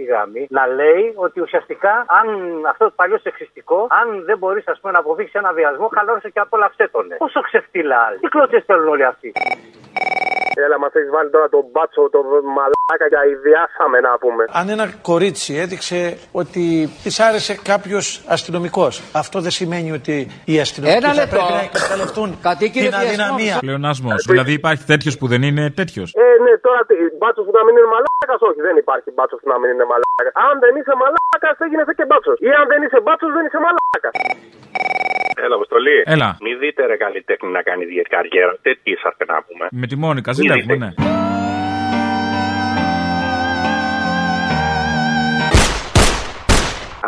υπερασπιστική 0.00 0.04
γραμμή 0.10 0.42
να 0.58 0.64
λέει 0.78 1.04
ότι 1.26 1.38
ουσιαστικά 1.40 1.92
αν 2.18 2.26
αυτό 2.72 2.84
το 2.84 2.92
παλιό 3.00 3.18
σεξιστικό, 3.18 3.78
αν 4.00 4.06
δεν 4.28 4.38
μπορείς 4.38 4.64
να 4.82 4.98
αποφύγει 4.98 5.30
ένα 5.32 5.52
βιασμό, 5.52 5.86
χαλάρωσε 5.96 6.28
και 6.34 6.40
απόλαυσέ 6.46 6.88
τον. 6.92 7.04
Πόσο 7.18 7.40
ξεφτύλα 7.40 7.96
άλλοι. 8.06 8.18
Τι 8.18 8.28
κλώτσε 8.28 8.62
θέλουν 8.66 8.88
όλοι 8.88 9.04
αυτοί. 9.04 9.32
Έλα, 10.64 10.78
μας 10.78 10.92
έχεις 10.94 11.10
βάλει 11.10 11.30
τώρα 11.30 11.48
τον 11.48 11.64
μπάτσο, 11.72 12.10
τον 12.10 12.24
μαλάκα 12.56 13.06
για 13.08 13.22
ιδιάσαμε 13.34 14.00
να 14.00 14.18
πούμε. 14.18 14.44
Αν 14.52 14.68
ένα 14.68 14.86
κορίτσι 15.02 15.54
έδειξε 15.64 16.18
ότι 16.32 16.62
της 17.02 17.20
άρεσε 17.20 17.54
κάποιος 17.70 18.22
αστυνομικός, 18.28 19.02
αυτό 19.14 19.40
δεν 19.40 19.50
σημαίνει 19.50 19.92
ότι 19.92 20.14
οι 20.44 20.60
αστυνομικοί 20.60 20.98
Ένα 21.04 21.08
θα 21.14 21.20
λεπτό. 21.20 21.36
πρέπει 21.36 21.52
να 21.52 21.60
εκμεταλλευτούν 21.68 22.28
Κατοίκη 22.48 22.78
την 22.80 22.88
διασμός. 22.90 23.08
αδυναμία. 23.08 23.56
Πλεονάσμος. 23.60 24.24
Δηλαδή 24.30 24.52
υπάρχει 24.52 24.84
τέτοιος 24.92 25.14
που 25.18 25.26
δεν 25.32 25.42
είναι 25.48 25.64
τέτοιος. 25.70 26.08
Ε, 26.14 26.20
ναι, 26.44 26.52
τώρα 26.66 26.80
μπάτσος 27.18 27.44
που 27.46 27.52
να 27.58 27.62
μην 27.64 27.72
είναι 27.76 27.88
μαλάκας, 27.94 28.09
όχι, 28.48 28.60
δεν 28.68 28.76
υπάρχει 28.76 29.10
μπάτσος 29.16 29.38
που 29.42 29.48
να 29.52 29.58
μην 29.60 29.68
είναι 29.72 29.86
μαλάκας. 29.90 30.32
Αν 30.46 30.54
δεν 30.62 30.72
είσαι 30.78 30.94
μαλάκας, 31.02 31.54
δεν 31.60 31.68
γίνεσαι 31.70 31.94
και 31.98 32.06
μπάτσος. 32.08 32.36
Ή 32.46 32.48
αν 32.60 32.64
δεν 32.72 32.80
είσαι 32.84 33.00
μπάτσος, 33.04 33.30
δεν 33.36 33.44
είσαι 33.46 33.60
μαλάκας. 33.64 34.14
Έλα, 35.44 35.54
Αποστολή. 35.54 35.98
Έλα. 36.14 36.28
Μην 36.44 36.58
δείτε 36.58 36.86
ρε 36.90 36.96
καλλιτέχνη 37.04 37.50
να 37.56 37.62
κάνει 37.68 37.82
ιδιαίτερη 37.88 38.08
καριέρα. 38.16 38.52
Τέτοιοι 38.66 38.90
είσαστε 38.94 39.24
να 39.32 39.36
πούμε. 39.46 39.64
Με 39.70 39.86
τη 39.86 39.96
Μόνικα, 39.96 40.32
ζηλεύουμε, 40.32 40.76
ναι. 40.82 40.90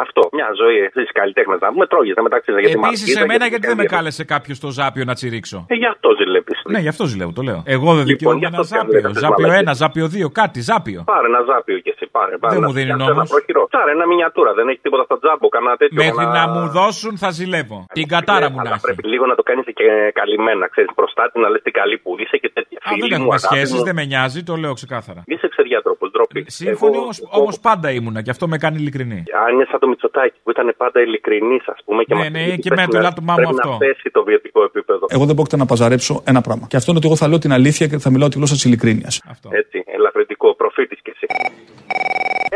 Αυτό. 0.05 0.23
Μια 0.33 0.49
ζωή 0.63 0.77
εσεί 0.89 1.03
καλλιτέχνε 1.13 1.57
να 1.61 1.69
πούμε, 1.73 1.87
τρώγεται 1.87 2.23
μεταξύ 2.23 2.51
σα 2.53 2.59
γιατί 2.61 2.79
Επίσης, 2.79 3.01
μαρτύρια 3.01 3.23
εμένα 3.27 3.45
και 3.45 3.51
γιατί 3.55 3.67
δεν 3.67 3.77
με 3.77 3.83
καριέρα. 3.83 3.97
κάλεσε 3.97 4.25
κάποιος 4.35 4.57
στο 4.57 4.69
Ζάπιο 4.79 5.05
να 5.11 5.15
τσιρίξω. 5.19 5.59
Ε, 5.69 5.75
γι' 5.75 5.87
αυτό 5.95 6.09
ζηλεύεις. 6.19 6.59
Ναι, 6.75 6.79
γι' 6.85 6.89
αυτό 6.95 7.05
ζηλεύω, 7.13 7.33
το 7.39 7.43
λέω. 7.49 7.61
Εγώ 7.77 7.89
δεν 7.99 8.07
Λοιπόν, 8.07 8.07
δικαιούμαι 8.13 8.39
γι' 8.39 8.45
ένα 8.53 8.59
αυτό 8.59 8.75
και 8.75 8.81
Ζάπιο. 8.81 9.01
λέτε 9.01 9.19
Ζάπιο 9.25 9.47
μαλακίες. 9.47 9.71
1, 9.73 9.81
Ζάπιο 9.83 10.07
2, 10.27 10.31
κάτι, 10.41 10.59
Ζάπιο. 10.71 11.01
Πάρε 11.13 11.27
ένα 11.33 11.41
ζάπιο 11.51 11.77
κι 11.85 11.91
εσύ, 11.95 12.05
πάρε. 12.17 12.35
πάρε 12.43 12.53
Δεν 12.55 12.61
να 12.63 12.67
μου 12.69 12.73
δίνει 12.79 12.91
φτιάξεις 12.93 13.09
νόμος. 13.09 13.23
Ένα 13.31 13.35
προχειρό. 13.35 13.63
Πάρε 13.77 13.91
ένα 13.97 14.05
μινιατούρα, 14.11 14.51
δεν 14.59 14.67
έχει 14.71 14.81
τίποτα 14.87 15.05
στα 15.09 15.17
τζάμπο, 15.23 15.47
κανένα 15.57 15.77
τέτοιο. 15.83 15.99
Μέχρι 16.05 16.27
να 16.39 16.43
μου 16.53 16.63
δώσουν 16.79 17.13
θα 17.23 17.31
ζηλεύω. 17.39 17.79
Την 17.99 18.07
κατάρα 18.15 18.47
μου 18.51 18.57
να 18.57 18.63
Αλλά 18.63 18.75
έχει. 18.79 18.85
πρέπει 18.87 19.05
λίγο 19.13 19.25
να 19.33 19.35
το 19.39 19.43
κάνεις 19.49 19.65
και 19.79 19.87
καλυμμένα, 20.21 20.65
ξέρεις, 20.75 20.91
προστάτη 21.01 21.35
να 21.45 21.49
λες 21.53 21.63
τι 21.67 21.71
καλή 21.81 21.97
που 22.03 22.11
είσαι 22.23 22.37
και 22.43 22.51
τέτοια. 22.57 22.79
Α, 22.87 22.91
δεν 23.03 23.11
έχουμε 23.19 23.39
σχέσεις, 23.47 23.81
δεν 23.89 23.95
με 23.99 24.05
νοιάζει, 24.11 24.41
το 24.51 24.55
λέω 24.63 24.73
ξεκάθαρα. 24.81 25.21
Είσαι 25.33 25.47
ξεδιάτροπος, 25.55 26.09
ντροπή. 26.11 26.41
Σύμφωνοι 26.61 26.97
όμω 27.41 27.51
πάντα 27.69 27.89
ήμουνα 27.99 28.21
και 28.25 28.31
αυτό 28.35 28.45
με 28.53 28.57
κάνει 28.65 28.77
ειλικρινή. 28.83 29.21
Αν 29.47 29.55
είναι 29.55 29.67
σαν 29.71 29.81
το 29.83 29.87
Μητσοτάκι 29.91 30.39
που 30.43 30.51
ήταν 30.55 30.67
πάντα 30.83 30.99
ειλικρινής, 31.01 31.65
ας 31.75 31.81
πούμε. 31.85 32.01
Και 32.09 32.15
Ναι, 32.15 32.21
μας 32.21 32.31
ναι, 32.31 32.43
είχε 32.47 32.57
και 32.65 32.71
πρέπει 32.75 32.81
με 32.81 32.93
το 32.95 32.97
να- 32.97 33.03
λάτωμά 33.07 33.33
μου 33.33 33.41
πρέπει 33.41 33.55
αυτό. 33.63 33.71
να 33.71 33.77
πέσει 33.85 34.09
το 34.17 34.21
βιωτικό 34.29 34.61
επίπεδο. 34.71 35.05
Εγώ 35.17 35.25
δεν 35.29 35.35
πρόκειται 35.39 35.57
να 35.63 35.67
παζαρέψω 35.71 36.15
ένα 36.33 36.41
πράγμα. 36.47 36.65
Και 36.71 36.77
αυτό 36.81 36.89
είναι 36.91 36.99
ότι 37.01 37.09
εγώ 37.11 37.17
θα 37.23 37.27
λέω 37.31 37.39
την 37.47 37.53
αλήθεια 37.59 37.87
και 37.91 37.97
θα 38.05 38.11
μιλάω 38.15 38.29
τη 38.33 38.37
γλώσσα 38.39 38.55
της 38.59 38.65
ειλικρίνειας. 38.69 39.15
Έτσι, 39.61 39.77
ελαφρυντικό, 39.97 40.49
προφήτης 40.61 40.99
κι 41.05 41.11
εσύ. 41.15 41.27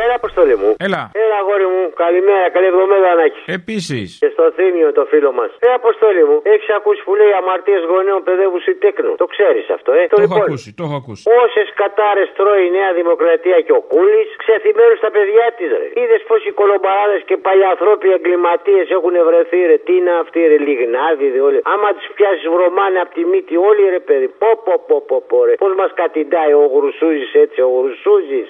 Έλα, 0.05 0.15
αποστολή 0.23 0.57
μου. 0.63 0.71
Έλα. 0.87 1.03
Έλα, 1.25 1.37
αγόρι 1.43 1.67
μου. 1.75 1.83
Καλημέρα, 2.05 2.47
καλή 2.57 2.69
εβδομάδα 2.73 3.09
να 3.19 3.25
έχει. 3.29 3.41
Επίσης. 3.61 4.09
Και 4.23 4.31
στο 4.35 4.45
θύμιο 4.57 4.89
το 4.99 5.03
φίλο 5.13 5.31
μας. 5.39 5.51
Ε, 5.67 5.69
αποστολή 5.81 6.23
μου, 6.29 6.37
έχεις 6.55 6.69
ακούσει 6.79 7.01
που 7.07 7.13
λέει 7.21 7.33
αμαρτίες 7.41 7.83
γονέων 7.91 8.21
παιδεύου 8.29 8.59
ή 8.73 8.75
τέκνου. 8.85 9.13
Το 9.23 9.27
ξέρεις 9.35 9.65
αυτό, 9.77 9.91
ε; 10.01 10.03
Το 10.13 10.17
έχω 10.17 10.21
λοιπόν, 10.25 10.41
ακούσει, 10.47 10.69
το 10.79 10.83
έχω 10.87 10.97
ακούσει. 11.03 11.23
Όσες 11.45 11.69
κατάρες 11.83 12.29
τρώει 12.39 12.63
η 12.69 12.71
Νέα 12.79 12.91
Δημοκρατία 13.01 13.59
και 13.67 13.75
ο 13.81 13.83
Κούλης, 13.93 14.29
ξεθυμένουν 14.43 14.97
στα 15.03 15.11
παιδιά 15.17 15.47
της, 15.57 15.69
ρε. 15.81 15.87
Είδες 16.01 16.21
πω 16.29 16.35
οι 16.49 16.53
κολομπαράδες 16.61 17.16
και 17.29 17.37
παλιαθρόποι 17.37 18.09
εγκληματίες 18.17 18.91
έχουν 18.91 19.15
βρεθεί, 19.29 19.61
ρε. 19.71 19.77
Τι 19.87 19.93
είναι 19.97 20.13
αυτοί, 20.23 20.41
ρε. 20.51 20.59
Λιγνάδι, 20.59 21.29
ρε. 21.35 21.41
Όλοι. 21.41 21.61
Άμα 21.65 21.89
τους 21.95 22.09
πιάσει 22.15 22.49
βρωμάνε 22.49 22.99
από 23.05 23.15
τη 23.15 23.25
μύτη, 23.25 23.57
όλοι, 23.57 23.83
ρε, 23.89 24.01
παιδί. 24.01 24.29
Πω, 24.43 24.51
πω, 24.65 24.75
πω, 24.89 24.97
πω, 25.09 25.17
πω 25.29 25.45
ρε. 25.45 25.55
Πώς 25.55 25.75
μας 25.75 25.91
κατηντάει 25.95 26.53
ο 26.53 26.65
Γρουσούζης 26.75 27.35
έτσι, 27.35 27.61
ο 27.61 27.71
Γρουσούζης; 27.83 28.47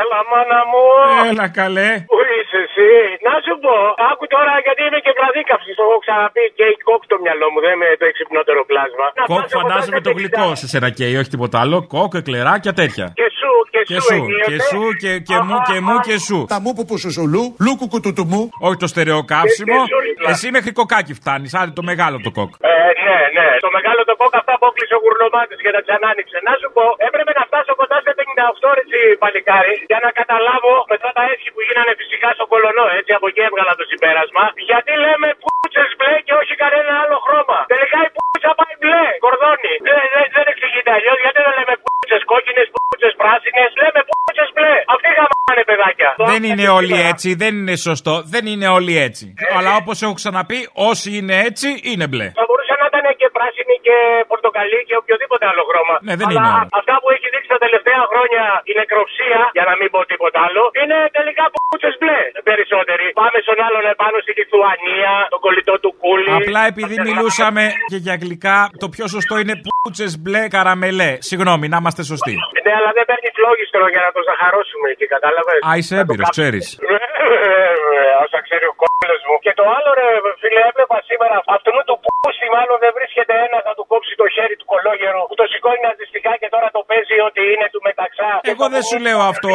Έλα, 0.00 0.18
μάνα 0.30 0.60
μου. 0.70 0.84
Έλα, 1.30 1.46
καλέ. 1.60 1.90
Πού 2.12 2.18
είσαι 2.36 2.58
εσύ; 2.66 2.90
Να 3.26 3.34
σου 3.44 3.54
πω, 3.64 3.74
άκου 4.10 4.24
τώρα 4.34 4.52
γιατί 4.66 4.80
είμαι 4.86 5.00
και 5.06 5.12
βραδίκαυση. 5.18 5.70
Το 5.78 5.82
έχω 5.88 5.98
ξαναπεί 6.04 6.44
και 6.56 6.64
έχει 6.70 6.80
κόκ 6.88 7.02
το 7.12 7.16
μυαλό 7.24 7.46
μου. 7.52 7.58
Δεν 7.64 7.72
είμαι 7.76 7.88
το 8.00 8.06
εξυπνότερο 8.12 8.60
πλάσμα. 8.70 9.06
Να 9.18 9.22
Κοκ 9.30 9.36
πας 9.40 9.50
από 9.52 9.58
φαντάζομαι 9.60 10.00
τα 10.00 10.06
το 10.06 10.10
60. 10.14 10.18
γλυκό 10.18 10.46
σε 10.60 10.66
σερακέι, 10.72 11.14
όχι 11.20 11.30
τίποτα 11.34 11.56
άλλο. 11.62 11.76
Κοκ, 11.94 12.12
εκλεράκια 12.22 12.72
τέτοια. 12.80 13.06
Και 13.20 13.28
σου, 13.40 13.50
και, 13.72 13.80
Και 13.90 13.98
σου, 14.00 14.06
σου, 14.08 14.14
ενίοτε. 14.18 14.46
και 14.50 14.56
σου, 14.70 14.80
και, 15.02 15.12
και 15.28 15.36
μου, 15.46 15.56
και 15.68 15.76
μου, 15.86 15.96
και 16.06 16.16
σου. 16.26 16.38
Τα 16.54 16.58
μου 16.62 16.70
που 16.76 16.82
που 16.88 16.96
σου 17.02 17.10
σουλού, 17.16 17.44
λούκου 17.64 17.86
κουτουτουμού. 17.92 18.42
Όχι 18.66 18.78
το 18.84 18.88
στερεοκαύσιμο. 18.92 19.78
Και- 19.78 19.86
και 19.88 19.92
σου, 19.94 20.00
λοιπόν. 20.08 20.26
Εσύ 20.32 20.46
μέχρι 20.56 20.70
κοκάκι 20.80 21.12
φτάνεις. 21.20 21.50
Άντε 21.60 21.72
το 21.78 21.82
μεγάλο 21.90 22.16
το 22.26 22.30
κοκ. 22.38 22.50
Ε, 22.72 22.74
ναι, 23.06 23.18
ναι. 23.36 23.48
Το 23.66 23.70
μεγάλο 23.76 24.00
το 24.10 24.14
κόκ 24.22 24.32
αυτά 24.42 24.52
που 24.58 24.64
έκλεισε 24.70 24.94
ο 24.98 25.00
γουρνομάτης 25.04 25.58
και 25.64 25.70
τα 25.76 25.80
ξανάνοιξε. 25.86 26.36
Να 26.48 26.52
σου 26.60 26.68
πω, 26.76 26.84
έπρεπε 27.08 27.32
να 27.38 27.44
φτάσω 27.50 27.72
κοντά 27.80 27.96
σε 28.06 28.12
58 28.20 28.68
ρε 28.78 28.82
τσι, 28.90 29.02
παλικάρι 29.22 29.65
για 29.90 30.00
να 30.04 30.10
καταλάβω 30.20 30.72
μετά 30.92 31.08
τα 31.16 31.22
έσχη 31.32 31.48
που 31.54 31.60
γίνανε 31.66 31.92
φυσικά 32.02 32.28
στο 32.36 32.44
κολονό. 32.52 32.86
Έτσι 32.98 33.12
από 33.18 33.26
εκεί 33.30 33.42
έβγαλα 33.48 33.72
το 33.80 33.84
συμπέρασμα. 33.90 34.44
Γιατί 34.70 34.92
λέμε 35.04 35.28
πούτσες 35.42 35.90
μπλε 35.98 36.14
και 36.26 36.34
όχι 36.40 36.54
κανένα 36.62 36.92
άλλο 37.02 37.16
χρώμα. 37.26 37.58
Τελικά 37.74 37.98
η 38.06 38.10
πούτσα 38.16 38.50
πάει 38.60 38.74
μπλε, 38.80 39.04
κορδόνι. 39.24 39.74
Δεν, 39.86 39.98
δεν, 40.14 40.26
δεν 40.36 40.46
εξηγείται 40.52 40.90
αλλιώς. 40.96 41.18
Γιατί 41.24 41.38
δεν 41.46 41.54
λέμε 41.58 41.74
πούτσες 41.84 42.22
κόκκινες, 42.32 42.66
πούτσες 42.74 43.14
πράσινες. 43.20 43.70
Λέμε 43.82 44.00
πούτσες 44.10 44.48
μπλε. 44.54 44.74
Αυτοί 44.94 45.08
γαμάνε 45.18 45.62
παιδάκια. 45.70 46.10
Δεν 46.32 46.42
είναι 46.48 46.66
όλοι 46.78 46.96
έτσι, 47.10 47.28
δεν 47.42 47.52
είναι 47.60 47.76
σωστό. 47.88 48.14
Δεν 48.34 48.44
είναι 48.52 48.68
όλοι 48.78 48.94
έτσι. 49.08 49.24
Αλλά 49.56 49.70
όπως 49.80 49.96
έχω 50.04 50.14
ξαναπεί, 50.20 50.60
όσοι 50.90 51.08
είναι 51.18 51.34
έτσι 51.48 51.68
είναι 51.90 52.06
μπλε. 52.10 52.26
Θα 52.40 52.44
μπορούσε 52.48 52.74
να 52.80 52.86
ήταν 52.90 53.04
και 53.20 53.28
πράσινη 53.36 53.74
και 53.86 53.96
πορτοκαλί 54.30 54.80
και 54.88 54.96
οποιοδήποτε 55.02 55.44
άλλο 55.50 55.62
χρώμα. 55.70 55.94
Ναι, 56.06 56.14
δεν 56.20 56.26
Αλλά 56.28 56.40
είναι 56.40 56.50
άλλο. 56.60 56.78
αυτά 56.80 56.94
που 57.00 57.08
έχει 57.14 57.26
δείξει 57.32 57.50
τα 57.54 57.60
τελευταία 57.64 58.02
χρόνια 58.10 58.42
η 58.70 58.72
νεκροψία, 58.80 59.40
για 59.56 59.64
να 59.70 59.74
μην 59.78 59.88
πω 59.94 60.00
τίποτα 60.12 60.38
άλλο, 60.46 60.62
είναι 60.80 60.98
τελικά 61.18 61.44
πούτσε 61.54 61.90
μπλε 62.00 62.20
περισσότεροι. 62.50 63.04
Πάμε 63.22 63.38
στον 63.46 63.58
άλλον 63.66 63.84
επάνω 63.94 64.16
στη 64.24 64.32
Λιθουανία, 64.38 65.12
τον 65.34 65.40
κολλητό 65.46 65.74
του 65.84 65.90
κούλι. 66.02 66.32
Απλά 66.40 66.62
επειδή 66.72 66.96
μιλούσαμε 67.08 67.62
και 67.90 67.98
για 68.04 68.12
αγγλικά, 68.16 68.56
το 68.82 68.86
πιο 68.94 69.04
σωστό 69.14 69.34
είναι 69.42 69.54
πούτσε 69.66 70.06
μπλε 70.20 70.42
καραμελέ. 70.54 71.10
Συγγνώμη, 71.30 71.66
να 71.72 71.78
είμαστε 71.80 72.02
σωστοί. 72.12 72.34
Ναι, 72.66 72.72
αλλά 72.78 72.90
δεν 72.96 73.04
παίρνει 73.10 73.28
φλόγιστρο 73.38 73.84
για 73.94 74.02
να 74.06 74.10
το 74.16 74.20
ζαχαρώσουμε 74.28 74.86
εκεί, 74.94 75.06
κατάλαβες; 75.14 75.58
Α, 75.68 75.70
είσαι 75.78 75.94
έμπειρος, 76.00 76.28
ξέρεις. 76.36 76.66
Όσα 78.24 78.38
ξέρει 78.46 78.66
ο 78.72 78.74
κόλλος 78.82 79.20
μου. 79.26 79.34
Και 79.44 79.52
το 79.58 79.64
άλλο, 79.76 79.90
ρε 80.00 80.08
φίλε, 80.40 80.60
έβλεπα 80.70 80.98
σήμερα 81.10 81.36
αυτού 81.56 81.70
του 81.88 81.96
πούστη 82.04 82.46
μάλλον 82.56 82.76
δεν 82.84 82.92
βρίσκεται 82.98 83.34
ένα 83.46 83.58
να 83.68 83.72
του 83.76 83.84
κόψει 83.92 84.12
το 84.22 84.26
χέρι 84.34 84.54
του 84.60 84.66
κολόγερου 84.72 85.22
που 85.28 85.36
το 85.40 85.46
σηκώνει 85.52 85.80
ναζιστικά 85.86 86.32
και 86.40 86.48
τώρα 86.54 86.68
το 86.76 86.80
παίζει 86.90 87.16
ότι 87.28 87.42
είναι 87.52 87.66
του 87.74 87.80
μεταξά. 87.88 88.30
Εγώ 88.52 88.64
δεν 88.74 88.82
σου 88.88 88.98
λέω 89.06 89.20
αυτό. 89.32 89.52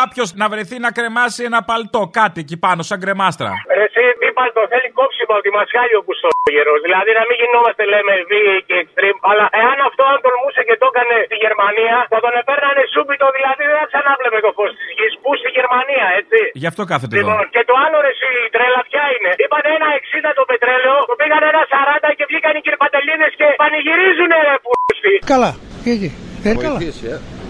Κάποιος 0.00 0.28
να 0.42 0.46
βρεθεί 0.52 0.76
να 0.86 0.90
κρεμάσει 0.98 1.40
ένα 1.50 1.60
παλτό, 1.70 2.02
κάτι 2.20 2.38
εκεί 2.44 2.56
πάνω, 2.64 2.80
σαν 2.88 2.98
κρεμάστρα. 3.04 3.50
Ρε, 3.78 3.84
εσύ 3.88 4.04
τι 4.20 4.26
πάλι 4.38 4.52
το 4.58 4.62
θέλει 4.72 4.88
κόψιμο 5.00 5.34
τη 5.44 5.50
μασχάλη 5.58 5.94
ο 6.00 6.02
Κουστόγερος. 6.06 6.78
Δηλαδή 6.86 7.10
να 7.18 7.24
μην 7.28 7.36
γινόμαστε 7.42 7.82
λέμε 7.92 8.14
βίαιοι 8.30 8.60
και 8.68 8.76
extreme. 8.82 9.18
Αλλά 9.30 9.44
εάν 9.62 9.78
αυτό 9.88 10.02
αν 10.12 10.18
τολμούσε 10.24 10.62
και 10.68 10.76
το 10.82 10.86
έκανε 10.92 11.16
στη 11.28 11.36
Γερμανία, 11.44 11.96
θα 12.12 12.18
τον 12.24 12.34
επέρνανε 12.42 12.82
σούμπιτο 12.92 13.26
δηλαδή 13.38 13.62
δεν 13.70 13.76
θα 13.80 13.86
ξανάβλεπε 13.92 14.38
το 14.46 14.50
φως 14.56 14.70
της 14.78 14.88
γης. 14.96 15.12
Πού 15.22 15.30
στη 15.40 15.48
Γερμανία, 15.58 16.06
έτσι. 16.20 16.40
Γι' 16.62 16.68
αυτό 16.72 16.82
κάθεται 16.92 17.14
εδώ. 17.14 17.22
Λοιπόν, 17.22 17.44
και 17.54 17.62
το 17.70 17.74
άλλο 17.84 17.96
ρε, 18.06 18.12
εσύ, 18.16 18.28
η 18.46 18.50
τρέλα 18.54 18.80
ποια 18.90 19.04
είναι. 19.14 19.30
Είπαν 19.44 19.64
ένα 19.76 19.88
60 20.30 20.38
το 20.38 20.44
πετρέλαιο, 20.50 20.96
το 21.10 21.14
πήγαν 21.20 21.42
ένα 21.52 21.62
40 21.72 22.08
και 22.18 22.24
βγήκαν 22.30 22.52
οι 22.58 22.62
κυρπαντελίδε 22.66 23.28
και 23.40 23.46
πανηγυρίζουνε 23.62 24.38
ρε 24.48 24.56
πούστη. 24.64 25.12
Καλά. 25.32 25.50
Γιατί. 25.86 26.08
Δεν 26.44 26.54
καλά. 26.64 26.78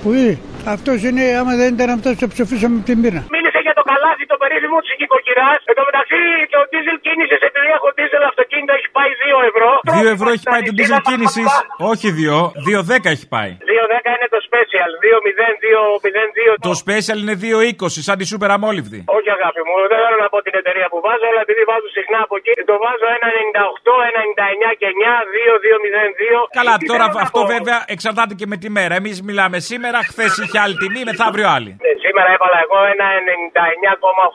Που 0.03 0.09
είναι. 0.19 0.35
Αυτός 0.75 0.99
είναι, 1.07 1.25
άμα 1.41 1.53
δεν 1.61 1.71
ήταν 1.75 1.91
αυτός, 1.97 2.13
το 2.23 2.29
ψηφίσαμε 2.33 2.77
από 2.77 2.87
την 2.91 2.99
πείνα. 3.03 3.23
Μίλησε 3.35 3.52
για 3.67 3.75
το 3.79 3.83
καλάθι 3.91 4.25
το 4.33 4.37
περίφημο 4.43 4.79
της 4.85 4.91
οικοκυράς. 5.05 5.61
Εν 5.71 5.75
τω 5.79 5.83
μεταξύ 5.91 6.23
και 6.51 6.57
ο 6.63 6.65
δίζελ 6.73 6.99
κίνησης 7.07 7.41
επειδή 7.49 7.69
έχω 7.79 7.89
δίζελ 7.99 8.23
αυτοκίνητο 8.33 8.73
έχει 8.79 8.89
πάει 8.99 9.11
2 9.23 9.51
ευρώ. 9.51 9.71
2 10.05 10.17
ευρώ 10.17 10.29
έχει 10.37 10.47
πάει 10.53 10.63
το 10.69 10.73
diesel 10.79 11.01
κίνησης. 11.11 11.51
Όχι 11.93 12.07
2, 12.21 12.37
2,10 12.67 13.15
έχει 13.15 13.27
πάει. 13.35 13.53
2,10 13.71 14.17
είναι 14.17 14.29
το 14.35 14.41
special. 14.49 14.91
2,02,02. 15.05 16.51
Το 16.69 16.73
special 16.83 17.19
είναι 17.23 17.37
2,20 17.45 18.07
σαν 18.09 18.17
τη 18.21 18.25
super 18.33 18.51
αμόλυβδη. 18.57 19.01
Όχι 19.17 19.29
αγάπη 19.39 19.61
μου, 19.67 19.75
δεν 19.93 19.99
θέλω 20.03 20.19
να 20.25 20.29
πω 20.33 20.39
την 20.47 20.55
εταιρεία 20.61 20.87
που 20.93 20.99
βάζω, 21.07 21.25
αλλά 21.31 21.41
επειδή 21.47 21.63
βάζω 21.71 21.89
συχνά 21.99 22.19
από 22.27 22.35
εκεί, 22.41 22.53
το 22.71 22.77
βάζω 22.85 23.07
1,98, 23.17 23.95
1,99 24.11 24.71
και 24.81 24.89
9, 24.95 25.17
2, 25.35 25.53
2,02. 25.65 26.41
Καλά, 26.59 26.75
τώρα 26.91 27.05
αυτό 27.27 27.41
βέβαια 27.55 27.79
εξαρτάται 27.95 28.35
και 28.41 28.47
με 28.53 28.57
τη 28.63 28.69
μέρα. 28.79 28.95
Εμείς 29.01 29.17
μιλάμε 29.29 29.59
σήμερα, 29.71 29.99
χθες 30.11 30.33
είχε 30.43 30.59
άλλη 30.65 30.77
τιμή, 30.83 31.01
μεθαύριο 31.09 31.49
άλλη. 31.57 31.71
Ναι, 32.13 32.19
σήμερα 32.19 32.31
έβαλα 32.37 32.59
εγώ 32.67 32.79
ένα 32.95 33.07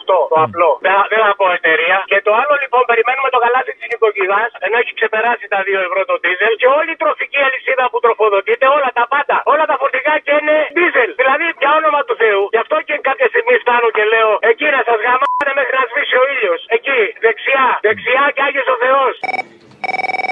99,8 0.01 0.19
το 0.31 0.37
απλό. 0.45 0.69
Δεν, 0.85 0.93
δεν 1.11 1.19
θα 1.25 1.31
πω 1.39 1.45
εταιρεία. 1.59 1.97
Και 2.11 2.19
το 2.27 2.31
άλλο 2.41 2.53
λοιπόν, 2.63 2.81
περιμένουμε 2.91 3.29
το 3.33 3.39
γαλάζι 3.43 3.71
της 3.77 3.87
νοικοκυρά, 3.91 4.41
ενώ 4.65 4.75
έχει 4.81 4.93
ξεπεράσει 4.99 5.45
τα 5.53 5.59
2 5.67 5.87
ευρώ 5.87 6.01
το 6.09 6.15
δίζελ 6.23 6.53
και 6.61 6.69
όλη 6.77 6.91
η 6.97 6.99
τροφική 7.03 7.39
αλυσίδα 7.47 7.85
που 7.91 7.99
τροφοδοτείται, 8.05 8.65
όλα 8.75 8.89
τα 8.99 9.05
πάντα, 9.13 9.35
όλα 9.53 9.65
τα 9.71 9.75
φορτηγά 9.81 10.15
και 10.25 10.33
είναι 10.39 10.57
δίζελ. 10.77 11.09
Δηλαδή, 11.21 11.45
για 11.61 11.71
όνομα 11.79 12.01
του 12.07 12.15
Θεού. 12.21 12.43
Γι' 12.53 12.61
αυτό 12.63 12.75
και 12.87 12.95
κάποια 13.09 13.27
στιγμή 13.33 13.55
φτάνω 13.63 13.87
και 13.97 14.03
λέω, 14.13 14.31
εκεί 14.51 14.67
να 14.75 14.81
σας 14.87 14.99
γαμάνε 15.05 15.51
μέχρι 15.59 15.75
να 15.79 15.85
σβήσει 15.89 16.15
ο 16.21 16.23
ήλιος. 16.33 16.59
Εκεί, 16.77 16.99
δεξιά, 17.25 17.65
δεξιά 17.85 18.23
και 18.35 18.41
άγιος 18.47 18.67
ο 18.73 18.77
Θεός. 18.83 19.13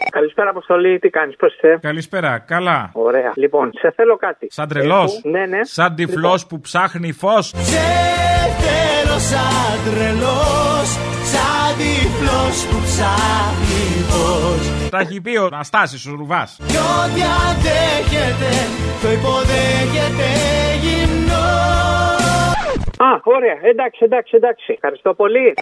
Καλησπέρα, 0.09 0.49
Αποστολή. 0.49 0.99
Τι 0.99 1.09
κάνεις, 1.09 1.35
πώς 1.35 1.53
είσαι; 1.55 1.77
Καλησπέρα, 1.81 2.39
καλά. 2.39 2.89
Ωραία. 2.93 3.31
Λοιπόν, 3.35 3.71
σε 3.79 3.91
θέλω 3.95 4.15
κάτι. 4.15 4.47
Σαν 4.49 4.67
τρελός. 4.67 5.17
Έχω- 5.17 5.29
Ναι, 5.29 5.45
ναι. 5.45 5.59
Σαν 5.63 5.95
τυφλό 5.95 6.39
που 6.49 6.59
ψάχνει 6.59 7.11
φως. 7.11 7.47
Σε 7.47 7.79
θέλω 8.63 9.19
σαν 9.19 9.93
τρελός 9.93 10.87
Σαν 11.31 11.77
τυφλός 11.77 12.65
που 12.69 12.77
ψάχνει 12.83 13.85
φως 14.09 14.89
Τα 14.89 14.99
έχει 14.99 15.21
πει 15.21 15.37
ο 15.37 15.45
Αναστάσης 15.45 16.05
ο 16.07 16.15
Ρουβάς. 16.15 16.57
Κι 16.67 16.77
ό,τι 16.77 17.21
αντέχεται 17.49 18.51
Το 19.01 19.11
υποδέχεται 19.11 20.29
γυμνός 20.81 21.33
Α, 22.97 23.19
ωραία. 23.23 23.57
Εντάξει, 23.61 23.99
εντάξει, 24.03 24.31
εντάξει. 24.35 24.71
Ευχαριστώ 24.73 25.13
πολύ. 25.13 25.53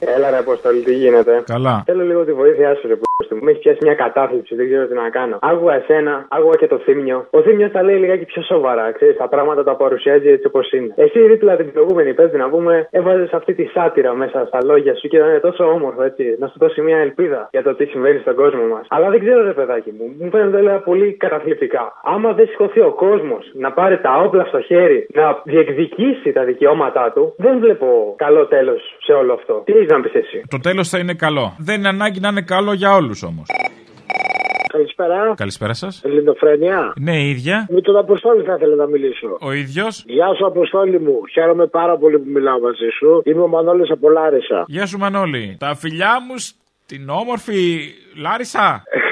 Έλα 0.00 0.30
ρε 0.30 0.38
Αποστολή, 0.38 0.80
τι 0.80 0.94
γίνεται; 0.94 1.42
Καλά. 1.46 1.82
Θέλω 1.86 2.02
λίγο 2.02 2.24
τη 2.24 2.32
βοήθειά 2.32 2.74
σου, 2.74 2.88
ρε 2.88 2.96
που 3.28 3.38
μου 3.42 3.48
έχεις 3.48 3.62
πιάσει 3.62 3.78
μια 3.82 3.94
κατάθλιψη, 3.94 4.54
δεν 4.54 4.66
ξέρω 4.68 4.86
τι 4.86 4.94
να 4.94 5.08
κάνω. 5.10 5.38
Άκουγα 5.40 5.74
εσένα, 5.74 6.26
άκουγα 6.28 6.56
και 6.60 6.66
το 6.66 6.78
θύμιο. 6.78 7.26
Ο 7.30 7.42
θύμιο 7.42 7.70
τα 7.70 7.82
λέει 7.82 7.96
λιγάκι 7.96 8.24
πιο 8.24 8.42
σοβαρά, 8.42 8.92
ξέρεις, 8.92 9.16
τα 9.16 9.28
πράγματα 9.28 9.64
τα 9.64 9.74
παρουσιάζει 9.76 10.28
έτσι 10.28 10.46
όπως 10.46 10.72
είναι. 10.72 10.92
Εσύ 10.96 11.20
δίπλα 11.20 11.56
την 11.56 11.72
προηγούμενη 11.72 12.14
πέμπτη 12.14 12.36
να 12.36 12.48
πούμε, 12.48 12.88
έβαζες 12.90 13.32
αυτή 13.32 13.54
τη 13.54 13.64
σάτυρα 13.64 14.14
μέσα 14.14 14.44
στα 14.46 14.58
λόγια 14.64 14.94
σου 14.94 15.08
και 15.08 15.16
ήταν 15.16 15.40
τόσο 15.40 15.64
όμορφο 15.64 16.02
έτσι, 16.02 16.36
να 16.38 16.46
σου 16.46 16.58
δώσει 16.58 16.80
μια 16.80 16.98
ελπίδα 16.98 17.48
για 17.50 17.62
το 17.62 17.74
τι 17.74 17.84
συμβαίνει 17.84 18.18
στον 18.18 18.34
κόσμο 18.34 18.64
μας. 18.74 18.86
Αλλά 18.88 19.10
δεν 19.10 19.20
ξέρω, 19.20 19.42
ρε 19.42 19.52
παιδάκι 19.52 19.94
μου, 19.98 20.14
μου 20.18 20.30
φαίνεται 20.30 20.60
λέει, 20.60 20.80
πολύ 20.84 21.12
καταθλιπτικά. 21.12 21.92
Άμα 22.04 22.32
δεν 22.32 22.46
σηκωθεί 22.46 22.80
ο 22.80 22.92
κόσμος 22.92 23.50
να 23.54 23.72
πάρει 23.72 23.98
τα 24.00 24.16
όπλα 24.24 24.44
στο 24.44 24.60
χέρι, 24.60 25.06
να 25.14 25.40
διεκδικήσει 25.44 26.32
τα 26.32 26.42
δικαιώματά 26.44 27.12
του, 27.14 27.34
δεν 27.36 27.58
βλέπω 27.58 28.14
καλό 28.16 28.46
τέλος 28.46 28.96
σε 29.02 29.12
όλο 29.12 29.32
αυτό. 29.32 29.62
Τι 29.64 29.72
έχεις 29.72 29.87
να 29.96 30.00
πει 30.00 30.18
εσύ. 30.18 30.42
Το 30.48 30.58
τέλος 30.60 30.88
θα 30.88 30.98
είναι 30.98 31.14
καλό. 31.14 31.54
Δεν 31.58 31.78
είναι 31.78 31.88
ανάγκη 31.88 32.20
να 32.20 32.28
είναι 32.28 32.42
καλό 32.42 32.72
για 32.72 32.94
όλους 32.94 33.22
όμως. 33.22 33.46
Καλησπέρα. 34.72 35.34
Καλησπέρα 35.36 35.72
σας. 35.74 36.02
Ελληνοφρένια. 36.04 36.92
Ναι, 37.00 37.16
η 37.16 37.30
ίδια. 37.30 37.66
Με 37.70 37.80
τον 37.80 37.96
Αποστόλη 37.96 38.42
θα 38.42 38.54
ήθελα 38.54 38.74
να 38.74 38.86
μιλήσω. 38.86 39.36
Ο 39.40 39.52
ίδιος. 39.52 40.04
Γεια 40.06 40.34
σου, 40.34 40.46
Αποστόλη 40.46 41.00
μου. 41.00 41.20
Χαίρομαι 41.32 41.66
πάρα 41.66 41.96
πολύ 41.96 42.18
που 42.18 42.30
μιλάω 42.30 42.60
μαζί 42.60 42.88
σου. 42.98 43.22
Είμαι 43.24 43.42
ο 43.42 43.46
Μανώλης 43.46 43.90
από 43.90 44.10
Λάρισα. 44.10 44.64
Γεια 44.66 44.86
σου 44.86 44.98
Μανώλη. 44.98 45.56
Τα 45.58 45.74
φιλιά 45.74 46.12
μου 46.28 46.38
στην 46.38 47.08
όμορφη 47.08 47.80
Λάρισα. 48.16 48.82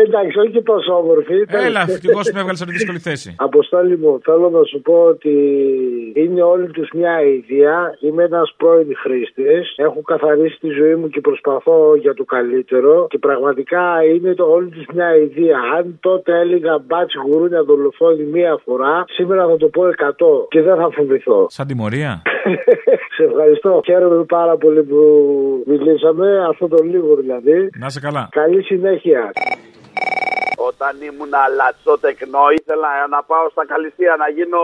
Εντάξει, 0.00 0.38
όχι 0.38 0.50
και 0.50 0.62
τόσο 0.62 0.92
όμορφη. 0.98 1.44
Έλα, 1.48 1.80
ευτυχώς 1.80 2.30
με 2.32 2.38
έβγαλες 2.40 2.60
από 2.60 2.70
τη 2.70 2.76
δύσκολη 2.76 2.98
θέση. 2.98 3.34
Αποστόλη 3.38 3.96
μου, 3.98 4.20
θέλω 4.22 4.50
να 4.50 4.62
σου 4.64 4.80
πω 4.82 4.94
ότι 4.94 5.34
είναι 6.14 6.42
όλοι 6.42 6.66
τους 6.66 6.88
μια 6.94 7.14
ιδέα. 7.22 7.78
Είμαι 8.00 8.22
ένας 8.24 8.54
πρώην 8.56 8.96
χρήστης. 8.96 9.74
Έχω 9.76 10.02
καθαρίσει 10.02 10.58
τη 10.60 10.68
ζωή 10.68 10.94
μου 10.94 11.08
και 11.08 11.20
προσπαθώ 11.20 11.96
για 12.00 12.14
το 12.14 12.24
καλύτερο. 12.24 13.06
Και 13.10 13.18
πραγματικά 13.18 14.04
είναι 14.14 14.34
το 14.34 14.44
όλοι 14.44 14.68
τους 14.68 14.86
μια 14.94 15.16
ιδέα. 15.16 15.58
Αν 15.76 15.98
τότε 16.00 16.38
έλεγα 16.40 16.78
μπάτσι 16.78 17.18
γουρούνια 17.26 17.62
δολοφόνη 17.62 18.22
μία 18.22 18.60
φορά, 18.64 19.04
σήμερα 19.06 19.46
θα 19.46 19.56
το 19.56 19.68
πω 19.68 19.82
100 19.82 20.48
και 20.48 20.62
δεν 20.62 20.76
θα 20.76 20.90
φοβηθώ. 20.90 21.46
Σαν 21.48 21.66
τιμωρία. 21.66 22.22
Σε 23.16 23.22
ευχαριστώ. 23.24 23.80
Χαίρομαι 23.84 24.24
πάρα 24.24 24.56
πολύ 24.56 24.82
που 24.82 24.98
μιλήσαμε. 25.66 26.46
Αυτό 26.48 26.68
το 26.68 26.82
λίγο 26.82 27.16
δηλαδή. 27.16 27.70
Να 27.78 27.88
σε 27.88 28.00
καλά. 28.00 28.28
Καλή 28.30 28.62
συνέχεια. 28.62 29.32
Όταν 30.70 30.92
ήμουν 31.08 31.34
λατσό 31.60 31.94
τεκνό, 32.04 32.44
ήθελα 32.58 32.90
να 33.14 33.20
πάω 33.30 33.46
στα 33.54 33.64
Καλυστία 33.72 34.14
να 34.22 34.28
γίνω, 34.36 34.62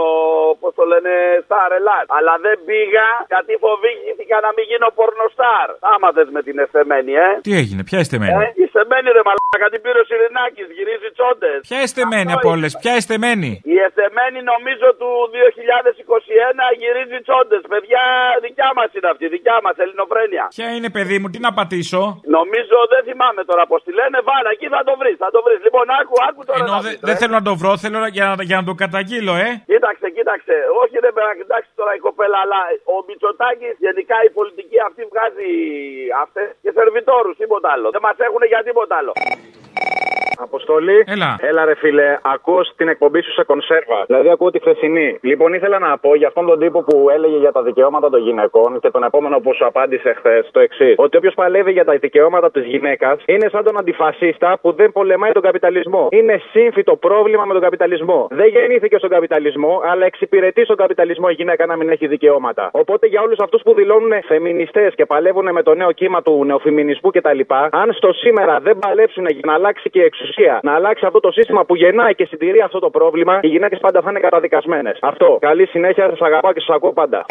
πώς 0.61 0.73
το 0.79 0.85
λένε, 0.93 1.13
star 1.47 1.71
Ελλάς. 1.79 2.05
Αλλά 2.17 2.35
δεν 2.45 2.57
πήγα 2.69 3.07
γιατί 3.33 3.53
φοβήθηκα 3.65 4.37
να 4.47 4.51
μην 4.57 4.65
γίνω 4.71 4.89
πορνοστάρ. 4.99 5.69
Άμαθε 5.95 6.23
με 6.37 6.41
την 6.47 6.57
εσεμένη, 6.65 7.13
ε. 7.27 7.29
Τι 7.47 7.53
έγινε, 7.61 7.83
ποια 7.89 7.99
εστεμένη; 8.05 8.33
Ε, 8.43 8.47
η 8.61 8.63
εσεμένη 8.69 9.09
ρε 9.17 9.23
μαλάκα, 9.29 9.67
την 9.73 9.81
πήρε 9.85 9.99
ο 10.05 10.07
Σιρινάκης, 10.09 10.69
γυρίζει 10.77 11.09
τσόντες. 11.17 11.59
Ποια 11.69 11.79
εστεμένη 11.87 12.31
από 12.37 12.49
όλε, 12.55 12.67
ποια 12.83 12.93
εστεμένη; 13.01 13.51
Η 13.75 13.77
εσεμένη 13.89 14.39
νομίζω 14.53 14.89
του 15.01 15.11
2021 15.35 16.67
γυρίζει 16.81 17.19
τσόντες. 17.27 17.63
Παιδιά, 17.73 18.05
δικιά 18.47 18.69
μας 18.79 18.89
είναι 18.97 19.09
αυτή, 19.13 19.25
δικιά 19.37 19.57
μας, 19.65 19.75
ελληνοφρένια. 19.85 20.45
Ποια 20.57 20.69
είναι 20.77 20.89
παιδί 20.97 21.17
μου, 21.21 21.29
τι 21.33 21.39
να 21.47 21.53
πατήσω; 21.59 22.03
Νομίζω 22.39 22.77
δεν 22.93 23.03
θυμάμαι 23.09 23.43
τώρα 23.51 23.65
πώς 23.71 23.81
τη 23.87 23.93
λένε. 23.99 24.19
Βάλα 24.29 24.51
εκεί 24.57 24.69
θα 24.75 24.81
το 24.89 24.93
βρεις, 25.01 25.17
θα 25.25 25.31
το 25.35 25.41
βρεις. 25.47 25.61
Λοιπόν, 25.67 25.82
άκου, 26.01 26.15
άκου 26.29 26.41
τώρα. 26.49 26.59
Ενώ 26.65 26.73
να 26.77 26.81
δε- 26.85 26.89
δεις, 26.89 26.99
δεν 27.07 27.15
ρε. 27.15 27.21
θέλω 27.21 27.35
να 27.41 27.45
το 27.49 27.53
βρω, 27.61 27.73
θέλω 27.85 27.99
να- 28.05 28.13
για, 28.17 28.25
να- 28.31 28.43
για 28.51 28.57
να 28.61 28.65
το 28.69 28.75
καταγγείλω, 28.83 29.35
ε. 29.47 29.49
Κοίταξε, 29.73 30.07
κοίταξε. 30.17 30.55
Όχι, 30.83 30.97
δεν 31.05 31.13
πρέπει 31.15 31.31
να 31.33 31.39
κοιτάξει 31.41 31.71
τώρα 31.81 31.93
η 31.99 32.01
κοπέλα, 32.07 32.39
αλλά 32.45 32.61
ο 32.95 32.97
Μητσοτάκης 33.09 33.75
γενικά 33.87 34.17
η 34.29 34.31
πολιτική 34.39 34.79
αυτή 34.89 35.03
βγάζει 35.13 35.49
αυτές 36.25 36.47
και 36.63 36.71
σερβιτόρους, 36.77 37.35
τίποτα 37.43 37.69
άλλο. 37.75 37.89
Δεν 37.97 38.03
μας 38.07 38.17
έχουν 38.27 38.43
για 38.53 38.61
τίποτα 38.69 38.95
άλλο. 39.01 39.13
Αποστολή. 40.43 41.05
Έλα. 41.07 41.37
Έλα, 41.41 41.65
ρε 41.65 41.75
φίλε. 41.75 42.19
Ακούω 42.23 42.65
στην 42.65 42.89
εκπομπή 42.89 43.21
σου 43.23 43.33
σε 43.33 43.45
κονσέρβα. 43.45 44.05
Δηλαδή, 44.07 44.29
ακούω 44.31 44.51
τη 44.51 44.59
χθεσινή. 44.59 45.19
Λοιπόν, 45.23 45.53
ήθελα 45.53 45.79
να 45.79 45.99
πω 45.99 46.15
για 46.15 46.29
αυτόν 46.29 46.47
τον 46.47 46.59
τύπο 46.59 46.83
που 46.83 47.11
έλεγε 47.11 47.37
για 47.37 47.53
τα 47.53 47.63
δικαιώματα 47.63 48.11
των 48.11 48.21
γυναικών 48.21 48.81
και 48.81 48.91
τον 48.91 49.03
επόμενο 49.05 49.41
που 49.41 49.55
σου 49.55 49.67
απάντησε 49.67 50.15
χθες 50.19 50.49
το 50.51 50.61
εξής. 50.61 50.95
Ότι 50.97 51.17
όποιος 51.17 51.35
παλεύει 51.35 51.73
για 51.73 51.85
τα 51.85 51.93
δικαιώματα 51.93 52.51
της 52.51 52.65
γυναίκας 52.65 53.23
είναι 53.27 53.49
σαν 53.49 53.65
τον 53.65 53.79
αντιφασίστα 53.79 54.59
που 54.63 54.73
δεν 54.73 54.93
πολεμάει 54.93 55.33
τον 55.33 55.43
καπιταλισμό. 55.43 56.09
Είναι 56.11 56.41
σύμφυτο 56.51 56.97
πρόβλημα 56.97 57.45
με 57.45 57.53
τον 57.53 57.63
καπιταλισμό. 57.63 58.29
Δεν 58.31 58.47
γεννήθηκε 58.47 58.97
στον 58.99 59.11
καπιταλισμό, 59.11 59.81
αλλά 59.85 60.07
εξυπηρετεί 60.07 60.65
στον 60.65 60.77
καπιταλισμό 60.77 61.27
η 61.31 61.33
γυναίκα 61.33 61.67
να 61.67 61.77
μην 61.77 61.89
έχει 61.89 62.07
δικαιώματα. 62.07 62.71
Οπότε 62.73 63.07
για 63.07 63.23
όλους 63.23 63.39
αυτούς 63.39 63.63
που 63.63 63.75
δηλώνουν 63.75 64.13
φεμινιστές 64.27 64.95
και 64.95 65.07
παλεύουν 65.07 65.53
με 65.53 65.63
το 65.63 65.75
νέο 65.75 65.93
κύμα 65.93 66.23
του 66.23 66.45
νεοφιμινισμού 66.45 67.11
κτλ., 67.11 67.41
αν 67.71 67.93
στο 67.93 68.13
σήμερα 68.13 68.59
δεν 68.63 68.79
παλέψουν 68.79 69.27
για 69.27 69.41
να 69.45 69.59
αλλάξει 69.63 69.91
και 69.91 70.01
η 70.01 70.05
εξουσία, 70.11 70.61
να 70.63 70.73
αλλάξει 70.75 71.07
αυτό 71.07 71.21
το 71.21 71.31
σύστημα 71.31 71.65
που 71.65 71.75
γεννάει 71.77 72.15
και 72.15 72.25
συντηρεί 72.25 72.61
αυτό 72.61 72.79
το 72.79 72.91
πρόβλημα, 72.91 73.39
οι 73.43 73.49
γυναίκες 73.49 73.79
πάντα 73.79 74.01
θα 74.01 74.11
είναι 74.11 74.21
καταδικασμένες. 74.21 74.99
Αυτό. 75.01 75.39
Καλή 75.41 75.67
συνέχεια, 75.67 76.09
σας 76.09 76.21
αγαπάω 76.21 76.53
και 76.53 76.61
σας 76.61 76.77
ακούω 76.77 76.93
πάντα. 76.93 77.25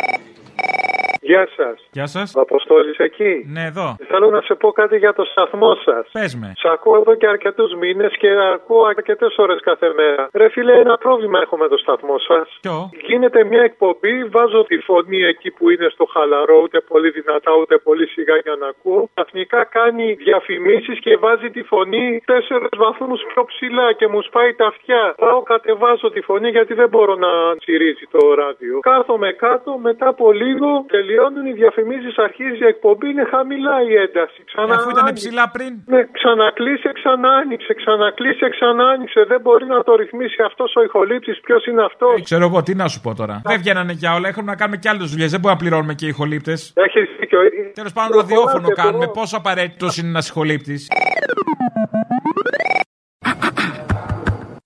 Γεια 1.23 1.47
σας. 1.55 1.75
Γεια 1.91 2.07
σας. 2.07 2.36
Αποστόλης 2.36 2.97
εκεί; 2.97 3.45
Ναι, 3.53 3.63
εδώ. 3.65 3.95
Θέλω 4.07 4.29
να 4.29 4.41
σε 4.41 4.53
πω 4.55 4.71
κάτι 4.71 4.97
για 4.97 5.13
το 5.13 5.23
σταθμό 5.23 5.75
σας. 5.75 6.10
Πες 6.12 6.36
με. 6.36 6.53
Σ' 6.57 6.65
ακούω 6.65 6.95
εδώ 6.95 7.15
και 7.15 7.27
αρκετούς 7.27 7.73
μήνες 7.73 8.17
και 8.17 8.29
ακούω 8.53 8.84
αρκετές 8.86 9.38
ώρες 9.38 9.60
κάθε 9.62 9.93
μέρα. 9.95 10.29
Ρε 10.34 10.49
φίλε, 10.49 10.73
ένα 10.73 10.97
πρόβλημα 10.97 11.39
έχω 11.41 11.57
με 11.57 11.67
το 11.67 11.77
σταθμό 11.77 12.17
σας. 12.17 12.57
Ποιο; 12.62 12.89
Γίνεται 13.07 13.43
μια 13.43 13.62
εκπομπή, 13.62 14.23
βάζω 14.23 14.63
τη 14.63 14.77
φωνή 14.77 15.21
εκεί 15.23 15.51
που 15.51 15.69
είναι 15.69 15.88
στο 15.89 16.05
χαλαρό, 16.05 16.57
ούτε 16.63 16.79
πολύ 16.79 17.10
δυνατά, 17.10 17.51
ούτε 17.62 17.77
πολύ 17.77 18.07
σιγά 18.07 18.36
για 18.38 18.55
να 18.60 18.67
ακούω. 18.67 19.10
Καθνικά 19.13 19.63
κάνει 19.63 20.13
διαφημίσεις 20.13 20.99
και 20.99 21.17
βάζει 21.17 21.49
τη 21.49 21.62
φωνή 21.63 22.21
τέσσερις 22.25 22.69
βαθμούς 22.77 23.21
πιο 23.34 23.45
ψηλά 23.45 23.93
και 23.93 24.07
μου 24.07 24.21
σπάει 24.21 24.53
τα 24.53 24.65
αυτιά. 24.65 25.13
Πάω, 25.17 25.41
κατεβάζω 25.41 26.10
τη 26.12 26.21
φωνή 26.21 26.49
γιατί 26.49 26.73
δεν 26.73 26.89
μπορώ 26.89 27.15
να 27.15 27.55
τσιρίζει 27.57 28.05
το 28.12 28.34
ράδιο. 28.34 28.79
Κάθομαι 28.79 29.31
κάτω, 29.31 29.77
μετά 29.77 30.07
από 30.07 30.31
λίγο 30.31 30.86
τελειώνουν 31.12 31.45
οι 31.52 31.54
διαφημίσεις, 31.62 32.13
αρχίζει 32.28 32.63
η 32.67 32.69
εκπομπή, 32.74 33.08
είναι 33.13 33.26
χαμηλά 33.34 33.76
η 33.91 33.93
ένταση. 34.06 34.39
Ξανά 34.52 34.74
Αφού 34.76 34.89
ήταν 34.93 35.06
άνοιξε. 35.06 35.21
ψηλά 35.21 35.45
πριν. 35.56 35.71
Ναι, 35.93 36.02
ξανακλείσε, 36.17 36.89
ξανά 37.00 37.30
άνοιξε, 37.41 37.71
ξανακλείσε, 37.82 38.45
ξανά 38.56 38.84
άνοιξε. 38.93 39.19
Δεν 39.32 39.39
μπορεί 39.45 39.65
να 39.76 39.80
το 39.88 39.91
ρυθμίσει 40.02 40.39
αυτός 40.50 40.69
ο 40.80 40.82
ηχολήπτης. 40.88 41.38
Ποιος 41.45 41.62
είναι 41.69 41.84
αυτός; 41.89 42.13
Ε, 42.19 42.21
Ξέρω 42.30 42.43
εγώ, 42.50 42.60
τι 42.67 42.74
να 42.82 42.88
σου 42.91 43.00
πω 43.06 43.10
τώρα. 43.21 43.36
Δεν 43.50 43.58
βγαίνανε 43.63 43.93
για 44.02 44.12
όλα, 44.17 44.28
έχουμε 44.32 44.50
να 44.54 44.58
κάνουμε 44.62 44.78
και 44.84 44.89
άλλες 44.91 45.08
δουλειές. 45.12 45.30
Δεν 45.36 45.39
μπορούμε 45.41 45.60
να 45.60 45.63
πληρώνουμε 45.65 45.93
και 46.00 46.08
ηχολήπτες. 46.13 46.60
Έχεις 46.86 47.06
δίκιο. 47.19 47.39
Τέλος 47.80 47.93
πάντων, 47.97 48.12
ραδιόφωνο 48.19 48.67
κάνουμε. 48.82 49.08
Πόσο 49.19 49.36
απαραίτητος 49.38 49.91
είναι 49.97 50.08
ένας 50.15 50.28
ηχολήπτης; 50.30 50.82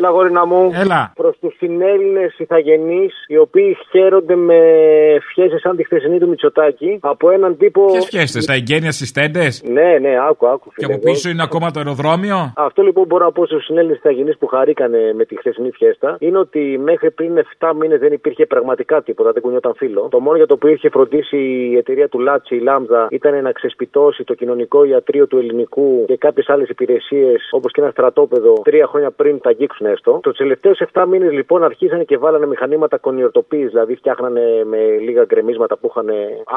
Έλα, 0.00 0.10
γόρινα 0.10 0.46
μου. 0.46 0.70
Έλα. 0.72 1.12
Προς 1.14 1.38
τους 1.40 1.54
συνέλληνες 1.56 2.38
ηθαγενείς, 2.38 3.14
οι 3.26 3.36
οποίοι 3.36 3.76
χαίρονται 3.90 4.36
με 4.36 4.58
ευχές 5.14 5.60
σαν 5.60 5.76
τη 5.76 5.84
χθεσινή 5.84 6.18
του 6.18 6.28
Μητσοτάκη, 6.28 6.98
από 7.00 7.30
έναν 7.30 7.56
τύπο. 7.56 7.86
Ποιες 7.86 8.08
φιέστε, 8.10 8.40
τα 8.46 8.52
εγγένεια 8.52 8.92
στι 8.92 9.12
τέντε. 9.12 9.48
Ναι, 9.62 9.98
ναι, 9.98 10.12
άκου, 10.28 10.46
άκου. 10.48 10.68
Και 10.68 10.84
φίλε, 10.84 10.94
από 10.94 11.02
εγώ. 11.02 11.12
πίσω 11.12 11.28
είναι 11.30 11.42
ακόμα 11.42 11.70
το 11.70 11.78
αεροδρόμιο; 11.78 12.52
Αυτό 12.56 12.82
λοιπόν 12.82 13.04
μπορώ 13.06 13.24
να 13.24 13.32
πω 13.32 13.46
στους 13.46 13.64
συνέλληνες 13.64 13.96
ηθαγενείς 13.96 14.38
που 14.38 14.46
χαρήκανε 14.46 15.12
με 15.14 15.24
τη 15.24 15.36
χθεσινή 15.36 15.70
φιέστα 15.70 16.16
είναι 16.18 16.38
ότι 16.38 16.80
μέχρι 16.82 17.10
πριν 17.10 17.32
7 17.58 17.72
μήνες 17.80 17.98
δεν 17.98 18.12
υπήρχε 18.12 18.46
πραγματικά 18.46 19.02
τίποτα, 19.02 19.32
δεν 19.32 19.42
κουνιόταν 19.42 19.74
φύλλο. 19.74 20.08
Το 20.10 20.20
μόνο 20.20 20.36
για 20.36 20.46
το 20.46 20.54
οποίο 20.54 20.70
είχε 20.70 20.88
φροντίσει 20.88 21.36
η 21.72 21.76
εταιρεία 21.76 22.08
του 22.08 22.18
Λάτσι, 22.18 22.54
η 22.56 22.60
Λάμδα, 22.60 23.06
ήταν 23.10 23.42
να 23.42 23.52
ξεσπιτώσει 23.52 24.24
το 24.24 24.34
κοινωνικό 24.34 24.84
ιατρείο 24.84 25.26
του 25.26 25.38
ελληνικού 25.38 26.04
και 26.06 26.16
κάποιες 26.16 26.48
άλλες 26.48 26.68
υπηρεσίες 26.68 27.48
όπως 27.50 27.72
και 27.72 27.80
ένα 27.80 27.90
στρατόπεδο 27.90 28.52
τρία 28.62 28.86
χρόνια 28.86 29.10
πριν 29.10 29.40
τα 29.40 29.48
αγγίξουν 29.48 29.86
έστω. 29.90 30.20
Τους 30.22 30.36
τελευταίους 30.36 30.80
7 30.92 31.04
μήνες 31.08 31.32
λοιπόν 31.32 31.64
αρχίσανε 31.64 32.04
και 32.04 32.18
βάλανε 32.18 32.46
μηχανήματα 32.46 32.98
κονιορτοποίησης, 32.98 33.70
δηλαδή 33.70 33.94
φτιάχνανε 33.94 34.40
με 34.64 34.78
λίγα 35.00 35.24
γκρεμίσματα 35.24 35.76
που 35.76 35.86
είχαν 35.90 36.08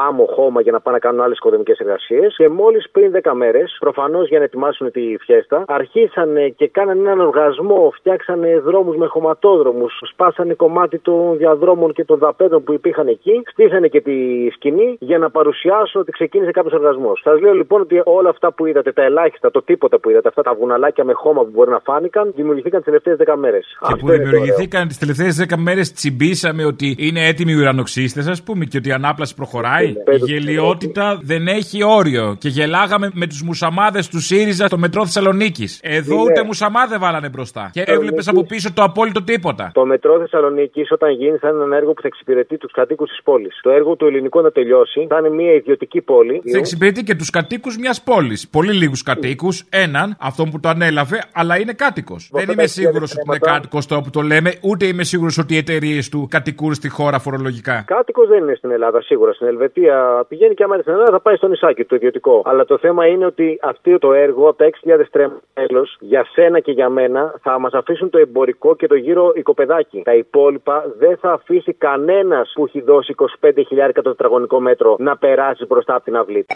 άμμο 0.08 0.24
χώμα 0.24 0.60
για 0.60 0.72
να 0.72 0.80
πάνε 0.80 0.96
να 0.96 1.02
κάνουν 1.02 1.20
άλλες 1.20 1.36
οικοδομικές 1.36 1.78
εργασίες. 1.78 2.34
Και 2.36 2.48
μόλις 2.48 2.90
πριν 2.90 3.12
10 3.22 3.32
μέρες, 3.34 3.76
προφανώς 3.80 4.28
για 4.28 4.38
να 4.38 4.44
ετοιμάσουν 4.44 4.90
τη 4.90 5.16
φιέστα, 5.20 5.64
αρχίσανε 5.66 6.48
και 6.48 6.68
κάνανε 6.68 7.00
έναν 7.00 7.20
οργασμό, 7.20 7.92
φτιάξανε 7.94 8.58
δρόμους 8.58 8.96
με 8.96 9.06
χωματόδρομους, 9.06 10.00
σπάσανε 10.12 10.54
κομμάτι 10.54 10.98
των 10.98 11.36
διαδρόμων 11.36 11.92
και 11.92 12.04
των 12.04 12.18
δαπέδων 12.18 12.64
που 12.64 12.72
υπήρχαν 12.72 13.08
εκεί, 13.08 13.42
στήσανε 13.46 13.88
και 13.88 14.00
τη 14.00 14.48
σκηνή 14.50 14.96
για 15.00 15.18
να 15.18 15.30
παρουσιάσουν 15.30 16.00
ότι 16.00 16.10
ξεκίνησε 16.10 16.50
κάποιος 16.50 16.72
οργασμός. 16.72 17.20
Σας 17.24 17.40
λέω 17.40 17.52
λοιπόν 17.52 17.80
ότι 17.80 18.02
όλα 18.04 18.28
αυτά 18.28 18.52
που 18.52 18.66
είδατε, 18.66 18.92
τα 18.92 19.02
ελάχιστα, 19.02 19.50
το 19.50 19.62
τίποτα 19.62 19.98
που 19.98 20.10
είδατε, 20.10 20.28
αυτά 20.28 20.42
τα 20.42 20.54
βουναλάκια 20.54 21.04
με 21.04 21.12
χώμα 21.12 21.42
που 21.42 21.50
μπορεί 21.52 21.70
να 21.70 21.80
φάνηκαν, 21.80 22.32
δημιουργηθήκαν 22.36 22.78
τις 22.78 22.86
τελευταίες 22.86 23.16
10 23.26 23.36
μέρες. 23.36 23.66
Και 23.88 23.94
που 23.96 24.08
δημιουργηθήκαν 24.08 24.88
τις 24.88 24.98
τελευταίες 24.98 25.36
10 25.36 25.56
μέρες, 25.56 25.92
τσιμπήσαμε 25.92 26.64
ότι 26.64 26.94
είναι 26.98 27.26
έτοιμοι 27.26 27.52
οι 27.52 27.54
ουρανοξύστες, 27.56 28.26
ας 28.26 28.42
πούμε, 28.42 28.64
και 28.64 28.76
ότι 28.76 28.88
η 28.88 28.92
ανάπλαση 28.92 29.34
προχωράει. 29.34 29.88
Η 29.88 30.16
γελιότητα 30.24 31.18
δεν 31.22 31.46
έχει 31.48 31.84
όριο. 31.84 32.36
Και 32.38 32.48
γελάγαμε 32.48 33.10
με 33.14 33.26
τους 33.26 33.42
μουσαμάδες 33.42 34.08
του 34.08 34.20
ΣΥΡΙΖΑ 34.20 34.66
στο 34.66 34.78
μετρό 34.78 35.04
Θεσσαλονίκης. 35.04 35.80
Εδώ 35.82 36.14
Ναι. 36.14 36.20
ούτε 36.22 36.44
μουσαμάδες 36.44 36.98
βάλανε 36.98 37.28
μπροστά. 37.28 37.70
Και 37.72 37.82
έβλεπες 37.86 38.28
από 38.28 38.44
πίσω 38.44 38.72
το 38.72 38.82
απόλυτο 38.82 39.22
τίποτα. 39.22 39.70
Το 39.74 39.84
μετρό 39.86 40.18
Θεσσαλονίκη, 40.18 40.86
όταν 40.90 41.10
γίνει, 41.10 41.36
θα 41.38 41.48
είναι 41.48 41.62
ένα 41.64 41.76
έργο 41.76 41.92
που 41.92 42.00
θα 42.00 42.06
εξυπηρετεί 42.06 42.56
τους 42.58 42.72
κατοίκους 42.72 43.08
της 43.08 43.20
πόλης. 43.24 43.60
Το 43.62 43.70
έργο 43.70 43.96
του 43.96 44.06
ελληνικού 44.06 44.40
να 44.40 44.50
τελειώσει, 44.50 45.06
θα 45.08 45.18
είναι 45.18 45.28
μια 45.30 45.52
ιδιωτική 45.52 46.00
πόλη. 46.00 46.42
Θα 46.52 46.58
εξυπηρετεί 46.58 47.02
και 47.02 47.14
τους 47.14 47.30
κατοίκους 47.30 47.76
μιας 47.76 48.02
πόλης. 48.02 48.48
Πολύ 48.48 48.72
λίγους 48.72 49.02
κατοίκους. 49.02 49.64
Έναν, 49.70 50.16
αυτόν 50.20 50.50
που 50.50 50.60
το 50.60 50.68
ανέλαβε, 50.68 51.22
αλλά 51.32 51.58
είναι 51.60 51.72
κάτοικος. 51.72 52.30
Δεν 52.32 52.48
είμαι 52.48 52.66
σίγουρο 52.66 53.03
ότι 53.12 53.22
είναι 53.26 53.38
κάτοικο 53.38 53.78
το 53.88 54.00
που 54.00 54.10
το 54.10 54.20
λέμε, 54.20 54.50
ούτε 54.62 54.86
είμαι 54.86 55.04
σίγουρος 55.04 55.38
ότι 55.38 55.54
οι 55.54 55.56
εταιρείε 55.56 56.00
του 56.10 56.26
κατοικούν 56.30 56.74
στη 56.74 56.88
χώρα 56.88 57.18
φορολογικά. 57.18 57.84
Κάτοικος 57.86 58.28
δεν 58.28 58.38
είναι 58.38 58.54
στην 58.54 58.70
Ελλάδα, 58.70 59.02
σίγουρα. 59.02 59.32
Στην 59.32 59.46
Ελβετία 59.46 60.24
πηγαίνει 60.28 60.54
και 60.54 60.62
άμα 60.62 60.74
είναι 60.74 60.82
στην 60.82 60.94
Ελλάδα 60.94 61.10
θα 61.10 61.20
πάει 61.20 61.36
στο 61.36 61.48
νησάκι 61.48 61.84
το 61.84 61.94
ιδιωτικό. 61.96 62.42
Αλλά 62.44 62.64
το 62.64 62.78
θέμα 62.78 63.06
είναι 63.06 63.26
ότι 63.26 63.58
αυτό 63.62 63.98
το 63.98 64.12
έργο 64.12 64.48
από 64.48 64.58
τα 64.58 64.70
6.000 64.84 65.04
τρέμελο 65.10 65.88
για 66.00 66.26
σένα 66.32 66.60
και 66.60 66.72
για 66.72 66.88
μένα 66.88 67.34
θα 67.42 67.58
μας 67.58 67.72
αφήσουν 67.72 68.10
το 68.10 68.18
εμπορικό 68.18 68.76
και 68.76 68.86
το 68.86 68.94
γύρο 68.94 69.32
οικοπεδάκι. 69.34 70.02
Τα 70.04 70.14
υπόλοιπα 70.14 70.84
δεν 70.98 71.16
θα 71.16 71.32
αφήσει 71.32 71.72
κανένας 71.72 72.52
που 72.54 72.64
έχει 72.64 72.80
δώσει 72.80 73.14
25.000 73.40 73.90
το 73.94 74.02
τετραγωνικό 74.02 74.60
μέτρο 74.60 74.96
να 74.98 75.16
περάσει 75.16 75.66
μπροστά 75.66 75.94
από 75.94 76.04
την 76.04 76.16
αυλή. 76.16 76.46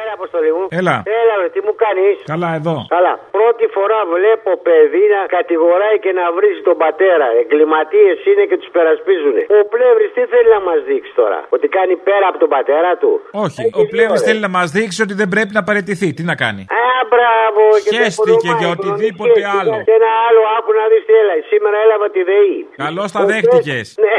Έλα, 0.00 0.12
αποστολή 0.18 0.50
μου. 0.56 0.64
Έλα. 0.80 0.96
Έλα, 1.20 1.34
ρε, 1.42 1.48
τι 1.54 1.60
μου 1.66 1.74
κάνεις; 1.84 2.16
Καλά, 2.32 2.50
εδώ. 2.60 2.76
Καλά. 2.96 3.12
Πρώτη 3.38 3.64
φορά 3.76 4.00
βλέπω 4.14 4.50
παιδί 4.66 5.04
να 5.14 5.20
κατηγοράει 5.36 5.96
και 6.04 6.12
να 6.18 6.24
βρίζει 6.36 6.62
τον 6.68 6.76
πατέρα. 6.84 7.26
Εγκληματίες 7.42 8.16
είναι 8.30 8.44
και 8.50 8.56
τους 8.60 8.70
περασπίζουν. 8.76 9.34
Ο 9.58 9.60
Πλεύρης 9.72 10.10
τι 10.16 10.22
θέλει 10.32 10.50
να 10.56 10.60
μας 10.68 10.78
δείξει 10.88 11.12
τώρα; 11.20 11.38
Ότι 11.56 11.66
κάνει 11.76 11.94
πέρα 12.08 12.26
από 12.30 12.38
τον 12.44 12.50
πατέρα 12.56 12.90
του; 13.00 13.10
Όχι, 13.46 13.62
ο 13.80 13.82
Πλεύρης 13.92 14.20
θέλει 14.28 14.40
να 14.48 14.52
μας 14.58 14.68
δείξει 14.76 14.98
ότι 15.06 15.14
δεν 15.20 15.28
πρέπει 15.34 15.52
να 15.58 15.62
παραιτηθεί. 15.68 16.08
Τι 16.16 16.22
να 16.30 16.34
κάνει; 16.44 16.62
Α, 16.84 16.86
μπράβο. 17.12 17.62
και 17.84 17.90
το 17.90 17.96
Χαίστηκε 17.96 18.30
απονομάει, 18.32 18.58
για 18.60 18.68
χρονική 18.70 18.86
οτιδήποτε 18.88 19.40
σχέση. 19.40 19.56
άλλο. 19.58 19.74
Και 19.88 19.94
ένα 20.00 20.10
άλλο, 20.26 20.40
άκου 20.56 20.70
να 20.80 20.84
δεις 20.90 21.02
τι 21.08 21.12
έλα. 21.22 21.34
Σήμερα 21.52 21.76
έλαβα 21.84 22.06
τη 22.16 22.20
ΔΕΗ. 22.30 22.58
Καλώς 22.84 23.08
τα 23.16 23.22
δέχτηκες. 23.30 23.86
Ναι, 24.04 24.14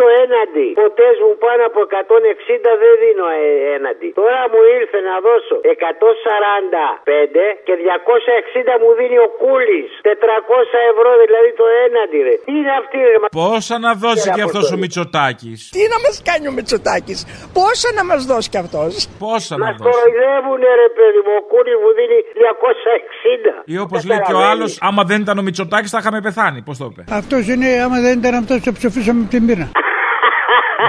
το 0.00 0.06
έναντι. 0.22 0.66
Ποτές 0.82 1.14
μου 1.24 1.32
πάνω 1.44 1.62
από 1.70 1.80
160 1.86 2.70
δεν 2.82 2.92
δίνω 3.02 3.26
ε, 3.38 3.42
έναντι. 3.76 4.08
Τώρα 4.20 4.40
μου 4.52 4.60
ήρθε 4.78 4.98
να 5.08 5.14
δώσω 5.26 5.54
145 5.64 7.46
και 7.66 7.74
260 7.86 8.82
μου 8.82 8.90
δίνει 8.98 9.18
ο 9.26 9.28
Κούλης. 9.42 9.90
400 10.08 10.90
ευρώ 10.92 11.10
δηλαδή 11.24 11.50
το 11.60 11.66
έναντι, 11.84 12.18
ρε. 12.28 12.34
Τι 12.46 12.52
είναι 12.58 12.72
αυτή, 12.80 12.98
ρε. 13.12 13.18
μα- 13.22 13.30
Πόσα 13.42 13.76
να 13.86 13.92
δώσει 14.04 14.26
και 14.36 14.42
αυτός 14.48 14.64
ο 14.74 14.76
Μητσοτάκης; 14.82 15.58
Τι 15.76 15.82
να 15.92 15.98
μας 16.04 16.16
κάνει 16.28 16.44
ο 16.50 16.52
Μητσοτάκης, 16.58 17.18
πόσα 17.58 17.88
να 17.98 18.02
μας 18.10 18.20
δώσει 18.30 18.48
κι 18.52 18.60
αυτός; 18.64 18.90
Πόσα 19.24 19.54
να 19.56 19.66
Μας 19.66 19.74
δώσει; 19.76 19.84
κοροϊδεύουνε 19.88 20.68
ρε 20.84 20.88
παιδί 20.96 21.20
μου. 21.26 21.32
Ο 21.40 21.42
Κούλης 21.50 21.76
μου 21.82 21.90
δίνει 21.98 22.18
260. 22.40 23.54
Ή 23.74 23.76
όπως 23.84 24.00
λέει 24.08 24.20
και 24.28 24.34
ο 24.40 24.42
άλλος, 24.52 24.70
άμα 24.88 25.02
δεν 25.10 25.18
ήταν 25.24 25.36
ο 25.42 25.42
Μητσοτάκης 25.46 25.90
θα 25.94 25.98
είχαμε 26.00 26.20
πεθάνει. 26.26 26.58
Πώς 26.68 26.76
το 26.80 26.86
είπε; 26.90 27.02
Αυτός 27.20 27.42
είναι, 27.52 27.68
άμα 27.84 27.96
δεν 28.06 28.14
ήταν 28.20 28.34
αυτός, 28.40 28.56
το 28.66 28.72
ψηφίσαμε 28.78 29.20
από 29.22 29.30
την 29.36 29.46
πείνα. 29.48 29.68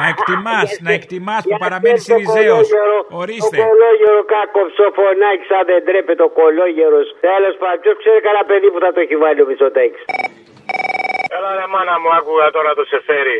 Να 0.01 0.07
εκτιμάς, 0.13 0.69
να 0.85 0.91
εκτιμάς 0.99 1.41
που 1.49 1.57
παραμένεις 1.63 2.01
Σιριζέο. 2.07 2.57
Ορίστε. 3.21 3.57
Ο 3.57 3.63
κολόγερο 3.65 4.21
κάκοψο 4.33 4.85
φωνάκι 4.97 5.45
σαν 5.49 5.63
δεν 5.69 5.81
τρέπεται 5.87 6.23
ο 6.29 6.31
κολόγερος. 6.39 7.07
Τέλος 7.27 7.55
πάντων, 7.61 7.79
ποιος 7.83 7.95
ξέρει 8.01 8.19
καλά 8.27 8.41
παιδί 8.49 8.67
που 8.73 8.79
θα 8.83 8.89
το 8.93 8.99
έχει 9.05 9.15
βάλει 9.23 9.39
ο 9.45 9.47
Μητσοτάκης. 9.49 10.03
Έλα 11.37 11.51
ρε 11.59 11.67
μάνα 11.73 11.95
μου, 12.01 12.09
άκουγα 12.17 12.47
τώρα 12.57 12.71
το 12.79 12.83
σεφέρι. 12.91 13.37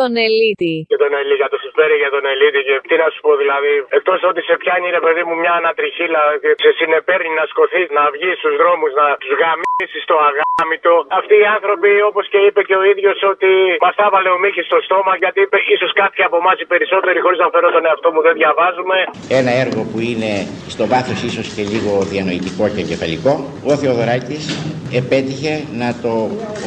Τον 0.00 0.12
Ελίτη. 0.26 0.74
Και 0.90 0.98
τον 1.02 1.12
Ελίτη, 1.18 1.40
για 1.42 1.50
το 1.54 1.58
σεφέρι 1.64 1.96
για 2.02 2.12
τον 2.14 2.24
Ελίτη. 2.32 2.60
Και 2.68 2.74
τι 2.88 2.94
να 3.02 3.08
σου 3.12 3.20
πω 3.24 3.32
δηλαδή, 3.42 3.72
εκτός 3.98 4.18
ότι 4.30 4.40
σε 4.48 4.54
πιάνει 4.60 4.86
ρε 4.98 5.02
παιδί 5.04 5.22
μου 5.26 5.34
μια 5.42 5.54
ανατριχίλα 5.60 6.22
και 6.42 6.50
σε 6.64 6.70
συνεπέρνει 6.78 7.30
να 7.40 7.44
σκοθείς, 7.50 7.88
να 7.98 8.02
βγεις 8.14 8.34
στους 8.40 8.54
δρόμους, 8.60 8.92
να 9.00 9.06
τους 9.20 9.32
γαμίσεις 9.40 10.02
το 10.10 10.16
αγάμητο. 10.28 10.92
Αυτοί 11.20 11.34
οι 11.42 11.46
άνθρωποι, 11.56 11.90
όπως 12.10 12.24
και 12.32 12.40
είπε 12.46 12.60
και 12.68 12.76
ο 12.80 12.82
ίδιος, 12.92 13.18
ότι 13.32 13.50
μας 13.84 13.94
τα 13.98 14.04
έβαλε 14.08 14.30
ο 14.36 14.38
Μίχη 14.42 14.62
στο 14.70 14.78
στόμα 14.86 15.12
γιατί 15.22 15.38
είπε 15.44 15.58
ίσως 15.74 15.90
κάποιοι 16.02 16.22
από 16.28 16.36
εμάς 16.42 16.56
οι 16.62 16.66
περισσότεροι, 16.72 17.18
χωρίς 17.24 17.38
να 17.44 17.48
φέρω 17.54 17.68
τον 17.76 17.84
εαυτό 17.88 18.08
μου, 18.12 18.20
δεν 18.26 18.34
διαβάζουμε. 18.40 18.96
Ένα 19.40 19.52
έργο 19.64 19.80
που 19.90 19.98
είναι 20.10 20.32
στο 20.74 20.84
βάθος 20.92 21.18
ίσως 21.30 21.46
και 21.54 21.62
λίγο 21.72 21.92
διανοητικό 22.12 22.64
και 22.74 22.80
εγκεφαλικό, 22.84 23.32
ο 23.70 23.72
Θεοδωράκης 23.80 24.44
επέτυχε 25.00 25.54
να 25.82 25.88
το 26.02 26.12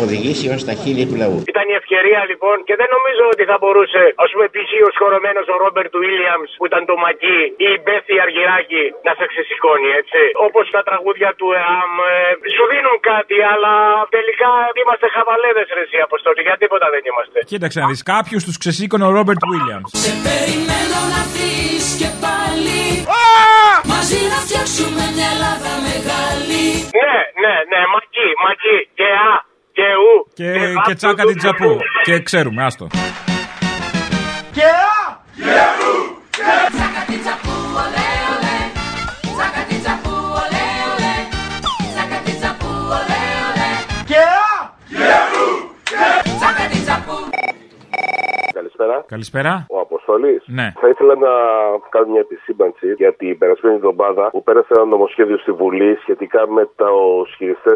οδηγήσει 0.04 0.26
ως 0.55 0.63
τα 0.69 0.75
χείλη 0.81 1.03
του 1.09 1.17
λαού. 1.21 1.37
Ήταν 1.53 1.65
η 1.73 1.75
ευκαιρία 1.81 2.21
λοιπόν 2.31 2.55
και 2.67 2.75
δεν 2.81 2.89
νομίζω 2.95 3.23
ότι 3.33 3.43
θα 3.51 3.57
μπορούσε, 3.61 4.01
ας 4.23 4.29
πούμε, 4.33 4.45
π.χ. 4.53 4.71
ο 4.87 4.89
σχορωμένος 4.97 5.45
ο 5.53 5.55
Ρόμπερτ 5.63 5.93
Βίλιαμς 6.03 6.49
που 6.59 6.65
ήταν 6.69 6.81
το 6.91 6.95
μακί 7.05 7.39
ή 7.65 7.67
η 7.75 7.79
Μπέθη 7.83 8.15
Αργυράκη 8.25 8.83
να 9.07 9.11
σε 9.17 9.25
ξεσηκώνει, 9.31 9.89
έτσι. 10.01 10.21
Όπως 10.47 10.65
τα 10.77 10.81
τραγούδια 10.89 11.29
του 11.39 11.47
ΕΑΜ 11.59 11.91
ε, 12.11 12.13
σου 12.55 12.63
δίνουν 12.71 12.97
κάτι, 13.11 13.37
αλλά 13.53 13.73
τελικά 14.17 14.51
είμαστε 14.81 15.05
χαβαλέδες 15.15 15.67
ρε 15.77 15.83
εσύ 15.85 15.97
αποστολή. 16.07 16.41
Για 16.47 16.57
τίποτα 16.63 16.87
δεν 16.93 17.03
είμαστε. 17.09 17.37
Κοίταξε 17.51 17.77
να 17.83 17.87
δεις, 17.91 18.01
κάποιους 18.13 18.41
τους 18.47 18.57
ξεσήκωνε 18.61 19.05
ο 19.09 19.11
Ρόμπερτ 19.17 19.41
Βίλιαμς. 19.51 19.89
Σε 20.05 20.13
περιμένω 20.25 20.99
να 21.15 21.21
δεις 21.33 21.85
και 22.01 22.09
πάλι 22.25 22.81
Μαζί 23.93 24.21
να 24.33 24.39
φτιάξουμε 24.45 25.03
μια 25.15 25.29
Ελλάδα 25.33 25.71
μεγάλη. 25.87 26.65
Ναι, 27.01 27.15
ναι, 27.43 27.55
ναι, 27.71 27.81
μαγί, 27.93 28.29
μαγί. 28.43 28.77
Και 28.99 29.07
α, 29.29 29.33
και 29.77 29.89
ου. 30.03 30.13
Και, 30.33 30.73
και 30.85 30.93
τσάκα 30.93 31.23
την 31.25 31.37
τσαπού. 31.37 31.77
Και 32.03 32.19
ξέρουμε, 32.19 32.63
άστο. 32.63 32.87
Και 34.51 34.63
α, 34.63 34.99
και 35.35 35.59
ου. 35.77 35.91
Τσάκα 36.75 37.01
την 37.09 37.19
τσαπού, 37.23 37.55
ολέ, 37.83 38.09
ολέ. 38.33 38.57
Τσάκα 39.35 39.61
την 39.69 39.79
τσαπού, 39.83 40.15
ολέ, 40.41 40.67
ολέ. 40.93 41.15
Τσάκα 41.93 42.17
την 42.25 42.35
τσαπού, 42.39 42.71
ολέ, 42.97 43.23
ολέ. 43.49 43.71
Και 44.09 44.21
α, 44.45 44.53
και 45.01 45.11
ου. 45.31 45.45
Τσάκα 46.39 46.63
την 46.71 46.81
τσαπού. 46.85 47.17
Καλησπέρα. 48.57 48.95
Καλησπέρα. 49.07 49.65
Ο 49.75 49.79
Αποστολής. 50.08 50.43
Ναι. 50.60 50.67
Θα 50.82 50.88
ήθελα 50.93 51.13
να 51.26 51.34
κάνω 51.93 52.08
μια 52.13 52.24
επισήμανση 52.28 52.88
για 53.02 53.12
την 53.22 53.38
περασμένη 53.38 53.76
εβδομάδα 53.76 54.24
που 54.34 54.43
πέρασε 54.43 54.72
ένα 54.76 54.86
νομοσχέδιο 54.86 55.38
στη 55.38 55.52
Βουλή 55.52 55.98
σχετικά 56.04 56.41
με 56.56 56.63
του 56.76 57.28
χειριστέ 57.38 57.76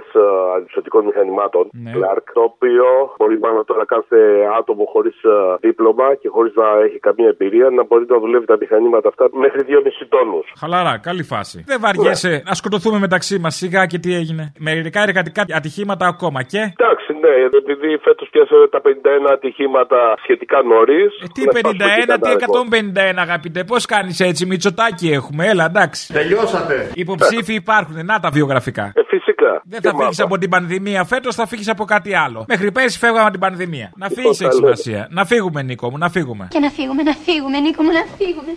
αντισωτικών 0.55 1.05
μηχανημάτων. 1.05 1.63
Ναι. 1.71 1.91
Clark, 1.95 2.25
το 2.33 2.41
οποίο 2.51 2.85
μπορεί 3.17 3.37
πάνω 3.37 3.63
τώρα 3.63 3.85
κάθε 3.85 4.19
άτομο 4.59 4.83
χωρίς 4.93 5.17
δίπλωμα 5.59 6.15
και 6.21 6.29
χωρίς 6.35 6.53
να 6.55 6.67
έχει 6.85 6.99
καμία 6.99 7.27
εμπειρία 7.27 7.69
να 7.69 7.83
μπορεί 7.85 8.05
να 8.07 8.19
δουλεύει 8.19 8.45
τα 8.45 8.57
μηχανήματα 8.59 9.07
αυτά 9.07 9.23
μέχρι 9.31 9.61
2,5 9.67 10.05
τόνους. 10.09 10.45
Χαλαρά, 10.59 10.97
καλή 10.97 11.23
φάση. 11.23 11.63
Δεν 11.67 11.79
βαριέσαι 11.79 12.43
να 12.45 12.53
σκοτωθούμε 12.53 12.99
μεταξύ 12.99 13.39
μας 13.39 13.55
σιγά 13.55 13.85
και 13.85 13.99
τι 13.99 14.15
έγινε. 14.15 14.53
Μερικά 14.57 15.01
εργατικά 15.01 15.45
ατυχήματα 15.55 16.05
ακόμα 16.07 16.43
και; 16.43 16.61
Εντάξει, 16.77 17.10
ναι, 17.21 17.33
επειδή 17.61 17.89
φέτος 18.05 18.27
πιάσαμε 18.31 18.67
τα 18.67 18.81
51 18.81 19.31
ατυχήματα 19.33 19.99
σχετικά 20.23 20.57
νωρίς. 20.61 21.11
Ε, 21.23 21.25
Τι 21.35 21.43
51, 21.45 22.17
τι 22.21 22.31
151, 22.31 23.17
αγαπητέ. 23.17 23.63
Πώς 23.63 23.85
κάνεις 23.85 24.19
έτσι, 24.19 24.45
Μητσοτάκι 24.45 25.07
έχουμε, 25.11 25.47
έλα 25.47 25.65
εντάξει. 25.65 26.13
Τελειώσατε. 26.13 26.91
Υποψήφοι 26.93 27.53
υπάρχουν, 27.53 28.05
να 28.05 28.19
τα 28.19 28.29
βιογραφικά. 28.29 28.91
Ε, 28.95 29.01
φυσικά. 29.07 29.61
Δεν 29.65 29.81
θα 29.81 29.91
φύγεις 29.99 30.19
από 30.19 30.37
την 30.37 30.49
πανδημία 30.49 31.03
φέτος, 31.03 31.35
θα 31.35 31.45
φύγεις 31.47 31.69
από 31.69 31.83
κάτι 31.85 32.15
άλλο. 32.15 32.45
Μέχρι 32.47 32.71
πέρσι 32.71 32.97
φεύγαμε 32.97 33.21
από 33.21 33.31
την 33.31 33.39
πανδημία. 33.39 33.91
Να 33.95 34.07
φύγεις, 34.07 34.41
έχει 34.41 34.45
άλλο. 34.45 34.53
σημασία. 34.53 35.07
Να 35.09 35.25
φύγουμε, 35.25 35.61
Νίκο 35.61 35.89
μου, 35.91 35.97
να 35.97 36.09
φύγουμε. 36.09 36.47
Και 36.49 36.59
να 36.59 36.69
φύγουμε, 36.69 37.03
να 37.03 37.13
φύγουμε, 37.13 37.59
Νίκο 37.59 37.83
μου, 37.83 37.91
να 37.91 38.03
φύγουμε. 38.17 38.51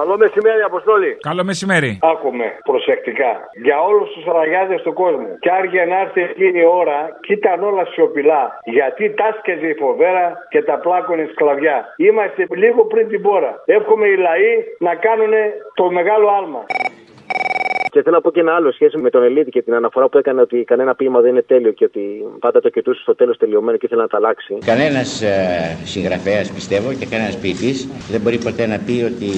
Καλό 0.00 0.16
μεσημέρι, 0.18 0.62
Αποστόλη. 0.70 1.10
Καλό 1.20 1.44
μεσημέρι. 1.44 1.98
Άκουμε 2.12 2.46
προσεκτικά. 2.70 3.32
Για 3.64 3.76
όλους 3.88 4.08
τους 4.12 4.24
ραγιάδες 4.24 4.82
του 4.82 4.92
κόσμου. 4.92 5.28
Και 5.42 5.50
άργε 5.50 5.84
να 5.84 6.00
έρθει 6.00 6.20
εκείνη 6.22 6.60
η 6.60 6.68
ώρα, 6.80 6.98
κι 7.24 7.32
ήταν 7.32 7.62
όλα 7.62 7.84
σιωπηλά. 7.92 8.42
Γιατί 8.64 9.14
τάσκεζε 9.20 9.66
η 9.66 9.74
φοβέρα 9.74 10.24
και 10.48 10.62
τα 10.62 10.78
πλάκωνε 10.78 11.28
σκλαβιά. 11.32 11.94
Είμαστε 11.96 12.46
λίγο 12.62 12.84
πριν 12.84 13.08
την 13.08 13.22
πόρα. 13.22 13.52
Εύχομαι 13.64 14.06
οι 14.08 14.16
λαοί 14.16 14.52
να 14.78 14.94
κάνουν 14.94 15.32
το 15.74 15.90
μεγάλο 15.90 16.28
άλμα. 16.38 16.62
Και 17.98 18.04
θέλω 18.04 18.16
να 18.16 18.22
πω 18.22 18.30
και 18.30 18.40
ένα 18.40 18.54
άλλο 18.54 18.72
σχέση 18.72 18.98
με 18.98 19.10
τον 19.10 19.22
Ελίτη 19.22 19.50
και 19.50 19.62
την 19.62 19.74
αναφορά 19.74 20.08
που 20.08 20.18
έκανε 20.18 20.40
ότι 20.40 20.64
κανένα 20.64 20.94
ποίημα 20.94 21.20
δεν 21.20 21.30
είναι 21.30 21.42
τέλειο 21.42 21.72
και 21.72 21.84
ότι 21.84 22.02
πάντα 22.38 22.60
το 22.60 22.68
κοιτούσε 22.68 23.00
στο 23.00 23.14
τέλος 23.14 23.36
τελειωμένο 23.36 23.76
και 23.78 23.86
ήθελε 23.86 24.02
να 24.02 24.08
τα 24.08 24.16
αλλάξει. 24.16 24.58
Κανένας 24.64 25.22
συγγραφέας, 25.84 26.52
πιστεύω, 26.52 26.92
και 26.98 27.06
κανένας 27.06 27.38
ποιητής 27.38 27.88
δεν 28.10 28.20
μπορεί 28.20 28.38
ποτέ 28.38 28.66
να 28.66 28.78
πει 28.86 28.96
ότι 29.12 29.30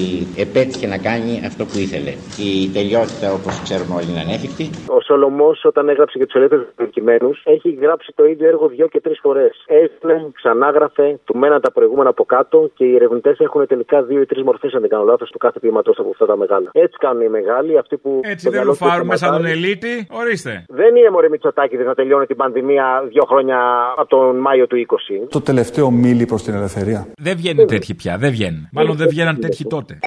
επέτυχε 0.45 0.87
να 0.87 0.99
κάνει 1.09 1.33
αυτό 1.51 1.63
που 1.65 1.77
ήθελε. 1.87 2.13
Η 2.49 2.51
τελειότητα, 2.77 3.27
όπως 3.39 3.55
ξέρουμε 3.67 3.93
όλοι, 3.99 4.09
είναι 4.11 4.23
ανέφικτη. 4.27 4.65
Ο 4.97 5.01
Σολομός, 5.01 5.65
όταν 5.65 5.89
έγραψε 5.89 6.15
για 6.19 6.27
τους 6.27 6.37
ελεύθερους 6.39 6.67
δικημένου, 6.77 7.31
έχει 7.55 7.71
γράψει 7.85 8.13
το 8.15 8.25
ίδιο 8.33 8.47
έργο 8.49 8.67
δύο 8.69 8.87
και 8.93 9.01
τρεις 9.01 9.19
φορές. 9.23 9.65
Έστειλε, 9.67 10.17
ξανάγραφε, 10.39 11.19
του 11.25 11.37
μέναν 11.37 11.61
τα 11.61 11.73
προηγούμενα 11.73 12.09
από 12.09 12.25
κάτω 12.25 12.71
και 12.75 12.85
οι 12.85 12.95
ερευνητές 12.95 13.39
έχουν 13.39 13.67
τελικά 13.67 14.03
δύο 14.03 14.21
ή 14.21 14.27
τρεις 14.27 14.43
μορφές, 14.43 14.75
αν 14.75 14.81
δεν 14.81 14.91
κάνω 14.91 15.05
λάθος, 15.05 15.31
του 15.31 15.39
κάθε 15.39 15.59
ποιήματο 15.59 15.91
από 15.97 16.09
αυτά 16.11 16.27
τα 16.27 16.37
μεγάλα. 16.37 16.69
Έτσι 16.73 16.97
κάνουν 16.99 17.23
οι 17.23 17.29
μεγάλοι, 17.29 17.79
αυτοί 17.79 17.97
που. 17.97 18.21
Έτσι 18.23 18.50
δεν 18.51 18.65
λουφάρουμε 18.65 19.17
σαν 19.17 19.33
τον 19.33 19.45
Ελίτη, 19.47 20.07
ορίστε. 20.11 20.65
Δεν 20.69 20.97
είναι 20.97 21.11
μωρέ 21.11 21.29
Μητσοτάκη 21.29 21.77
να 21.77 21.95
τελειώνει 21.95 22.27
την 22.27 22.37
πανδημία 22.37 23.05
δύο 23.09 23.25
χρόνια 23.29 23.59
από 23.97 24.09
τον 24.09 24.37
Μάιο 24.37 24.67
του 24.67 24.87
20. 24.89 25.27
Το 25.29 25.41
τελευταίο 25.41 25.91
μίλη 25.91 26.27
προς 26.27 26.43
την 26.43 26.55
ελευθερία. 26.55 27.07
Δεν 27.17 27.37
βγαίνουν 27.37 27.67
τέτοιοι 27.67 27.95
πια, 27.95 28.17
δεν 28.19 28.31
βγαίνουν. 28.31 28.69
Μάλλον 28.73 28.97
δεν 28.97 29.09
βγαίναν 29.09 29.41
τέτοιοι 29.41 29.65
τότε. 29.65 29.99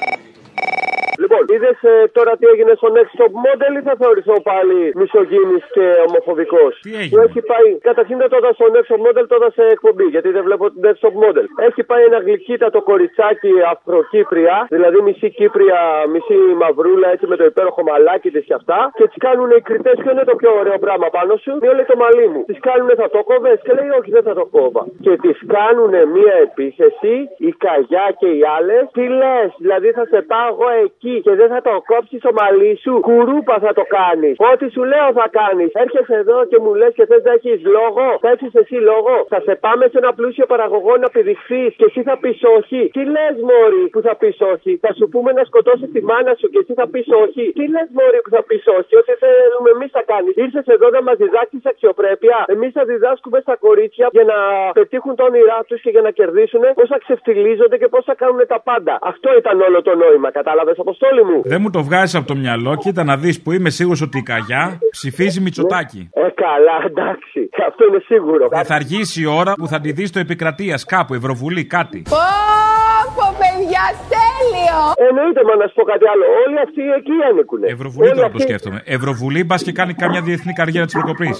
Λοιπόν, 1.34 1.56
είδες 1.56 1.78
τώρα 2.18 2.32
τι 2.38 2.46
έγινε 2.52 2.72
στο 2.80 2.88
Next 2.96 3.14
Top 3.20 3.34
Model 3.44 3.72
ή 3.80 3.82
θα 3.88 3.94
θεωρηθώ 4.02 4.36
πάλι 4.50 4.78
μισογίνη 5.00 5.58
και 5.76 5.84
ομοφοβικός; 6.06 6.72
Τι 6.86 6.90
έγινε; 7.00 7.12
Που 7.12 7.18
έχει 7.26 7.40
πάει. 7.52 7.68
Καταρχήν 7.90 8.16
δεν 8.22 8.28
το 8.32 8.36
είδα 8.40 8.52
στο 8.58 8.66
Next 8.74 8.88
Top 8.92 9.00
Model, 9.06 9.24
το 9.30 9.36
είδα 9.38 9.50
σε 9.58 9.64
εκπομπή, 9.74 10.06
γιατί 10.14 10.28
δεν 10.36 10.42
βλέπω 10.48 10.64
την 10.72 10.80
Next 10.86 11.00
Top 11.04 11.14
Model. 11.22 11.44
Έχει 11.68 11.82
πάει 11.90 12.02
ένα 12.10 12.18
γλυκύτατο 12.26 12.78
κοριτσάκι 12.90 13.52
Αφροκύπρια, 13.72 14.56
δηλαδή 14.74 14.98
μισή 15.06 15.28
Κύπρια, 15.38 15.80
μισή 16.12 16.38
Μαυρούλα, 16.60 17.08
έτσι 17.14 17.26
με 17.32 17.36
το 17.40 17.44
υπέροχο 17.50 17.82
μαλάκι 17.88 18.30
της 18.34 18.44
και 18.48 18.54
αυτά. 18.60 18.78
Και 18.98 19.06
τις 19.10 19.18
κάνουν 19.26 19.48
οι 19.56 19.60
κριτές, 19.68 19.96
ποιο 20.02 20.10
είναι 20.14 20.26
το 20.30 20.34
πιο 20.40 20.50
ωραίο 20.60 20.78
πράγμα 20.84 21.08
πάνω 21.16 21.32
σου; 21.42 21.52
Μία 21.62 21.72
λέει 21.76 21.88
το 21.92 21.96
μαλλί 22.02 22.26
μου. 22.32 22.42
Τις 22.50 22.60
κάνουν 22.68 22.88
θα 23.00 23.08
το 23.14 23.20
κόβες; 23.30 23.58
Και 23.66 23.72
λέει 23.78 23.90
όχι, 23.98 24.10
δεν 24.16 24.24
θα 24.28 24.34
το 24.40 24.44
κόβα. 24.56 24.82
Και 25.04 25.12
τις 25.24 25.38
κάνουν 25.56 25.92
μία 26.16 26.34
επίθεση, 26.46 27.14
η 27.48 27.50
καγιά 27.64 28.06
και 28.20 28.28
οι 28.36 28.40
άλλες. 28.56 28.82
Τι 28.96 29.04
λες, 29.20 29.48
δηλαδή 29.64 29.88
θα 29.98 30.04
σε 30.12 30.18
πάω 30.30 30.48
εγώ 30.54 30.68
εκεί 30.86 31.14
και 31.24 31.32
δεν 31.40 31.48
θα 31.52 31.60
το 31.68 31.72
κόψεις 31.90 32.20
το 32.26 32.32
μαλλί 32.38 32.72
σου. 32.82 32.92
Κουρούπα 33.08 33.56
θα 33.64 33.72
το 33.78 33.84
κάνεις. 33.98 34.34
Ό,τι 34.50 34.66
σου 34.74 34.82
λέω 34.92 35.08
θα 35.20 35.26
κάνεις. 35.40 35.70
Έρχεσαι 35.84 36.16
εδώ 36.22 36.38
και 36.50 36.58
μου 36.62 36.72
λες 36.80 36.92
και 36.96 37.04
θες 37.10 37.22
να 37.28 37.32
έχεις 37.38 37.60
λόγο. 37.78 38.04
Θα 38.24 38.28
έχεις 38.34 38.52
εσύ 38.62 38.78
λόγο. 38.90 39.12
Θα 39.32 39.38
σε 39.46 39.52
πάμε 39.64 39.84
σε 39.92 39.98
ένα 40.02 40.10
πλούσιο 40.18 40.46
παραγωγό 40.52 40.92
να 41.02 41.08
πηδηχθείς 41.14 41.72
και 41.78 41.86
εσύ 41.88 42.00
θα 42.08 42.16
πεις 42.22 42.38
όχι. 42.58 42.80
Τι 42.96 43.02
λες, 43.14 43.36
Μόρι, 43.48 43.84
που 43.92 44.00
θα 44.06 44.14
πεις 44.20 44.36
όχι; 44.52 44.72
Θα 44.84 44.90
σου 44.98 45.06
πούμε 45.12 45.30
να 45.38 45.42
σκοτώσεις 45.50 45.88
τη 45.94 46.00
μάνα 46.10 46.32
σου 46.38 46.46
και 46.52 46.60
εσύ 46.62 46.72
θα 46.80 46.86
πεις 46.92 47.06
όχι. 47.24 47.44
Τι 47.58 47.64
λες, 47.74 47.88
Μόρι, 47.98 48.18
που 48.24 48.30
θα 48.36 48.42
πεις 48.48 48.64
όχι; 48.78 48.92
Ό,τι 49.00 49.12
θέλουμε 49.22 49.70
εμείς 49.76 49.90
θα 49.96 50.02
κάνεις. 50.12 50.32
Ήρθες 50.44 50.66
εδώ 50.74 50.86
να 50.96 51.00
μας 51.06 51.16
διδάξει 51.22 51.56
αξιοπρέπεια. 51.72 52.38
Εμείς 52.54 52.72
θα 52.76 52.84
διδάσκουμε 52.90 53.38
στα 53.46 53.54
κορίτσια 53.66 54.06
για 54.16 54.24
να 54.32 54.38
πετύχουν 54.78 55.12
τα 55.18 55.24
όνειρά 55.30 55.58
τους 55.68 55.80
και 55.84 55.90
για 55.94 56.02
να 56.06 56.10
κερδίσουν 56.18 56.62
πώ 56.78 56.84
θα 56.92 56.98
ξεφτυλίζονται 57.04 57.76
και 57.82 57.88
πώ 57.94 58.00
θα 58.08 58.14
κάνουν 58.14 58.40
τα 58.52 58.58
πάντα. 58.68 58.94
Αυτό 59.02 59.28
ήταν 59.40 59.60
όλο 59.60 59.82
το 59.82 59.92
νόημα. 60.02 60.28
Κατάλαβες, 60.30 60.78
Αποστόλη; 60.78 61.13
Μου. 61.22 61.42
Δεν 61.44 61.60
μου 61.60 61.70
το 61.70 61.82
βγάζεις 61.82 62.14
από 62.14 62.26
το 62.26 62.36
μυαλό, 62.36 62.76
κοίτα 62.76 63.04
να 63.04 63.16
δεις 63.16 63.42
που 63.42 63.52
είμαι 63.52 63.70
σίγουρος 63.70 64.00
ότι 64.00 64.18
η 64.18 64.22
καγιά 64.22 64.78
ψηφίζει 64.90 65.40
Μητσοτάκι. 65.40 66.08
Ε, 66.12 66.20
καλά, 66.20 66.76
εντάξει. 66.86 67.48
Αυτό 67.68 67.84
είναι 67.88 68.02
σίγουρο. 68.06 68.48
Ε, 68.50 68.64
θα 68.64 68.74
αργήσει 68.74 69.22
η 69.22 69.26
ώρα 69.26 69.52
που 69.54 69.66
θα 69.66 69.80
τη 69.80 69.92
δεις 69.92 70.08
στο 70.08 70.18
επικρατείας 70.18 70.84
κάπου, 70.84 71.14
Ευρωβουλή, 71.14 71.64
κάτι. 71.64 72.02
Πω, 72.10 72.16
πω, 73.16 73.26
παιδιά, 73.40 73.84
τέλειο! 74.14 74.80
Εννοείται, 75.08 75.40
μα 75.48 75.56
να 75.56 75.66
σου 75.68 75.74
πω 75.74 75.82
κάτι 75.92 76.04
άλλο. 76.12 76.24
Όλοι 76.46 76.58
αυτοί 76.66 76.82
εκεί 76.98 77.16
ανήκουν. 77.30 77.62
Ευρωβουλή 77.64 78.10
τώρα 78.14 78.30
το 78.30 78.38
σκέφτομαι. 78.38 78.82
Ευρωβουλή, 78.84 79.44
μπας 79.44 79.62
και 79.62 79.72
κάνει 79.72 79.94
καμιά 79.94 80.20
διεθνή 80.20 80.52
καριέρα 80.52 80.84
της 80.84 80.94
προκοπή. 80.94 81.30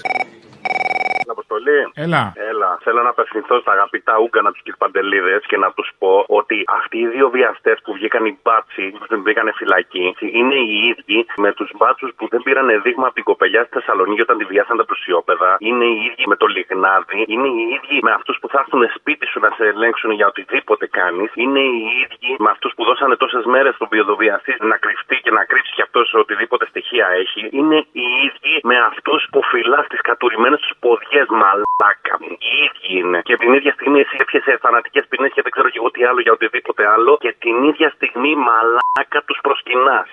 Αποστολή. 1.64 1.90
Έλα. 1.94 2.33
Έλα. 2.50 2.79
Θέλω 2.85 3.03
να 3.03 3.09
απευθυνθώ 3.09 3.61
στα 3.61 3.72
αγαπητά 3.72 4.18
Ούγκανα 4.18 4.50
τους 4.53 4.62
Κυρπαντελίδε 4.62 5.40
και 5.46 5.57
να 5.57 5.72
τους 5.72 5.88
πω 5.98 6.24
ότι 6.29 6.64
αυτοί 6.79 6.98
οι 6.98 7.07
δύο 7.07 7.31
βιαστές 7.31 7.77
που 7.85 7.92
βγήκαν 7.92 8.24
οι 8.27 8.38
μπάτσι, 8.42 8.90
που 8.98 9.07
δεν 9.09 9.20
μπήκαν 9.20 9.53
φυλακή, 9.55 10.14
είναι 10.20 10.55
οι 10.55 10.77
ίδιοι 10.90 11.27
με 11.37 11.53
τους 11.53 11.70
μπάτσους 11.77 12.11
που 12.16 12.29
δεν 12.31 12.42
πήραν 12.42 12.83
δείγμα 12.83 13.07
από 13.07 13.14
την 13.14 13.24
κοπελιά 13.24 13.62
στη 13.64 13.72
Θεσσαλονίκη 13.79 14.20
όταν 14.20 14.38
τη 14.38 14.44
βιάσαν 14.44 14.77
τα 14.77 14.85
πλουσιόπεδα. 14.85 15.57
Είναι 15.59 15.85
οι 15.85 15.98
ίδιοι 16.09 16.24
με 16.27 16.37
το 16.37 16.46
λιγνάδι. 16.46 17.24
Είναι 17.27 17.48
οι 17.48 17.62
ίδιοι 17.77 17.98
με 18.03 18.12
αυτούς 18.12 18.37
που 18.40 18.48
θα 18.48 18.59
έρθουν 18.59 18.83
σπίτι 18.94 19.27
σου 19.27 19.40
να 19.40 19.50
σε 19.57 19.64
ελέγξουν 19.66 20.11
για 20.11 20.27
οτιδήποτε 20.27 20.87
κάνεις. 20.87 21.31
Είναι 21.35 21.61
οι 21.61 21.83
ίδιοι 22.03 22.31
με 22.38 22.50
αυτούς 22.50 22.72
που 22.77 22.85
δώσανε 22.85 23.16
τόσες 23.16 23.44
μέρες 23.44 23.74
στον 23.74 23.88
βιοδοβιαστή 23.90 24.57
να 24.61 24.77
κρυφτεί 24.77 25.16
και 25.24 25.31
να 25.31 25.44
κρύψει 25.44 25.72
κι 25.74 25.83
αυτός 25.83 26.14
οτιδήποτε 26.14 26.66
στοιχεία 26.66 27.07
έχει. 27.22 27.48
Είναι 27.50 27.77
οι 27.92 28.07
ίδιοι 28.27 28.55
με 28.62 28.77
αυτούς 28.90 29.27
που 29.33 29.42
φυλά 29.42 29.87
τι 29.88 29.96
κατουρημένε 29.96 30.57
τους 30.57 30.72
ποδιές 30.79 31.27
μαλάκα 31.55 32.14
μου. 32.23 32.33
Οι 32.47 32.53
ίδιοι 32.67 32.88
είναι. 32.99 33.19
Και 33.29 33.37
την 33.43 33.51
ίδια 33.59 33.73
στιγμή 33.79 33.99
εσύ 34.05 34.17
έπιασε 34.23 34.53
θανατικές 34.64 35.05
ποινές 35.11 35.31
και 35.35 35.43
δεν 35.45 35.53
ξέρω 35.55 35.69
και 35.73 35.79
εγώ 35.81 35.90
τι 35.95 36.03
άλλο 36.09 36.21
για 36.25 36.33
οτιδήποτε 36.38 36.83
άλλο. 36.95 37.12
Και 37.25 37.33
την 37.45 37.57
ίδια 37.71 37.88
στιγμή 37.97 38.33
μαλάκα 38.47 39.21
τους 39.27 39.38
προσκυνάς. 39.45 40.09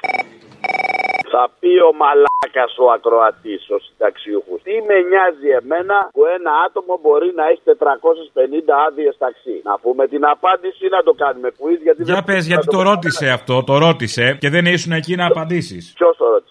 Θα 1.34 1.44
πει 1.60 1.74
ο 1.90 1.92
μαλάκας 2.02 2.72
ο 2.84 2.86
ακροατής, 2.96 3.62
ο 3.76 3.78
συνταξιούχος. 3.86 4.60
Τι 4.68 4.74
με 4.88 4.98
νοιάζει 5.10 5.50
εμένα 5.62 5.98
που 6.14 6.22
ένα 6.38 6.52
άτομο 6.66 6.94
μπορεί 7.04 7.30
να 7.40 7.44
έχει 7.52 7.62
450 7.66 8.74
άδειες 8.88 9.16
ταξί. 9.24 9.56
Να 9.70 9.74
πούμε 9.84 10.04
την 10.14 10.24
απάντηση 10.36 10.82
ή 10.88 10.90
να 10.98 11.02
το 11.08 11.14
κάνουμε 11.24 11.50
quiz 11.60 11.80
γιατί 11.86 12.00
Για 12.04 12.14
δεν 12.14 12.24
πες, 12.30 12.44
γιατί 12.52 12.68
το 12.76 12.82
ρώτησε 12.90 13.26
αυτό, 13.38 13.56
το 13.70 13.76
ρώτησε 13.86 14.26
και 14.44 14.50
δεν 14.56 14.66
ήσουν 14.76 14.92
εκεί 15.00 15.14
να 15.16 15.26
απαντήσεις. 15.32 15.84
Ποιος 16.00 16.18
το 16.18 16.26
ρώτησε, 16.34 16.51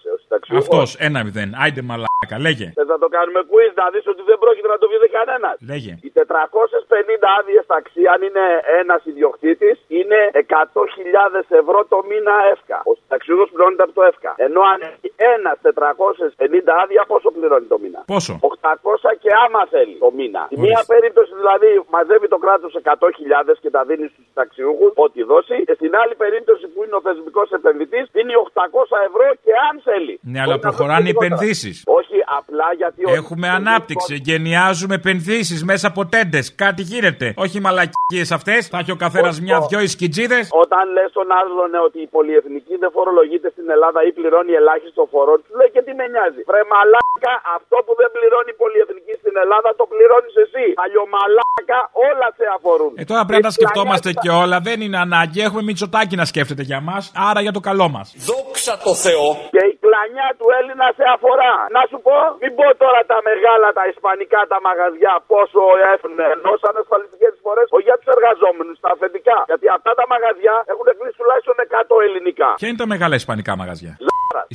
Αυτός, 0.57 0.89
ένα 1.07 1.19
μηδέν. 1.23 1.49
Άιντε 1.61 1.81
μαλάκα, 1.89 2.37
λέγε. 2.45 2.67
Θες 2.77 2.87
να 2.93 2.99
το 3.03 3.07
κάνουμε 3.15 3.41
quiz 3.51 3.73
να 3.81 3.87
δεις 3.93 4.05
ότι 4.13 4.21
δεν 4.29 4.37
πρόκειται 4.43 4.69
να 4.73 4.77
το 4.81 4.85
βγει 4.91 5.09
κανένας. 5.19 5.55
Λέγε. 5.71 5.93
Οι 6.05 6.09
450 6.15 7.27
άδειες 7.39 7.65
ταξί, 7.73 8.03
αν 8.13 8.19
είναι 8.27 8.45
ένας 8.81 9.01
ιδιοκτήτης, 9.11 9.77
είναι 9.99 10.19
100.000 10.33 11.45
ευρώ 11.61 11.79
το 11.93 11.99
μήνα 12.09 12.35
εύκα. 12.53 12.79
Ο 12.91 12.93
ταξιούχο 13.13 13.45
πληρώνεται 13.51 13.83
από 13.87 13.93
το 13.99 14.03
εύκα. 14.11 14.31
Ενώ 14.47 14.61
αν 14.71 14.79
έχει 14.89 15.09
ένα 15.35 15.51
450 15.61 16.71
άδεια, 16.83 17.01
πόσο 17.11 17.27
πληρώνει 17.35 17.67
το 17.73 17.77
μήνα; 17.83 17.99
Πόσο; 18.13 18.33
800 18.41 19.09
και 19.23 19.31
άμα 19.45 19.61
θέλει 19.73 19.95
το 20.05 20.09
μήνα. 20.19 20.41
Στη 20.49 20.57
μία 20.65 20.81
περίπτωση 20.93 21.31
δηλαδή 21.41 21.69
μαζεύει 21.95 22.27
το 22.33 22.39
κράτος 22.43 22.71
100.000 22.83 23.57
και 23.63 23.69
τα 23.75 23.81
δίνει 23.89 24.05
στους 24.13 24.25
ταξιούχους, 24.39 24.91
ό,τι 25.05 25.19
δώσει. 25.31 25.55
Και 25.67 25.75
στην 25.79 25.91
άλλη 26.01 26.15
περίπτωση 26.23 26.65
που 26.73 26.79
είναι 26.83 26.95
ο 26.99 27.01
θεσμικός 27.07 27.47
επενδυτής, 27.59 28.03
δίνει 28.15 28.33
800 28.45 28.97
ευρώ 29.09 29.27
και 29.45 29.53
αν 29.67 29.73
θέλει. 29.87 30.13
Ναι, 30.31 30.39
αλλά 30.43 30.53
Μπορεί 30.55 30.59
να 30.63 30.65
προχωράνε 30.67 30.99
οι 30.99 31.01
δώσει 31.01 31.07
λιγότερα. 31.11 31.33
επενδύσεις. 31.35 31.75
Όχι, 31.99 32.17
απλά 32.39 32.67
γιατί. 32.81 33.01
ο- 33.09 33.13
Έχουμε 33.21 33.47
ανάπτυξη, 33.59 34.13
γενιάζουμε 34.29 34.95
επενδύσεις 35.01 35.59
μέσα 35.71 35.85
από 35.91 36.01
τέντες. 36.13 36.45
Κάτι 36.63 36.81
γίνεται. 36.91 37.27
Όχι 37.43 37.57
μαλακίες 37.65 38.29
αυτές. 38.37 38.61
Θα 38.67 38.77
έχει 38.81 38.91
ο 38.91 38.99
καθένας 39.05 39.35
μια-δυο 39.41 39.79
ισκιτζίδες. 39.79 40.45
Όταν 40.63 40.83
λες 40.95 41.09
στον 41.09 41.27
άλλον 41.39 41.69
ναι, 41.73 41.79
ότι 41.87 41.99
η 42.01 42.07
πολυεθνική 42.07 42.75
δεν 42.83 42.91
φορολογείται 43.01 43.49
στην 43.55 43.65
Ελλάδα 43.75 43.99
ή 44.07 44.11
πληρώνει 44.17 44.53
ελάχιστο 44.61 45.03
φορό, 45.13 45.33
του 45.43 45.51
λέει 45.59 45.69
και 45.75 45.81
τι 45.85 45.91
με 45.99 46.05
νοιάζει. 46.13 46.41
Βρε 46.49 46.61
μαλάκα, 46.73 47.33
αυτό 47.57 47.75
που 47.85 47.91
δεν 48.01 48.09
πληρώνει 48.15 48.49
η 48.55 48.57
πολυεθνική 48.63 49.13
στην 49.21 49.33
Ελλάδα 49.43 49.69
το 49.79 49.85
πληρώνεις 49.91 50.33
εσύ. 50.45 50.65
Αλλιωμαλάκα, 50.83 51.79
όλα 52.09 52.27
σε 52.37 52.45
αφορούν. 52.55 52.91
Ε, 53.01 53.03
τώρα 53.11 53.23
πρέπει 53.29 53.43
να 53.47 53.49
τα 53.49 53.55
Η 53.55 53.57
σκεφτόμαστε 53.59 54.09
πλανιά- 54.09 54.23
και 54.23 54.31
όλα. 54.43 54.57
Δεν 54.67 54.77
είναι 54.85 54.99
ανάγκη. 55.07 55.39
Έχουμε 55.47 55.61
μυτσοτάκι 55.69 56.15
να 56.21 56.25
σκέφτεται 56.31 56.63
για 56.71 56.79
μας. 56.89 57.03
Άρα 57.29 57.39
για 57.45 57.53
το 57.57 57.61
καλό 57.69 57.87
μας. 57.95 58.07
Δόξα 58.29 58.73
τω 58.85 58.93
Θεώ. 59.05 59.27
Και 59.55 59.63
η 59.73 59.75
κλανιά 59.91 60.27
του 60.39 60.47
Έλληνα 60.59 60.87
σε 60.97 61.03
αφορά. 61.15 61.53
Να 61.75 61.81
σου 61.89 61.97
πω, 62.05 62.15
μην 62.41 62.51
πω 62.57 62.67
τώρα 62.83 63.01
τα 63.11 63.17
μεγάλα, 63.29 63.67
τα 63.79 63.83
ισπανικά, 63.93 64.39
τα 64.53 64.57
μαγαζιά, 64.67 65.13
πόσο 65.31 65.61
έχουν 65.93 66.13
ενώ 66.35 66.51
σαν 66.63 66.73
ασφαλιστικές 66.81 67.33
φορέ, 67.45 67.63
όχι 67.75 67.85
για 67.89 67.97
του 68.01 68.07
εργαζόμενου, 68.15 68.73
τα 68.83 68.89
αφεντικά. 68.95 69.37
Γιατί 69.51 69.65
αυτά 69.77 69.91
τα 69.99 70.05
μαγαζιά 70.13 70.55
έχουν 70.71 70.85
κλείσει 70.97 71.17
τουλάχιστον 71.21 71.55
100 71.97 72.07
ελληνικά. 72.07 72.49
Ποια 72.61 72.67
είναι 72.69 72.81
τα 72.83 72.87
μεγάλα 72.93 73.15
ισπανικά 73.21 73.51
μαγαζιά; 73.61 73.93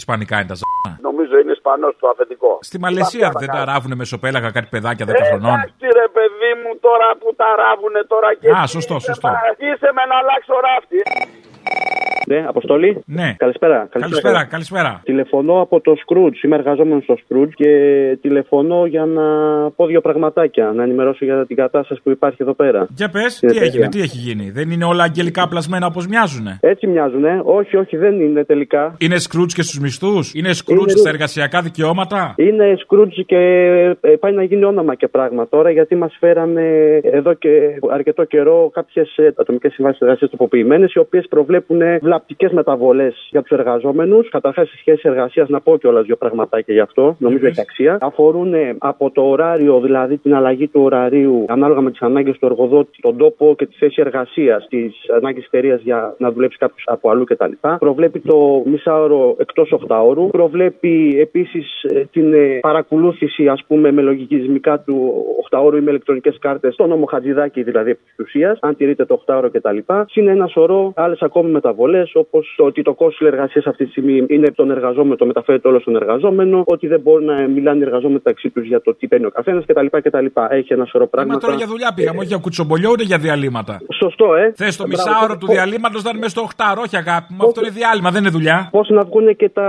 Ισπανικά 0.02 0.34
είναι 0.40 0.50
τα 0.52 0.56
ζώα. 0.62 0.90
Νομίζω 1.08 1.34
είναι 1.40 1.52
Ισπανός 1.60 1.92
το 2.00 2.06
αφεντικό. 2.12 2.52
Στη 2.68 2.76
Μαλαισία 2.84 3.28
δεν 3.42 3.48
τα 3.56 3.60
ράβουνε 3.70 3.94
μεσοπέλαγα 4.02 4.48
κάτι 4.56 4.68
παιδάκια 4.74 5.04
10 5.06 5.08
Ε, 5.08 5.24
χρονών. 5.28 5.54
Εντάξει 5.58 5.86
ρε 6.02 6.08
παιδί 6.16 6.35
μου 6.62 6.72
τώρα 6.86 7.08
που 7.20 7.28
τα 7.40 7.48
ράβουνε 7.62 8.00
τώρα 8.12 8.30
και 8.40 8.48
Α, 8.58 8.62
εσύ 8.64 8.72
σωστό, 8.76 8.94
είσαι 9.00 9.06
σωστό. 9.12 9.26
μα- 9.28 9.54
Είσαι 9.68 9.88
με 9.96 10.02
να 10.10 10.16
αλλάξω 10.22 10.54
ράφτη. 10.68 11.00
Ναι, 12.28 12.44
Αποστολή. 12.48 13.02
Ναι. 13.06 13.34
Καλησπέρα. 13.38 13.88
Καλησπέρα, 13.90 14.44
καλησπέρα. 14.44 15.00
Τηλεφωνώ 15.04 15.60
από 15.60 15.80
το 15.80 15.92
Scrooge. 16.06 16.44
Είμαι 16.44 16.56
εργαζόμενος 16.56 17.02
στο 17.02 17.14
Scrooge 17.18 17.48
και 17.54 17.68
τηλεφωνώ 18.20 18.86
για 18.86 19.04
να 19.04 19.22
πω 19.70 19.86
δύο 19.86 20.00
πραγματάκια. 20.00 20.72
Να 20.74 20.82
ενημερώσω 20.82 21.24
για 21.24 21.46
την 21.46 21.56
κατάσταση 21.56 22.00
που 22.02 22.10
υπάρχει 22.10 22.36
εδώ 22.40 22.52
πέρα. 22.52 22.86
Για 22.96 23.08
πες, 23.08 23.32
Στην 23.32 23.48
τι 23.48 23.56
έγινε, 23.56 23.66
εταιρεία. 23.68 23.88
τι 23.88 24.00
έχει 24.00 24.18
γίνει. 24.18 24.50
Δεν 24.50 24.70
είναι 24.70 24.84
όλα 24.84 25.02
αγγελικά 25.02 25.48
πλασμένα 25.48 25.86
όπως 25.86 26.06
μοιάζουνε; 26.06 26.58
Έτσι 26.60 26.86
μοιάζουν, 26.86 27.24
ε. 27.24 27.40
Όχι, 27.44 27.76
όχι, 27.76 27.96
δεν 27.96 28.20
είναι 28.20 28.44
τελικά. 28.44 28.94
Είναι 28.98 29.18
σκρούτ 29.18 29.50
και 29.54 29.62
στους 29.62 29.78
μισθούς, 29.78 30.34
είναι 30.34 30.52
σκρούτ 30.52 30.90
Είναι- 30.90 30.98
στα 30.98 31.08
εργασιακά 31.08 31.60
δικαιώματα; 31.60 32.34
Είναι 32.36 32.76
Scrooge 32.86 33.22
και 33.26 33.36
ε, 34.00 34.08
πάει 34.20 34.32
να 34.32 34.42
γίνει 34.42 34.64
όνομα 34.64 34.94
και 34.94 35.08
πράγμα 35.08 35.48
τώρα 35.48 35.70
γιατί 35.70 35.96
μας 35.96 36.16
φέρανε 36.46 37.00
εδώ 37.02 37.34
και 37.34 37.78
αρκετό 37.90 38.24
καιρό 38.24 38.70
κάποιες 38.72 39.14
ατομικές 39.34 39.72
συμβάσεις 39.72 40.00
εργασίας 40.00 40.30
τροποποιημένες 40.30 40.92
οι 40.92 40.98
οποίες 40.98 41.26
προβλέπουν 41.28 41.80
βλαπτικές 42.00 42.52
μεταβολές 42.52 43.28
για 43.30 43.42
τους 43.42 43.58
εργαζόμενους. 43.58 44.28
Καταρχάς, 44.28 44.68
στη 44.68 44.76
σχέση 44.76 45.08
εργασίας, 45.08 45.48
να 45.48 45.60
πω 45.60 45.76
κιόλας 45.78 46.04
δύο 46.04 46.16
πραγματάκια 46.16 46.74
γι' 46.74 46.80
αυτό, 46.80 47.16
νομίζω 47.18 47.46
έχει 47.46 47.60
αξία. 47.60 47.98
Αφορούν 48.00 48.54
ε, 48.54 48.76
από 48.78 49.10
το 49.10 49.22
ωράριο, 49.22 49.80
δηλαδή 49.80 50.16
την 50.16 50.34
αλλαγή 50.34 50.68
του 50.68 50.80
ωραρίου 50.82 51.44
ανάλογα 51.48 51.80
με 51.80 51.90
τις 51.90 52.00
ανάγκες 52.00 52.38
του 52.38 52.46
εργοδότη, 52.46 52.98
τον 53.00 53.16
τόπο 53.16 53.54
και 53.58 53.66
τη 53.66 53.74
θέση 53.78 54.00
εργασίας, 54.00 54.66
τι 54.68 54.78
ανάγκε 55.16 55.40
εταιρείας 55.46 55.80
για 55.82 56.14
να 56.18 56.32
δουλέψει 56.32 56.58
κάποιος 56.58 56.84
από 56.86 57.10
αλλού 57.10 57.24
κτλ. 57.24 57.52
Προβλέπει 57.78 58.20
το 58.20 58.62
μισάωρο 58.64 59.36
εκτός 59.38 59.72
οχτάωρου. 59.72 60.28
Προβλέπει 60.28 61.16
επίσης 61.20 61.84
την 62.12 62.34
ε, 62.34 62.58
παρακολούθηση, 62.60 63.48
ας 63.48 63.64
πούμε, 63.66 63.92
με 63.92 64.02
λογικισμικά 64.02 64.78
του 64.78 65.24
οχτάωρου 65.40 65.76
ή 65.76 65.80
με 65.80 65.90
ηλεκτρονικές 65.90 66.35
κάρτες, 66.38 66.76
το 66.76 66.86
νόμο 66.86 67.06
Χατζηδάκη 67.06 67.62
δηλαδή 67.62 67.90
επί 67.90 68.00
της 68.04 68.26
ουσίας, 68.26 68.58
αν 68.62 68.76
τηρείται 68.76 69.04
το 69.04 69.14
οχτάωρο 69.14 69.50
κτλ. 69.50 69.78
Συν 70.10 70.28
ένα 70.28 70.46
σωρό 70.46 70.92
άλλες 70.96 71.22
ακόμη 71.22 71.50
μεταβολές, 71.50 72.10
όπως 72.14 72.54
το 72.56 72.64
ότι 72.64 72.82
το 72.82 72.94
κόστος 72.94 73.28
εργασία 73.28 73.62
αυτή 73.66 73.84
τη 73.84 73.90
στιγμή 73.90 74.24
είναι 74.28 74.50
τον 74.50 74.70
εργαζόμενο, 74.70 75.16
το 75.16 75.26
μεταφέρεται 75.26 75.68
όλο 75.68 75.80
στον 75.80 75.96
εργαζόμενο, 75.96 76.62
ότι 76.66 76.86
δεν 76.86 77.00
μπορούν 77.00 77.24
να 77.24 77.48
μιλάνε 77.48 77.78
οι 77.78 77.82
εργαζόμενοι 77.82 78.12
μεταξύ 78.12 78.50
τους 78.50 78.66
για 78.66 78.80
το 78.80 78.94
τι 78.94 79.06
παίρνει 79.06 79.26
ο 79.26 79.30
καθένας 79.30 79.64
κτλ. 79.66 79.86
κτλ. 79.90 80.26
Έχει 80.48 80.72
ένα 80.72 80.84
σωρό 80.84 81.04
Μα 81.04 81.10
πράγματα. 81.10 81.40
τώρα 81.40 81.54
για 81.54 81.66
δουλειά 81.66 81.92
πήγαμε, 81.94 82.18
όχι 82.18 82.26
για 82.28 82.36
κουτσομπολιό 82.36 82.90
ούτε 82.90 83.02
για 83.02 83.18
διαλύματα. 83.18 83.80
Σωστό, 84.02 84.34
ε. 84.34 84.52
Θες 84.56 84.76
το 84.76 84.86
Μπράβο. 84.86 85.10
μισάωρο 85.10 85.36
του 85.38 85.46
διαλύματος 85.46 86.02
να 86.02 86.10
είναι 86.10 86.18
μέσα 86.18 86.30
στο 86.30 86.42
οχτάρο, 86.42 86.80
όχι 86.86 86.96
αγάπη 86.96 87.34
μου. 87.34 87.46
Αυτό 87.46 87.60
είναι 87.60 87.70
διάλειμμα, 87.70 88.10
δεν 88.10 88.20
είναι 88.20 88.30
δουλειά. 88.30 88.68
Πώς 88.70 88.88
να 88.88 89.02
βγουν 89.02 89.36
και 89.36 89.48
τα 89.48 89.68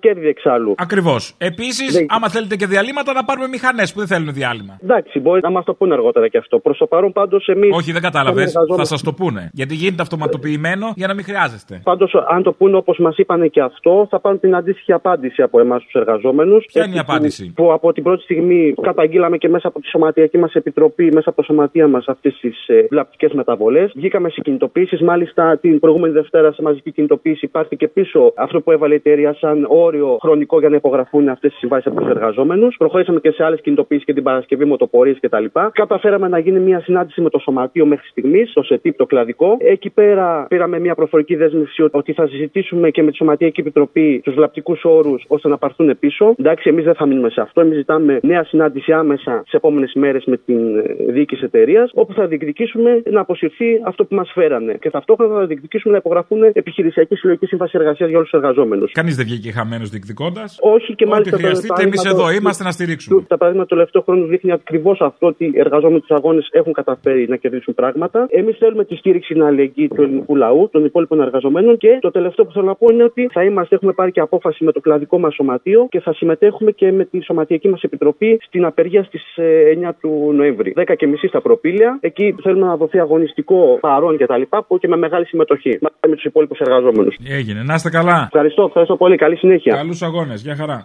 κέρδη 0.00 0.28
εξάλλου. 0.28 0.74
Ακριβώς. 0.76 1.34
Επίσης, 1.38 2.06
άμα 2.08 2.28
θέλετε 2.28 2.56
και 2.56 2.66
διαλύματα, 2.66 3.12
να 3.12 3.24
πάρουμε 3.24 3.48
μηχανές 3.48 3.92
που 3.92 3.98
δεν 3.98 4.08
θέλουν 4.08 4.32
διάλειμμα. 4.32 4.78
Εντάξει, 4.82 5.20
μπορεί 5.20 5.40
να 5.42 5.50
μας 5.50 5.64
το 5.64 5.74
πούνε 5.74 5.94
αργότερα 5.98 6.28
και 6.28 6.38
αυτό. 6.38 6.58
Προ 6.58 6.74
το 6.74 6.86
παρόν 6.86 7.12
πάντως 7.12 7.48
εμείς. 7.48 7.76
Όχι, 7.76 7.92
δεν 7.92 8.02
κατάλαβες. 8.02 8.52
Θα 8.76 8.84
σας 8.84 9.02
το 9.02 9.12
πούνε. 9.12 9.50
Γιατί 9.52 9.74
γίνεται 9.74 10.02
αυτοματοποιημένο 10.02 10.92
για 10.96 11.06
να 11.06 11.14
μην 11.14 11.24
χρειάζεστε. 11.24 11.80
Πάντως, 11.84 12.14
αν 12.28 12.42
το 12.42 12.52
πούνε 12.52 12.76
όπως 12.76 12.98
μας 12.98 13.16
είπαν 13.16 13.50
και 13.50 13.60
αυτό, 13.60 14.06
θα 14.10 14.20
πάρουν 14.20 14.40
την 14.40 14.54
αντίστοιχη 14.54 14.92
απάντηση 14.92 15.42
από 15.42 15.60
εμάς 15.60 15.82
τους 15.82 15.92
εργαζόμενους. 15.92 16.64
Ποια 16.72 16.84
είναι 16.84 16.96
η 16.96 16.98
απάντηση; 16.98 17.44
Που, 17.46 17.52
που 17.64 17.72
από 17.72 17.92
την 17.92 18.02
πρώτη 18.02 18.22
στιγμή 18.22 18.74
καταγγείλαμε 18.82 19.36
και 19.36 19.48
μέσα 19.48 19.68
από 19.68 19.80
τη 19.80 19.88
σωματιακή 19.88 20.38
μας 20.38 20.54
επιτροπή, 20.54 21.04
μέσα 21.12 21.28
από 21.28 21.36
το 21.36 21.42
σωματεία 21.42 21.88
μας 21.88 22.08
αυτές 22.08 22.38
τις 22.40 22.68
ε, 22.68 22.86
βλαπτικές 22.90 23.32
μεταβολές. 23.32 23.92
Βγήκαμε 23.94 24.28
σε 24.28 24.40
κινητοποίησεις. 24.40 25.00
Μάλιστα, 25.00 25.58
την 25.58 25.78
προηγούμενη 25.78 26.12
Δευτέρα 26.12 26.52
σε 26.52 26.62
μαζική 26.62 26.92
κινητοποίηση 26.92 27.44
υπάρχει 27.44 27.76
και 27.76 27.88
πίσω 27.88 28.32
αυτό 28.36 28.60
που 28.60 28.70
έβαλε 28.72 28.94
η 28.94 28.96
εταιρεία 28.96 29.34
σαν 29.34 29.66
όριο 29.68 30.18
χρονικό 30.20 30.58
για 30.58 30.68
να 30.68 30.76
υπογραφούν 30.76 31.28
αυτές 31.28 31.50
τις 31.50 31.58
συμβάσεις 31.58 31.86
από 31.86 32.00
τους 32.00 32.10
εργαζόμενους. 32.10 32.76
Προχωρήσαμε 32.76 33.20
και 33.20 33.30
σε 33.30 33.44
άλλες 33.44 33.60
κινητοποίησεις 33.60 34.06
και 34.06 34.12
την 34.12 34.22
Παρασκευή, 34.22 34.64
μοτοπορίες 34.64 35.18
κτλ. 35.20 35.44
Καταφέραμε 35.88 36.28
να 36.28 36.38
γίνει 36.38 36.58
μια 36.60 36.80
συνάντηση 36.80 37.20
με 37.20 37.30
το 37.30 37.38
σωματείο 37.38 37.86
μέχρι 37.86 38.08
στιγμής, 38.08 38.52
το 38.52 38.62
ΣΕΤΙΠ, 38.62 38.96
το 38.96 39.06
κλαδικό. 39.06 39.56
Εκεί 39.58 39.90
πέρα 39.90 40.46
πήραμε 40.48 40.78
μια 40.78 40.94
προφορική 40.94 41.34
δέσμευση 41.36 41.88
ότι 41.90 42.12
θα 42.12 42.26
συζητήσουμε 42.26 42.90
και 42.90 43.02
με 43.02 43.10
τη 43.10 43.16
Σωματιακή 43.16 43.60
Επιτροπή 43.60 44.20
τους 44.24 44.34
βλαπτικούς 44.34 44.80
όρους 44.84 45.24
ώστε 45.28 45.48
να 45.48 45.56
πάρθουν 45.58 45.98
πίσω. 45.98 46.34
Εντάξει, 46.38 46.68
εμείς 46.68 46.84
δεν 46.84 46.94
θα 46.94 47.06
μείνουμε 47.06 47.30
σε 47.30 47.40
αυτό. 47.40 47.60
Εμείς 47.60 47.76
ζητάμε 47.76 48.18
νέα 48.22 48.44
συνάντηση 48.44 48.92
άμεσα 48.92 49.42
σε 49.46 49.56
επόμενες 49.56 49.92
μέρες 49.94 50.24
με 50.24 50.36
την 50.36 50.76
ε, 50.76 50.82
διοίκηση 51.12 51.44
εταιρείας, 51.44 51.90
όπου 51.94 52.12
θα 52.12 52.26
διεκδικήσουμε 52.26 53.02
να 53.10 53.20
αποσυρθεί 53.20 53.80
αυτό 53.84 54.04
που 54.04 54.14
μας 54.14 54.30
φέρανε. 54.34 54.76
Και 54.80 54.90
ταυτόχρονα 54.90 55.34
θα 55.34 55.46
διεκδικήσουμε 55.46 55.92
να 55.92 55.98
υπογραφούν 55.98 56.42
επιχειρησιακή 56.52 57.14
συλλογική 57.14 57.46
σύμβαση 57.46 57.72
εργασίας 57.78 58.08
για 58.08 58.18
όλους 58.18 58.30
τους 58.30 58.40
εργαζόμενους. 58.40 58.92
Κανείς 58.92 59.16
δεν 59.16 59.24
βγήκε 59.26 59.50
χαμένος 59.50 59.88
διεκδικώντας; 59.90 60.58
Όχι 60.60 60.94
και 60.94 61.04
Ό,τι 61.04 61.12
μάλιστα. 61.12 61.36
το 61.36 61.42
χρειαστείτε, 61.42 61.82
εμείς 61.82 61.96
παράδειγμα 61.96 62.24
εδώ 62.24 62.32
το- 62.32 62.40
είμαστε 62.40 62.64
να 62.64 62.70
στηρίξουμε. 62.70 63.22
Τα 63.28 63.36
παράδειγμα 63.36 63.66
του 63.66 63.74
τελευταίου 63.74 64.02
χρόνου 64.02 64.26
δείχνει 64.26 64.52
ακριβώς 64.52 65.00
αυτό 65.00 65.26
ότι 65.26 65.44
οι 65.44 65.52
εργαζόμενοι 65.54 65.77
τους 65.80 66.10
αγώνες 66.10 66.48
έχουν 66.52 66.72
καταφέρει 66.72 67.28
να 67.28 67.36
κερδίσουν 67.36 67.74
πράγματα. 67.74 68.26
Εμείς 68.30 68.56
θέλουμε 68.56 68.84
τη 68.84 68.96
στήριξη 68.96 69.32
στην 69.32 69.44
αλληλεγγύη 69.44 69.88
του 69.88 70.02
ελληνικού 70.02 70.36
λαού, 70.36 70.68
των 70.72 70.84
υπόλοιπων 70.84 71.20
εργαζομένων 71.20 71.76
και 71.76 71.98
το 72.00 72.10
τελευταίο 72.10 72.44
που 72.44 72.52
θέλω 72.52 72.64
να 72.66 72.74
πω 72.74 72.86
είναι 72.92 73.04
ότι 73.04 73.28
θα 73.32 73.44
είμαστε, 73.44 73.74
έχουμε 73.74 73.92
πάρει 73.92 74.10
και 74.10 74.20
απόφαση 74.20 74.64
με 74.64 74.72
το 74.72 74.80
κλαδικό 74.80 75.18
μας 75.18 75.34
σωματείο 75.34 75.86
και 75.90 76.00
θα 76.00 76.12
συμμετέχουμε 76.12 76.70
και 76.70 76.92
με 76.92 77.04
τη 77.04 77.22
σωματιακή 77.22 77.68
μας 77.68 77.82
επιτροπή 77.82 78.38
στην 78.46 78.64
απεργία 78.64 79.02
στις 79.04 79.22
9 79.36 79.90
του 80.00 80.32
Νοέμβρη. 80.34 80.74
10 80.76 80.94
και 80.96 81.06
μισή 81.06 81.26
στα 81.26 81.40
προπήλαια. 81.40 81.98
Εκεί 82.00 82.34
θέλουμε 82.42 82.66
να 82.66 82.76
δοθεί 82.76 82.98
αγωνιστικό 82.98 83.78
παρόν 83.80 84.16
κτλ. 84.16 84.42
που 84.66 84.78
και 84.78 84.88
με 84.88 84.96
μεγάλη 84.96 85.26
συμμετοχή 85.26 85.68
μαζί 85.68 85.94
με 86.08 86.14
τους 86.14 86.24
υπόλοιπους 86.24 86.58
εργαζόμενους. 86.58 87.16
Έγινε, 87.28 87.62
να 87.62 87.74
είστε 87.74 87.90
καλά. 87.90 88.22
Ευχαριστώ, 88.32 88.62
ευχαριστώ 88.64 88.96
πολύ. 88.96 89.16
Καλή 89.16 89.36
συνέχεια. 89.36 89.74
Καλούς 89.74 90.02
αγώνες, 90.02 90.42
για 90.42 90.54
χαρά. 90.56 90.84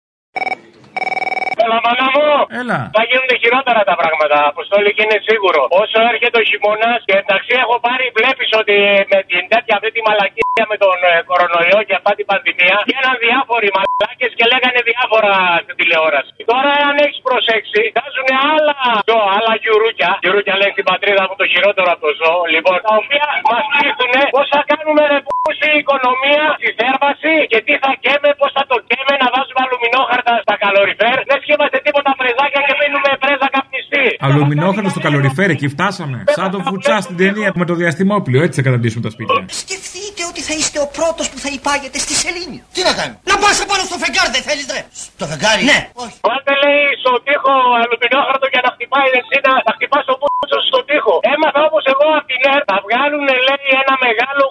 Έλα, 1.71 1.81
μάνα 1.87 2.07
μου! 2.15 2.27
Έλα. 2.61 2.79
Θα 2.97 3.03
γίνουν 3.09 3.31
χειρότερα 3.43 3.81
τα 3.89 3.95
πράγματα. 4.01 4.37
Αποστόλη 4.51 4.89
και 4.95 5.03
είναι 5.05 5.19
σίγουρο. 5.29 5.61
Όσο 5.81 5.97
έρχεται 6.11 6.37
ο 6.41 6.43
χειμώνας 6.49 6.99
και 7.07 7.15
εντάξει, 7.21 7.51
έχω 7.63 7.75
πάρει, 7.87 8.05
βλέπεις 8.19 8.49
ότι 8.61 8.75
με 9.11 9.19
την 9.29 9.43
τέτοια 9.53 9.73
αυτή 9.77 9.89
τη 9.95 10.01
μαλακία 10.07 10.63
με 10.71 10.77
τον 10.83 10.97
ε, 11.11 11.13
κορονοϊό 11.29 11.79
και 11.87 11.95
αυτά 11.99 12.11
την 12.17 12.25
πανδημία 12.31 12.75
βγαίναν 12.87 13.15
διάφοροι 13.25 13.67
μαλάκες 13.77 14.31
και 14.37 14.45
λέγανε 14.51 14.79
διάφορα 14.91 15.33
στην 15.63 15.75
τηλεόραση. 15.79 16.39
Τώρα, 16.53 16.71
αν 16.89 16.95
έχεις 17.05 17.19
προσέξει, 17.27 17.81
βγάζουν 17.93 18.29
άλλα 18.53 18.77
ζώα, 19.09 19.27
άλλα 19.37 19.53
γιουρούκια. 19.61 20.11
Γιουρούκια 20.23 20.55
λέει 20.61 20.71
στην 20.75 20.85
πατρίδα 20.89 21.23
μου 21.27 21.35
το 21.41 21.45
χειρότερο 21.53 21.87
από 21.95 22.01
το 22.07 22.11
ζώο. 22.19 22.41
Λοιπόν, 22.55 22.77
τα 22.87 22.93
οποία 23.01 23.27
μας 23.51 23.63
πείθουν 23.73 24.13
πώς 24.35 24.45
θα 24.53 24.61
κάνουμε 24.71 25.01
ρε 25.11 25.19
πούση 25.27 25.67
η 25.75 25.79
οικονομία, 25.83 26.43
τη 26.61 26.69
θέρμανση 26.79 27.33
και 27.51 27.59
τι 27.65 27.73
θα 27.83 27.91
καίμε, 28.03 28.29
πώς 28.39 28.51
θα 28.57 28.63
το 28.71 28.77
καίμε 28.89 29.13
να 29.21 29.27
βάζουμε 29.33 29.61
αλουμινόχαρτα 29.65 30.33
στα 30.45 30.55
καλοριφέρ. 30.63 31.17
Λες 31.29 31.41
και 31.47 31.55
είμαστε 31.61 31.79
τίποτα 31.87 32.11
πρεζάκια 32.19 32.61
και 32.67 32.75
μείνουμε 32.81 33.09
πρέζα 33.23 33.47
καπνιστή. 33.55 34.05
Αλουμινόχαρτο 34.27 34.89
στο 34.95 35.01
καλοριφέρ, 35.05 35.49
εκεί 35.55 35.67
φτάσαμε. 35.75 36.17
Σαν 36.37 36.47
το 36.53 36.59
φουτσά 36.67 36.95
στην 37.05 37.15
ταινία 37.21 37.49
με 37.61 37.65
το 37.69 37.73
διαστημόπλιο, 37.81 38.39
έτσι 38.45 38.55
θα 38.59 38.65
καταντήσουμε 38.67 39.01
τα 39.07 39.11
σπίτια. 39.15 39.39
Σκεφτείτε 39.63 40.21
ότι 40.31 40.41
θα 40.47 40.53
είστε 40.59 40.77
ο 40.85 40.87
πρώτος 40.97 41.25
που 41.31 41.39
θα 41.43 41.49
υπάγεται 41.57 41.97
στη 42.05 42.13
σελήνη. 42.23 42.57
Τι 42.75 42.81
να 42.87 42.93
κάνει. 42.99 43.13
Να 43.29 43.35
πας 43.41 43.57
πάνω 43.71 43.83
στο 43.89 43.97
φεγγάρι 44.03 44.29
δεν 44.35 44.43
θέλεις 44.47 44.65
ρε. 44.75 44.81
Στο 45.17 45.25
φεγγάρι; 45.31 45.61
Ναι. 45.71 45.79
Όχι. 46.05 46.17
Βάλτε 46.27 46.53
λέει 46.63 46.83
στον 47.01 47.15
τοίχο 47.25 47.53
αλουμινόχαρτο 47.81 48.45
για 48.53 48.61
να 48.65 48.69
χτυπάει 48.75 49.09
εσύ 49.19 49.35
να, 49.47 49.53
να 49.67 49.71
χτυπάς 49.77 50.03
το 50.09 50.15
πούτσος 50.21 50.63
στον 50.69 50.83
τοίχο. 50.89 51.15
Έμαθα 51.33 51.61
όπως 51.69 51.83
εγώ 51.93 52.07
από 52.17 52.27
την 52.31 52.41
ΕΡΤ 52.53 52.65
να 52.73 52.77
βγάλουν 52.85 53.25
λέει 53.47 53.67
ένα 53.81 53.95
μεγάλο 54.05 54.43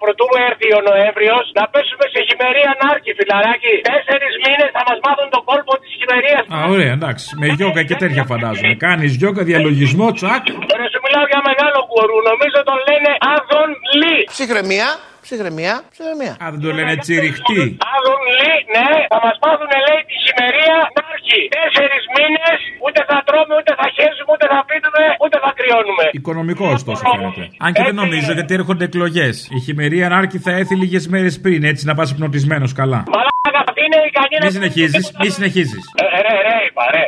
πρωτού 0.00 0.26
έρθει 0.48 0.68
ο 0.78 0.80
Νοέμβριος 0.88 1.44
να 1.58 1.64
πέσουμε 1.72 2.06
σε 2.14 2.20
χειμερία 2.28 2.68
ανάρκη 2.74 3.10
φιλαράκι. 3.18 3.74
Τέσσερις 3.90 4.34
μήνες 4.44 4.70
θα 4.76 4.82
μας 4.88 4.98
μάθουν 5.04 5.28
τον 5.34 5.42
κόλπο 5.48 5.72
της 5.82 5.90
χειμερίας. 5.98 6.42
Α, 6.54 6.58
ωραία, 6.74 6.92
εντάξει. 6.98 7.26
Με 7.40 7.46
γιόγκα 7.56 7.82
και 7.88 7.96
τέτοια 8.02 8.24
φαντάζομαι. 8.30 8.74
Κάνεις 8.86 9.12
γιόγκα, 9.20 9.42
διαλογισμό, 9.50 10.06
τσακ. 10.16 10.44
Ρε 10.78 10.86
σου 10.92 10.97
μιλάω 11.08 11.26
για 11.32 11.40
μεγάλο 11.50 11.78
κουρού. 11.90 12.18
Νομίζω 12.30 12.58
τον 12.70 12.78
λένε 12.88 13.10
Άδων 13.34 13.68
Λί. 14.00 14.16
Ψυχραιμία. 14.36 14.88
Ψυχραιμία. 15.26 15.74
Ψυχραιμία. 15.94 16.32
Α, 16.42 16.44
δεν 16.52 16.60
το 16.64 16.70
λένε 16.78 16.92
τσιριχτή. 17.02 17.62
Άδων 17.94 18.20
Λί, 18.38 18.52
ναι, 18.74 18.88
θα 19.12 19.18
μας 19.24 19.36
μάθουν 19.42 19.70
λέει 19.86 20.00
τη 20.10 20.14
χειμερία 20.24 20.76
να 20.96 21.02
έρχει. 21.14 21.40
Τέσσερις 21.56 22.04
μήνες 22.16 22.58
ούτε 22.84 23.00
θα 23.10 23.16
τρώμε, 23.26 23.52
ούτε 23.60 23.72
θα 23.80 23.86
χέσουμε, 23.96 24.30
ούτε 24.34 24.46
θα 24.54 24.60
πίνουμε, 24.68 25.04
ούτε 25.24 25.36
θα 25.44 25.50
κρυώνουμε. 25.58 26.04
Οικονομικό 26.20 26.66
ωστόσο 26.78 27.02
φαίνεται. 27.12 27.42
Αν 27.64 27.70
και 27.76 27.82
δεν 27.88 27.96
νομίζω 28.02 28.30
γιατί 28.38 28.52
έρχονται 28.60 28.84
εκλογέ. 28.90 29.28
Η 29.56 29.58
χειμερία 29.64 30.04
ανάρκη 30.10 30.38
θα 30.46 30.50
έρθει 30.60 30.74
λίγε 30.82 31.00
μέρε 31.14 31.30
πριν, 31.44 31.60
έτσι 31.70 31.82
να 31.90 31.94
πα 31.98 32.04
πνοτισμένο 32.18 32.66
καλά. 32.80 33.00
Μαλάκα, 33.14 33.60
αυτή 33.66 33.80
είναι 33.86 33.98
η 34.08 34.10
κανένα. 34.18 34.44
Μη 34.46 34.50
συνεχίζει, 34.58 35.00
μη 35.22 35.28
συνεχίζει. 35.36 35.78
Ε, 36.02 36.04
ρε, 36.26 36.34
ρε, 36.46 36.56
είπα, 36.66 36.84
ρε. 36.94 37.04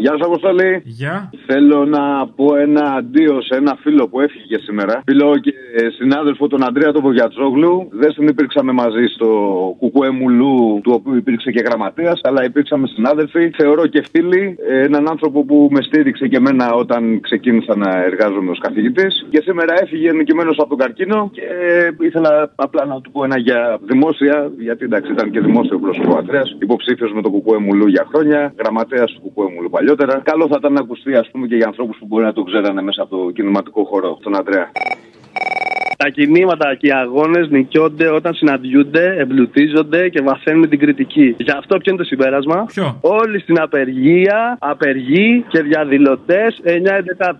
Γεια 0.00 0.10
σας, 0.10 0.20
Αποστολή. 0.26 0.82
Γεια. 0.84 1.30
Θέλω 1.46 1.84
να 1.84 2.26
πω 2.36 2.56
ένα 2.56 2.84
αντίο 2.98 3.40
σε 3.42 3.56
ένα 3.56 3.76
φίλο 3.80 4.08
που 4.08 4.20
έφυγε 4.20 4.58
σήμερα. 4.58 5.02
Φίλο 5.06 5.38
και 5.38 5.52
συνάδελφο 5.98 6.46
τον 6.46 6.64
Αντρέα 6.64 6.92
τον 6.92 7.02
Βογιατσόγλου. 7.02 7.88
Δεν 7.92 8.12
συνυπήρξαμε 8.12 8.72
μαζί 8.72 9.04
στο 9.14 9.28
Κουκουέ 9.78 10.10
Μουλού, 10.10 10.80
του 10.82 10.92
οποίου 10.94 11.16
υπήρξε 11.16 11.50
και 11.50 11.62
γραμματέας, 11.66 12.20
αλλά 12.22 12.44
υπήρξαμε 12.44 12.86
συνάδελφοι. 12.86 13.50
Θεωρώ 13.56 13.86
και 13.86 14.04
φίλοι. 14.10 14.56
ε, 14.68 14.84
Έναν 14.84 15.08
άνθρωπο 15.08 15.44
που 15.44 15.68
με 15.70 15.82
στήριξε 15.82 16.26
και 16.28 16.36
εμένα 16.36 16.72
όταν 16.72 17.20
ξεκίνησα 17.20 17.76
να 17.76 17.90
εργάζομαι 18.04 18.50
ως 18.50 18.58
καθηγητής. 18.58 19.26
Και 19.30 19.40
σήμερα 19.42 19.74
έφυγε 19.82 20.12
νικημένο 20.12 20.50
από 20.50 20.68
τον 20.68 20.78
καρκίνο 20.78 21.30
και 21.32 21.42
ε, 21.42 21.90
ήθελα 22.00 22.52
απλά 22.54 22.84
να 22.84 23.00
του 23.00 23.10
πω 23.10 23.24
ένα 23.24 23.38
για 23.38 23.78
δημόσια, 23.82 24.50
γιατί 24.58 24.84
εντάξει 24.84 25.12
ήταν 25.12 25.30
και 25.30 25.40
δημόσιο 25.40 25.78
πρόσωπο 25.78 26.12
ο 26.14 26.16
Αντρέα. 26.18 26.42
Υποψήφιος 26.58 27.12
με 27.12 27.22
το 27.22 27.30
Κουκουέ 27.30 27.58
Μουλού 27.58 27.86
για 27.88 28.06
χρόνια. 28.12 28.54
Γραμματέας 28.58 29.12
του 29.12 29.20
Κουκουέ 29.20 29.52
Μουλού 29.54 29.70
παλιότερα. 29.96 30.20
Καλό 30.24 30.46
θα 30.48 30.56
ήταν 30.58 30.72
να 30.72 30.80
ακουστεί, 30.80 31.14
ας 31.14 31.28
πούμε, 31.30 31.46
και 31.46 31.56
για 31.56 31.66
ανθρώπους 31.66 31.96
που 31.98 32.06
μπορεί 32.06 32.24
να 32.24 32.32
το 32.32 32.42
ξέρανε 32.42 32.82
μέσα 32.82 33.02
από 33.02 33.16
το 33.16 33.30
κινηματικό 33.30 33.84
χώρο, 33.84 34.18
τον 34.22 34.36
Αντρέα. 34.36 34.70
Τα 35.96 36.08
κινήματα 36.08 36.74
και 36.74 36.86
οι 36.86 36.92
αγώνες 36.92 37.48
νικιώνται 37.48 38.08
όταν 38.08 38.34
συναντιούνται, 38.34 39.14
εμπλουτίζονται 39.18 40.08
και 40.08 40.20
βαθαίνουν 40.22 40.68
την 40.68 40.78
κριτική. 40.78 41.34
Γι' 41.38 41.50
αυτό 41.50 41.78
ποιο 41.78 41.92
είναι 41.92 42.02
το 42.02 42.06
συμπέρασμα; 42.06 42.64
Ποιο; 42.64 42.98
Όλοι 43.00 43.40
στην 43.40 43.60
απεργία, 43.60 44.56
απεργοί 44.60 45.44
και 45.48 45.62
διαδηλωτές 45.62 46.60
9 46.64 46.96
11 46.96 47.36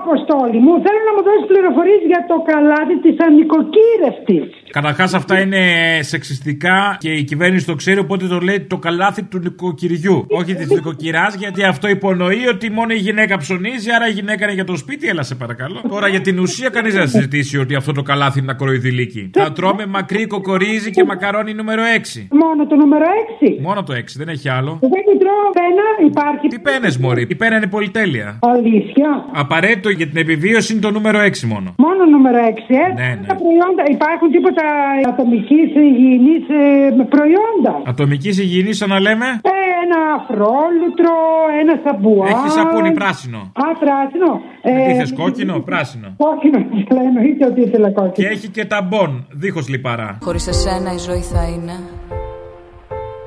Αποστόλη 0.00 0.58
μου, 0.64 0.72
θέλω 0.84 1.00
να 1.08 1.12
μου 1.16 1.22
δώσεις 1.26 1.46
πληροφορίες 1.50 2.02
για 2.12 2.22
το 2.30 2.36
καλάδι 2.50 2.96
της 3.04 3.16
ανοικοκύρευτη. 3.26 4.38
Καταρχάς 4.78 5.14
αυτά 5.14 5.40
είναι 5.40 5.62
σεξιστικά 6.00 6.96
και 7.04 7.10
η 7.20 7.22
κυβέρνηση 7.24 7.66
το 7.66 7.74
ξέρει, 7.74 7.98
οπότε 7.98 8.26
το 8.26 8.38
λέει 8.38 8.60
το 8.60 8.76
καλάθι 8.76 9.22
του 9.22 9.38
νοικοκυριού. 9.38 10.26
Όχι 10.28 10.54
της 10.54 10.68
νοικοκυράς, 10.70 11.34
γιατί 11.34 11.64
αυτό 11.64 11.88
υπονοεί 11.88 12.46
ότι 12.54 12.70
μόνο 12.70 12.92
η 12.92 13.02
γυναίκα 13.06 13.36
ψωνίζει, 13.36 13.88
άρα 13.96 14.08
η 14.08 14.10
γυναίκα 14.10 14.44
είναι 14.44 14.54
για 14.54 14.64
το 14.64 14.76
σπίτι, 14.76 15.08
έλα 15.08 15.22
σε 15.22 15.34
παρακαλώ. 15.34 15.80
Τώρα 15.88 16.08
για 16.08 16.20
την 16.20 16.38
ουσία 16.38 16.68
κανείς 16.68 16.92
δεν 16.94 17.02
θα 17.02 17.08
συζητήσει 17.08 17.58
ότι 17.58 17.74
αυτό 17.74 17.92
το 17.92 18.02
καλάθι 18.02 18.38
είναι 18.38 18.50
ακροϊδηλίκι. 18.50 19.30
Θα 19.32 19.52
τρώμε 19.52 19.86
μακρύ 19.86 20.26
κοκορίζι 20.26 20.90
και 20.90 21.04
μακαρόνι 21.04 21.54
νούμερο 21.54 21.82
6. 21.82 22.26
Μόνο 22.30 22.66
το 22.66 22.76
νούμερο 22.76 23.04
6. 23.42 23.60
Μόνο 23.60 23.82
το 23.82 23.92
6, 23.94 23.98
δεν 24.16 24.28
έχει 24.28 24.48
άλλο. 24.48 24.78
Δεν 24.80 25.18
τρώω 25.22 25.50
πένα, 25.58 26.08
υπάρχει. 26.10 26.46
Τι 26.48 26.58
πένες, 26.58 26.98
Μωρή, 26.98 27.26
η 27.28 27.34
πένα 27.34 27.56
είναι 27.56 27.66
πολυτέλεια. 27.66 28.38
Αλήθεια. 28.42 29.24
Απαραίτητο 29.32 29.89
για 29.90 30.06
την 30.06 30.16
επιβίωση 30.16 30.72
είναι 30.72 30.80
το 30.80 30.90
νούμερο 30.90 31.18
6 31.20 31.46
μόνο. 31.52 31.74
Μόνο 31.86 32.02
νούμερο 32.14 32.38
6, 32.38 32.74
ε; 32.74 32.92
Ναι, 33.00 33.08
ναι. 33.20 33.26
Τα 33.26 33.34
προϊόντα, 33.42 33.82
υπάρχουν 33.96 34.28
τίποτα 34.30 34.64
ατομικής 35.12 35.68
υγιεινής 35.86 36.44
ε, 36.48 37.04
προϊόντα; 37.14 37.72
Ατομικής 37.92 38.38
υγιεινής, 38.38 38.76
σαν 38.76 38.88
να 38.88 39.00
λέμε; 39.00 39.26
Ε, 39.26 39.50
ένα 39.84 40.00
αφρόλουτρο, 40.18 41.14
ένα 41.60 41.74
σαμπουά. 41.84 42.26
Έχει 42.28 42.48
σαπούνι 42.58 42.92
πράσινο. 42.92 43.38
Α, 43.38 43.66
πράσινο. 43.84 44.30
Ε, 44.62 44.70
Ε, 44.82 44.86
Τι 44.86 44.94
θες, 44.98 45.12
κόκκινο, 45.12 45.54
πράσινο; 45.60 46.08
Κόκκινο, 46.16 46.58
ήθελα, 46.80 47.00
εννοείται 47.08 47.46
ότι 47.46 47.60
ήθελα 47.60 47.90
κόκκινο. 47.90 48.28
Και 48.28 48.34
έχει 48.34 48.48
και 48.48 48.64
ταμπον, 48.64 49.26
δίχως 49.30 49.68
λιπαρά. 49.68 50.18
Χωρίς 50.22 50.46
εσένα 50.48 50.92
η 50.92 50.98
ζωή 50.98 51.20
θα 51.32 51.42
είναι 51.54 51.72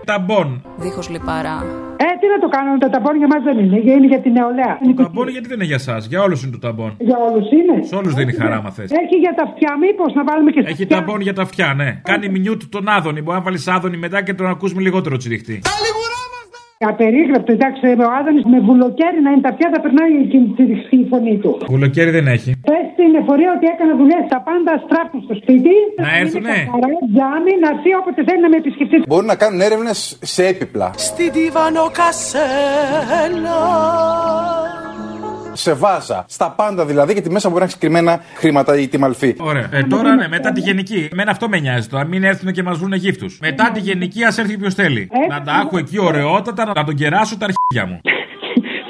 Ταμπον. 0.05 0.61
δίχως 0.77 1.09
λιπαρά. 1.09 1.57
Ε, 1.97 2.05
τι 2.23 2.29
να 2.35 2.39
το 2.43 2.49
κάνω, 2.55 2.69
το 2.83 2.89
ταμπόν 2.93 3.15
για 3.21 3.29
μας 3.33 3.41
δεν 3.47 3.55
είναι, 3.61 3.77
είναι 3.95 4.07
για 4.13 4.21
την 4.25 4.31
νεολαία. 4.37 4.73
Το 4.89 4.93
ταμπον 5.03 5.27
γιατί 5.35 5.47
δεν 5.51 5.57
είναι 5.57 5.69
για 5.71 5.79
εσά, 5.83 5.95
για 6.11 6.19
όλους 6.25 6.39
είναι 6.43 6.53
το 6.57 6.61
ταμπον. 6.65 6.91
Για 7.09 7.17
όλους 7.27 7.47
είναι. 7.57 7.75
Σε 7.89 7.95
όλους 7.99 8.13
δίνει 8.19 8.33
χαρά, 8.41 8.57
μα 8.65 8.71
θες. 8.77 8.89
Έχει 9.01 9.17
για 9.25 9.33
τα 9.37 9.43
αυτιά, 9.47 9.71
μήπως 9.83 10.09
να 10.17 10.23
βάλουμε 10.29 10.49
και 10.51 10.61
Έχει 10.73 10.85
ταμπον 10.93 11.19
για 11.27 11.35
τα 11.37 11.41
αυτιά, 11.47 11.69
ναι. 11.79 11.89
Κάνει 12.11 12.25
μινιούτ 12.35 12.61
τον 12.75 12.83
Άδωνη. 12.95 13.21
Μπορεί 13.21 13.37
να 13.37 13.43
βάλεις 13.43 13.67
Άδωνη 13.75 13.97
μετά 14.05 14.19
και 14.27 14.33
τον 14.33 14.47
ακούς 14.53 14.71
με 14.75 14.81
λιγότερο 14.81 15.15
τσιριχτή. 15.17 15.61
Απερίγραπτο, 16.77 17.51
εντάξει, 17.57 17.85
ο 17.85 18.07
Άδωνης 18.19 18.45
με 18.53 18.59
βουλοκαίρι 18.69 19.19
να 19.25 19.29
είναι 19.31 19.41
τα 19.41 19.49
αυτιά 19.53 19.69
θα 19.73 19.79
περνάει 19.83 20.11
εκείνη 20.25 20.47
τη 20.57 20.63
ρηχτή 20.71 20.97
φωνή 21.11 21.35
του. 21.41 21.51
Κουλοκαίρι 21.65 22.11
δεν 22.17 22.27
έχει. 22.27 22.49
Πες 22.69 22.85
στην 22.93 23.15
εφορία 23.21 23.51
ότι 23.57 23.65
έκανα 23.73 23.93
δουλειά 24.01 24.19
τα 24.33 24.39
πάντα 24.47 24.71
στράπουν 24.85 25.21
στο 25.27 25.33
σπίτι. 25.41 25.73
Να 26.05 26.11
έρθουνε. 26.21 26.57
Χαρά, 26.71 26.89
τζάμι, 27.13 27.53
να 27.63 27.67
έρθει 27.73 27.89
όποτε 28.01 28.19
θέλει 28.27 28.41
να 28.45 28.49
με 28.49 28.57
επισκεφτεί. 28.63 28.97
Μπορούν 29.07 29.29
να 29.33 29.37
κάνουν 29.41 29.59
έρευνες 29.67 29.99
σε 30.21 30.41
έπιπλα. 30.51 30.91
Στην 30.95 31.31
Τίβανο 31.35 31.85
Κασέλα. 31.99 33.61
Σε 35.53 35.73
βάζα. 35.73 36.25
Στα 36.27 36.51
πάντα 36.51 36.85
δηλαδή, 36.85 37.13
γιατί 37.13 37.29
μέσα 37.29 37.47
μπορεί 37.47 37.59
να 37.59 37.65
έχεις 37.65 37.77
κρυμμένα 37.77 38.21
χρήματα 38.35 38.77
ή 38.79 38.87
τη 38.87 38.97
μαλφή. 38.97 39.35
Ωραία. 39.39 39.69
Ε, 39.71 39.83
τώρα 39.83 40.15
ναι, 40.15 40.27
μετά 40.27 40.51
τη 40.51 40.59
γενική. 40.59 41.09
Εμένα 41.11 41.31
αυτό 41.31 41.49
με 41.49 41.59
νοιάζει 41.59 41.87
τώρα. 41.87 42.05
Μην 42.05 42.23
έρθουν 42.23 42.51
και 42.51 42.63
μας 42.63 42.77
βρουν 42.77 42.93
γύφτους. 42.93 43.39
Μετά 43.41 43.71
τη 43.73 43.79
γενική, 43.79 44.23
ας 44.23 44.37
έρθει 44.37 44.57
ποιος 44.57 44.73
θέλει. 44.73 45.09
Να 45.29 45.41
τα 45.41 45.63
έχω 45.65 45.77
εκεί 45.77 45.99
ωραιότατα, 45.99 46.71
να 46.75 46.83
τον 46.83 46.95
κεράσω 46.95 47.37
τα 47.37 47.45
αρχίδια 47.45 47.93
μου. 47.93 48.01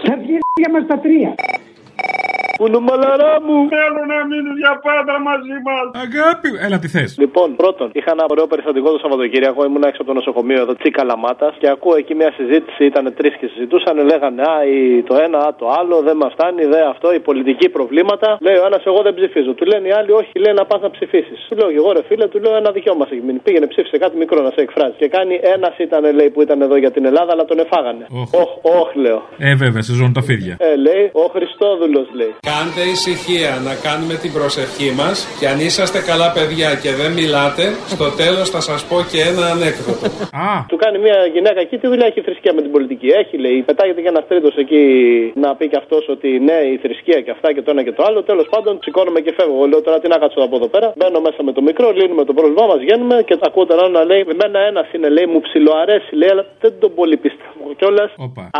Τα 0.05 0.11
αρχίδια 0.13 0.69
μας 0.71 0.87
τα 0.87 0.99
τρία. 0.99 1.35
Κουνούμαλαρά 2.63 3.33
μου. 3.45 3.57
Θέλω 3.77 4.01
να 4.13 4.19
μείνει 4.29 4.51
για 4.63 4.73
πάντα 4.87 5.13
μαζί 5.29 5.55
μας. 5.67 5.85
Αγάπη, 6.05 6.49
έλα 6.65 6.77
τι 6.81 6.87
θες; 6.95 7.09
Λοιπόν, 7.23 7.47
πρώτον, 7.61 7.87
είχα 7.97 8.11
ένα 8.17 8.25
ωραίο 8.33 8.47
περιστατικό 8.51 8.87
το 8.95 8.99
Σαββατοκύριακο. 9.03 9.59
Ήμουν 9.69 9.83
έξω 9.89 10.01
από 10.03 10.09
το 10.11 10.15
νοσοκομείο 10.19 10.59
εδώ, 10.63 10.73
Τσίκα 10.79 11.03
Λαμάτα. 11.09 11.47
Και 11.61 11.67
ακούω 11.75 11.95
εκεί 12.01 12.13
μια 12.21 12.31
συζήτηση. 12.39 12.81
Ήταν 12.91 13.05
τρεις 13.19 13.33
και 13.39 13.47
συζητούσαν. 13.53 13.95
Λέγανε 14.11 14.41
Α, 14.53 14.55
η, 14.75 15.03
το 15.09 15.15
ένα, 15.25 15.37
α, 15.47 15.49
το 15.61 15.65
άλλο. 15.79 15.95
Δεν 16.07 16.15
μας 16.21 16.31
φτάνει, 16.35 16.63
δε 16.73 16.81
αυτό. 16.93 17.07
Οι 17.13 17.19
πολιτικοί 17.27 17.67
προβλήματα. 17.77 18.27
Λέει 18.47 18.57
ο 18.63 18.65
ένας, 18.69 18.81
εγώ 18.89 18.99
δεν 19.07 19.13
ψηφίζω. 19.19 19.51
Του 19.59 19.65
λένε 19.71 19.87
οι 19.87 19.93
άλλοι, 19.99 20.11
Όχι, 20.11 20.31
λέει 20.43 20.53
να 20.53 20.65
πας 20.69 20.81
να 20.85 20.89
ψηφίσεις. 20.95 21.37
Του 21.49 21.55
λέω, 21.59 21.69
εγώ 21.79 21.91
ρε 21.97 22.03
φίλε, 22.07 22.25
του 22.27 22.39
λέω 22.43 22.55
ένα 22.61 22.71
δικαίωμα 22.71 23.05
έχει 23.11 23.21
μείνει. 23.27 23.39
Πήγαινε 23.45 23.67
ψήφισε 23.73 23.97
κάτι 24.03 24.15
μικρό 24.17 24.41
να 24.47 24.51
σε 24.55 24.61
εκφράζει. 24.65 24.95
Και 25.01 25.07
κάνει 25.07 25.33
ένας 25.55 25.73
ήταν, 25.77 26.03
λέει, 26.19 26.29
που 26.33 26.41
ήταν 26.41 26.61
εδώ 26.61 26.75
για 26.83 26.91
την 26.91 27.03
Ελλάδα, 27.09 27.31
αλλά 27.31 27.45
τον 27.45 27.59
εφάγανε. 27.59 28.05
Όχ, 28.41 28.51
όχ, 28.79 28.95
λέω. 28.95 29.19
Ε, 29.37 29.55
βέβαια, 29.55 29.81
σε 29.81 29.93
ζώνουν 29.93 30.13
τα 30.13 30.21
φίδια. 30.21 30.55
Ε, 30.59 30.75
λέει, 30.75 31.03
ο 31.13 31.25
Χριστόδουλος 31.35 32.07
λέει. 32.19 32.33
Κάντε 32.53 32.83
ησυχία 32.95 33.51
να 33.67 33.73
κάνουμε 33.85 34.15
την 34.23 34.31
προσευχή 34.37 34.89
μας 34.99 35.15
και 35.39 35.45
αν 35.51 35.57
είσαστε 35.67 35.99
καλά 36.09 36.27
παιδιά 36.37 36.69
και 36.83 36.91
δεν 36.99 37.11
μιλάτε, 37.19 37.63
στο 37.93 38.07
τέλος 38.21 38.47
θα 38.55 38.61
σας 38.69 38.79
πω 38.89 38.97
και 39.11 39.19
ένα 39.31 39.45
ανέκδοτο. 39.53 40.07
Του 40.71 40.77
κάνει 40.83 40.97
μια 41.05 41.17
γυναίκα 41.35 41.59
εκεί, 41.65 41.75
τι 41.81 41.87
δουλειά 41.91 42.05
έχει 42.09 42.19
η 42.23 42.25
θρησκεία 42.27 42.53
με 42.57 42.61
την 42.65 42.71
πολιτική. 42.75 43.09
Έχει, 43.21 43.35
λέει. 43.45 43.57
Πετάγεται 43.69 44.01
και 44.03 44.11
ένα 44.15 44.21
τρίτο 44.29 44.49
εκεί 44.63 44.83
να 45.43 45.49
πει 45.57 45.65
και 45.71 45.79
αυτός 45.83 46.03
ότι 46.15 46.29
ναι, 46.47 46.57
η 46.73 46.75
θρησκεία 46.83 47.19
και 47.25 47.31
αυτά 47.35 47.47
και 47.53 47.61
το 47.65 47.69
ένα 47.73 47.81
και 47.87 47.93
το 47.97 48.01
άλλο. 48.07 48.19
Τέλος 48.31 48.47
πάντων, 48.53 48.73
σηκώνομαι 48.85 49.19
και 49.25 49.31
φεύγω. 49.37 49.55
Εγώ 49.57 49.65
Λέω 49.71 49.81
τώρα 49.87 49.97
τι 50.01 50.07
να 50.13 50.17
κάτσω 50.23 50.39
από 50.47 50.55
εδώ 50.59 50.67
πέρα. 50.73 50.87
Μπαίνω 50.99 51.19
μέσα 51.27 51.39
με 51.47 51.51
το 51.57 51.61
μικρό, 51.69 51.87
λύνουμε 51.99 52.23
το 52.29 52.33
πρόβλημά 52.37 52.65
μας, 52.71 52.79
βγαίνουμε 52.85 53.15
και 53.27 53.35
ακούω 53.47 53.65
τον 53.69 53.77
άλλο 53.81 53.93
να 53.99 54.03
λέει: 54.09 54.21
Εμένα 54.35 54.59
ένας 54.71 54.87
είναι, 54.95 55.09
λέει, 55.17 55.27
μου 55.33 55.39
ψιλοαρέσει, 55.47 56.11
λέει, 56.19 56.29
αλλά 56.33 56.43
δεν 56.63 56.73
τον 56.81 56.91
πολύ 56.99 57.17
πιστεύω 57.25 57.65
κιόλας. 57.79 58.09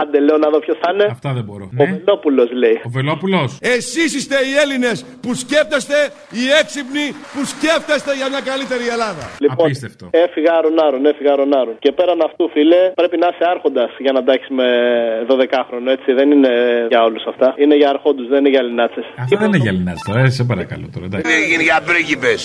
Άντε, 0.02 0.20
λέω 0.28 0.38
να 0.44 0.50
δω 0.54 0.60
ποιος 0.66 0.78
θα 0.82 0.89
είναι. 0.94 1.06
Αυτά 1.18 1.30
δεν 1.38 1.44
μπορώ. 1.48 1.66
Ο 1.82 1.86
Βελόπουλος 1.91 2.50
λέει. 2.64 2.78
Ο 2.89 2.91
Βελόπουλος. 2.98 3.50
Εσείς 3.84 4.10
είστε 4.18 4.38
οι 4.50 4.54
Έλληνες 4.64 4.98
που 5.24 5.32
σκέφτεστε, 5.44 5.98
οι 6.40 6.44
έξυπνοι 6.62 7.06
που 7.34 7.42
σκέφτεστε 7.54 8.12
για 8.20 8.28
μια 8.34 8.42
καλύτερη 8.52 8.86
Ελλάδα. 8.96 9.24
Λοιπόν, 9.46 9.68
έφυγα 10.26 10.52
αρονάρων, 10.62 11.02
έφυγα 11.12 11.32
αρονάρων. 11.38 11.76
Και 11.84 11.92
πέραν 11.98 12.20
αυτού, 12.28 12.44
φίλε, 12.56 12.82
πρέπει 13.00 13.18
να 13.24 13.28
είσαι 13.32 13.46
άρχοντας 13.54 13.90
για 14.06 14.14
να 14.18 14.22
τα 14.26 14.32
έχεις 14.36 14.50
με 14.60 14.68
12χρονο, 15.32 15.88
έτσι. 15.96 16.10
Δεν 16.20 16.28
είναι 16.36 16.52
για 16.94 17.02
όλους 17.08 17.24
αυτά. 17.32 17.48
Είναι 17.64 17.76
για 17.82 17.90
αρχόντους, 17.94 18.28
δεν 18.34 18.40
είναι 18.42 18.52
για 18.56 18.64
λινάτσε. 18.68 19.02
Αυτό 19.24 19.36
δεν 19.42 19.48
είναι 19.52 19.62
για 19.66 19.74
λινάτσε 19.78 20.04
τώρα, 20.10 20.20
ε, 20.28 20.30
σε 20.40 20.44
παρακαλώ 20.52 20.86
τώρα. 20.94 21.06
εντάξει. 21.10 21.26
Δεν 21.30 21.38
έγινε 21.44 21.64
για 21.70 21.78
πρίγκιπες. 21.90 22.42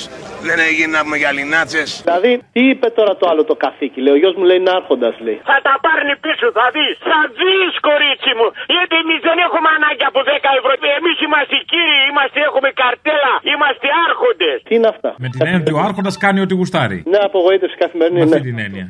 Δεν 0.48 0.58
έγινε 0.68 0.90
να 0.96 1.00
πούμε 1.04 1.16
για 1.22 1.30
λινάτσε. 1.38 1.82
Δηλαδή, 2.06 2.32
τι 2.54 2.62
είπε 2.72 2.86
τώρα 2.98 3.12
το 3.20 3.24
άλλο 3.30 3.42
το 3.50 3.56
καθήκη, 3.64 3.98
λέει. 4.04 4.12
Ο 4.16 4.18
γιος 4.22 4.34
μου 4.38 4.44
λέει 4.48 4.58
είναι 4.62 4.72
άρχοντας, 4.80 5.14
λέει. 5.26 5.38
Θα 5.50 5.56
τα 5.68 5.74
πάρνει 5.86 6.14
πίσω, 6.24 6.46
θα 6.58 6.66
δει. 6.76 6.88
Θα 7.10 7.18
δει, 7.38 7.56
κορίτσι 7.88 8.30
μου. 8.38 8.46
Γιατί 8.76 8.94
εμείς 9.04 9.20
δεν 9.28 9.36
έχουμε 9.46 9.68
ανάγκη 9.78 10.04
από 10.10 10.20
10 10.30 10.50
ευρώ. 10.60 10.72
Εμείς 11.00 11.16
είμαστε 11.26 11.56
κύριοι, 11.72 11.96
είμαστε, 12.10 12.38
έχουμε 12.48 12.70
καρτέλα, 12.82 13.34
είμαστε 13.52 13.86
άρχοντες. 14.06 14.56
Τι 14.66 14.72
είναι 14.78 14.88
αυτά; 14.94 15.10
Με 15.24 15.28
την 15.32 15.40
έννοια 15.44 15.60
ότι 15.64 15.72
ο 15.78 15.80
Άρχοντας 15.88 16.14
κάνει 16.24 16.38
ό,τι 16.44 16.54
γουστάρει. 16.60 16.98
Ναι, 17.12 17.20
απογοήτευση 17.28 17.76
καθημερινή. 17.84 18.18
Με 18.18 18.24
ναι. 18.24 18.36
αυτή 18.36 18.48
την 18.50 18.58
έννοια. 18.66 18.86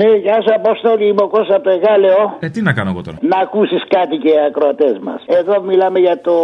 Ναι, 0.00 0.10
γεια 0.24 0.38
σα, 0.46 0.50
Αποστόλη, 0.62 1.04
είμαι 1.10 1.22
ο 1.26 1.28
Κώστας 1.34 1.56
από 1.56 1.64
το 1.68 1.72
Εγάλεο. 1.78 2.20
Ε, 2.40 2.48
τι 2.54 2.60
να 2.68 2.72
κάνω 2.72 2.90
εγώ 2.94 3.02
τώρα; 3.06 3.16
Να 3.32 3.38
ακούσεις 3.46 3.82
κάτι 3.96 4.16
και 4.22 4.30
οι 4.34 4.40
ακροατές 4.48 4.94
μας. 5.06 5.20
Εδώ 5.40 5.54
μιλάμε 5.70 5.98
για 6.06 6.16
το 6.26 6.36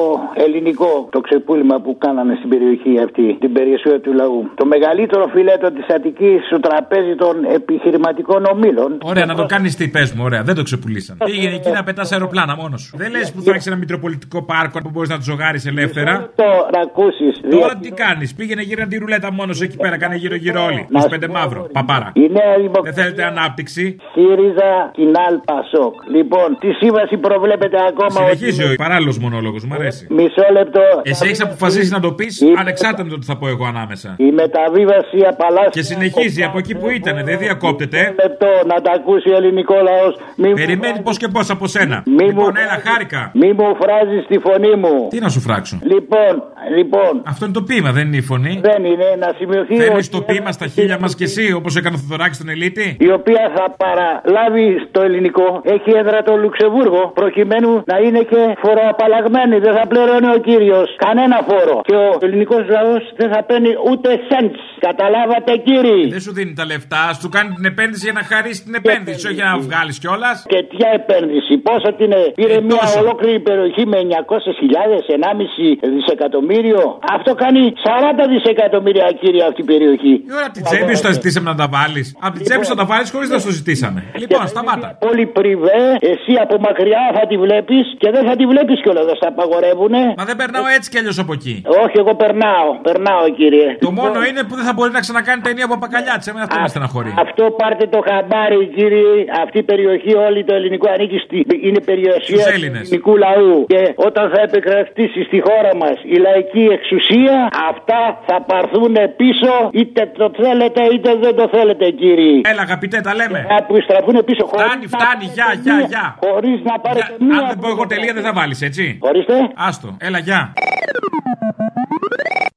ελληνικό, 0.45 0.93
το 1.15 1.21
ξεπούλημα 1.27 1.77
που 1.85 1.91
κάνανε 2.05 2.35
στην 2.39 2.49
περιοχή 2.53 2.93
αυτή, 3.07 3.27
την 3.45 3.53
περιουσία 3.53 4.01
του 4.01 4.13
λαού. 4.21 4.41
Το 4.55 4.65
μεγαλύτερο 4.67 5.25
φιλέτο 5.35 5.69
της 5.77 5.87
Αττικής 5.95 6.47
στο 6.49 6.61
τραπέζι 6.61 7.15
των 7.23 7.35
επιχειρηματικών 7.59 8.41
ομίλων. 8.53 8.91
Ωραία, 9.03 9.27
να 9.27 9.35
το 9.35 9.47
κάνεις 9.47 9.77
τι, 9.77 9.89
πες 9.89 10.13
μου, 10.15 10.23
ωραία, 10.25 10.43
δεν 10.43 10.55
το 10.55 10.63
ξεπουλήσαν. 10.63 11.17
Πήγαινε 11.25 11.55
εκεί 11.55 11.71
να 11.71 11.83
πετάς 11.85 12.13
αεροπλάνα 12.13 12.57
μόνος 12.57 12.81
σου. 12.83 12.97
Δεν 12.97 13.11
λες 13.11 13.33
που 13.33 13.41
θα 13.43 13.51
έχεις 13.51 13.67
ένα 13.67 13.77
μητροπολιτικό 13.77 14.39
πάρκο 14.43 14.79
που 14.85 14.91
μπορείς 14.93 15.09
να 15.09 15.17
του 15.17 15.23
ζωγάρει 15.23 15.61
ελεύθερα. 15.67 16.31
Το 16.35 16.49
να 16.75 16.81
ακούσεις. 16.89 17.35
Τώρα 17.51 17.75
τι 17.77 17.91
κάνεις, 17.91 18.35
πήγαινε 18.35 18.63
γύρω 18.63 18.87
τη 18.87 18.97
ρουλέτα 18.99 19.33
μόνος 19.33 19.61
εκεί 19.61 19.77
πέρα, 19.77 19.99
κάνε 19.99 20.17
γύρω-γύρω 20.17 20.65
όλοι. 20.65 20.87
Του 20.93 21.09
πέντε 21.09 21.29
μαύρο, 21.29 21.69
παπάρα. 21.73 22.13
Η 22.15 22.21
νέα 22.21 22.57
δημοκρατία. 22.57 22.93
Δεν 22.93 22.95
θέλετε 23.03 23.23
ανάπτυξη. 23.47 23.84
ΣΥΡΙΖΑ, 24.12 24.70
Κινάλ, 24.99 25.34
Πασόκ. 25.51 25.94
Λοιπόν, 26.16 26.49
τη 26.62 26.70
σύμβαση 26.80 27.16
προβλέπεται 27.26 27.78
ακόμα. 27.90 28.18
Συνεχίζει 28.20 28.62
ο 28.64 28.74
παράλληλος 28.84 29.18
μονόλογος, 29.18 29.64
μου 29.64 29.74
αρέσει. 29.74 30.07
Μισό 30.11 30.47
λεπτό. 30.59 30.84
Εσύ 31.03 31.22
έχεις 31.28 31.42
αποφασίσει 31.42 31.90
να 31.97 32.01
το 32.01 32.11
πεις 32.12 32.32
ανεξάρτητα 32.62 33.05
με 33.05 33.11
το 33.11 33.18
τι 33.18 33.26
θα 33.26 33.36
πω 33.36 33.47
εγώ 33.49 33.64
ανάμεσα. 33.72 34.14
Η 34.18 34.30
μεταβίβαση 34.40 35.18
απαλλάσσει. 35.32 35.70
Και 35.70 35.82
συνεχίζει 35.82 36.42
από 36.49 36.59
εκεί 36.59 36.74
που 36.74 36.88
ήταν, 36.90 37.24
δεν 37.24 37.38
διακόπτεται. 37.38 38.01
λεπτό 38.22 38.51
να 38.66 38.76
τα 38.84 38.90
ακούσει 38.99 39.28
ο 39.30 39.36
ελληνικό 39.36 39.74
λαός. 39.88 40.12
Περιμένεις 40.55 41.01
πώς 41.03 41.16
και 41.16 41.28
πώς 41.28 41.51
από 41.51 41.66
σένα. 41.66 42.03
Μη 42.07 42.24
Λοιπόν, 42.24 42.44
μου- 42.44 42.61
έλα, 42.64 42.76
χάρηκα. 42.86 43.30
Μη 43.34 43.53
μου 43.53 43.66
φράζεις 43.80 44.26
τη 44.30 44.38
φωνή 44.38 44.74
μου. 44.82 44.94
Τι 45.11 45.18
να 45.18 45.28
σου 45.28 45.40
φράξω; 45.40 45.78
Λοιπόν, 45.82 46.32
λοιπόν. 46.76 47.12
Αυτό 47.26 47.44
είναι 47.44 47.55
το 47.55 47.62
ποίημα, 47.62 47.92
δεν 47.92 48.07
είναι 48.07 48.16
η 48.16 48.20
φωνή. 48.20 48.61
Δεν 48.70 48.84
είναι 48.84 49.09
να 49.18 49.28
σημειωθεί. 49.38 49.76
Θέλει 49.76 49.97
ότι 49.97 50.09
το 50.09 50.20
ποίημα 50.22 50.53
στα 50.53 50.66
χίλια 50.66 50.99
μας 51.01 51.14
και 51.14 51.24
εσύ, 51.24 51.53
όπως 51.53 51.76
έκανε 51.76 51.97
ο 51.97 51.99
Θοδωράκης 51.99 52.36
στον 52.36 52.49
Ελίτη; 52.49 52.97
Η 53.27 53.33
οποία 53.33 53.49
θα 53.59 53.66
παραλάβει 53.85 54.66
στο 54.89 55.01
ελληνικό 55.09 55.47
έχει 55.74 55.91
έδρα 56.01 56.18
το 56.29 56.33
Λουξεμβούργο 56.43 57.03
προκειμένου 57.20 57.70
να 57.93 57.97
είναι 58.05 58.22
και 58.31 58.41
φοροαπαλλαγμένη. 58.62 59.57
Δεν 59.66 59.74
θα 59.79 59.85
πληρώνει 59.93 60.29
ο 60.37 60.39
κύριος 60.49 60.89
κανένα 61.05 61.37
φόρο. 61.49 61.77
Και 61.89 61.97
ο 62.05 62.09
ελληνικός 62.27 62.62
λαός 62.77 63.03
δεν 63.20 63.29
θα 63.35 63.41
παίρνει 63.49 63.72
ούτε 63.91 64.09
cents. 64.31 64.61
Καταλάβατε 64.89 65.53
κύριοι; 65.68 66.01
Δεν 66.16 66.22
σου 66.27 66.33
δίνει 66.39 66.53
τα 66.61 66.64
λεφτά, 66.72 67.03
σου 67.20 67.29
κάνει 67.37 67.51
την 67.59 67.66
επένδυση 67.72 68.05
για 68.09 68.16
να 68.20 68.22
χαρίσει 68.33 68.61
την 68.66 68.74
επένδυση, 68.81 69.22
όχι 69.29 69.39
για 69.41 69.49
να 69.53 69.57
βγάλεις 69.66 69.97
κιόλας. 70.03 70.37
Και 70.53 70.59
ποια 70.72 70.89
επένδυση, 71.01 71.53
πόσο 71.68 71.89
την 72.01 72.11
ε, 72.12 72.20
πήρε 72.41 72.57
μια 72.68 72.87
ολόκληρη 73.03 73.41
περιοχή 73.49 73.83
με 73.93 73.99
900.000, 74.11 75.16
1,5 75.16 75.89
δισεκατομμύριο. 75.97 76.83
Αυτό 77.16 77.31
κάνει 77.43 77.62
40 77.85 78.22
δισεκατομμύρια 78.33 79.07
κύριε 79.20 79.43
αυτή 79.49 79.61
η 79.66 79.68
περιοχή. 79.72 80.14
Τώρα 80.35 80.49
την 80.55 80.62
τσέπη 80.68 80.93
σου 80.97 81.03
τα 81.09 81.12
ζητήσαμε 81.16 81.49
να 81.53 81.57
τα 81.62 81.68
βάλεις. 81.77 82.07
Από 82.27 82.35
την 82.37 82.45
τσέπη 82.47 82.64
σου 82.64 82.72
θα 82.74 82.81
τα 82.83 82.87
βάλεις 82.93 83.11
χωρίς 83.17 83.31
να 83.37 83.39
σου 83.45 83.51
ζητήσαμε. 83.59 84.01
Λοιπόν, 84.23 84.43
σταμάτα. 84.55 84.89
Πολύ 85.07 85.27
πριβέ, 85.37 85.83
εσύ 86.12 86.33
από 86.45 86.55
μακριά 86.67 87.03
θα 87.17 87.23
τη 87.31 87.37
βλέπεις 87.45 87.85
και 88.01 88.09
δεν 88.14 88.23
θα 88.29 88.35
τη 88.39 88.45
βλέπεις 88.53 88.77
κιόλας, 88.83 89.05
δεν 89.09 89.17
στα 89.21 89.29
απαγορεύουνε. 89.35 90.03
Μα 90.21 90.25
δεν 90.31 90.37
περνάω 90.41 90.67
έτσι 90.77 90.87
κι 90.93 90.99
αλλιώς 91.01 91.19
από 91.25 91.33
εκεί. 91.39 91.55
Όχι, 91.83 91.97
εγώ 92.03 92.12
περνάω, 92.23 92.69
περνάω 92.89 93.25
κύριε. 93.39 93.69
Το 93.87 93.91
μόνο 94.01 94.19
είναι 94.29 94.43
που 94.49 94.55
δεν 94.59 94.64
θα 94.69 94.73
μπορεί 94.77 94.91
να 94.99 95.01
ξανακάνει 95.07 95.41
ταινία 95.49 95.64
από 95.69 95.77
πακαλιά 95.85 96.14
τη. 96.19 96.25
Εμένα 96.31 96.45
αυτό 96.49 96.59
με 96.64 96.69
στεναχωρεί. 96.75 97.11
Αυτό 97.25 97.43
πάρτε 97.61 97.85
το 97.95 98.01
χαμπάρι, 98.09 98.61
κύριε. 98.77 99.11
Αυτή 99.45 99.59
η 99.64 99.67
περιοχή, 99.73 100.12
όλη 100.27 100.41
το 100.49 100.55
ελληνικό 100.59 100.87
ανήκει 100.95 101.19
στη. 101.27 101.37
είναι 101.67 101.81
περιουσία 101.91 102.21
Στους 102.27 102.43
του 102.45 102.51
Έλληνες. 102.55 102.81
ελληνικού 102.87 103.12
λαού. 103.25 103.53
Και 103.73 103.81
όταν 104.09 104.25
θα 104.33 104.41
επικρατήσει 104.49 105.21
στη 105.29 105.39
χώρα 105.47 105.73
μας 105.83 105.97
η 106.14 106.17
λαϊκή 106.27 106.64
εξουσία, 106.77 107.35
αυτά 107.71 108.01
θα 108.29 108.37
πάρθουν 108.51 108.95
πίσω, 109.21 109.53
είτε 109.81 110.01
το 110.21 110.27
θέλετε 110.43 110.81
είτε 110.95 111.11
δεν 111.25 111.35
το 111.41 111.47
θέλετε, 111.57 111.85
κύριε. 112.01 112.41
Έλα, 112.53 112.62
αγαπητέ, 112.69 112.99
τα 113.09 113.15
λέμε. 113.21 113.39
Θα 113.51 113.57
επιστραφούν 113.69 114.17
πίσω 114.29 114.45
χωρίς 114.51 114.67
Φτάνει, 114.67 114.87
να 114.91 114.99
φτάνει, 114.99 115.25
γεια, 115.37 115.45
πάρετε 115.45 115.63
γεια, 115.63 115.75
μία- 115.77 115.87
γεια. 115.93 116.07
Χωρίς 116.25 116.59
να 116.71 116.75
πάρετε 116.85 117.17
μία. 117.21 117.39
Αν 117.39 117.47
δεν 117.49 117.59
πω 117.63 117.69
εγώ 117.75 117.87
τελεία, 117.87 118.13
δεν 118.19 118.23
θα 118.29 118.33
βάλεις, 118.39 118.61
έτσι. 118.69 118.85
Ορίστε. 119.09 119.35
Άστο, 119.69 119.89
έλα, 120.07 120.19
γεια. 120.19 120.41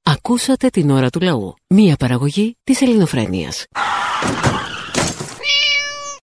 Ακούσατε 0.03 0.67
την 0.67 0.89
ώρα 0.89 1.09
του 1.09 1.19
λαού. 1.21 1.53
Μία 1.67 1.95
παραγωγή 1.99 2.55
της 2.63 2.81
ελληνοφρένειας. 2.81 3.65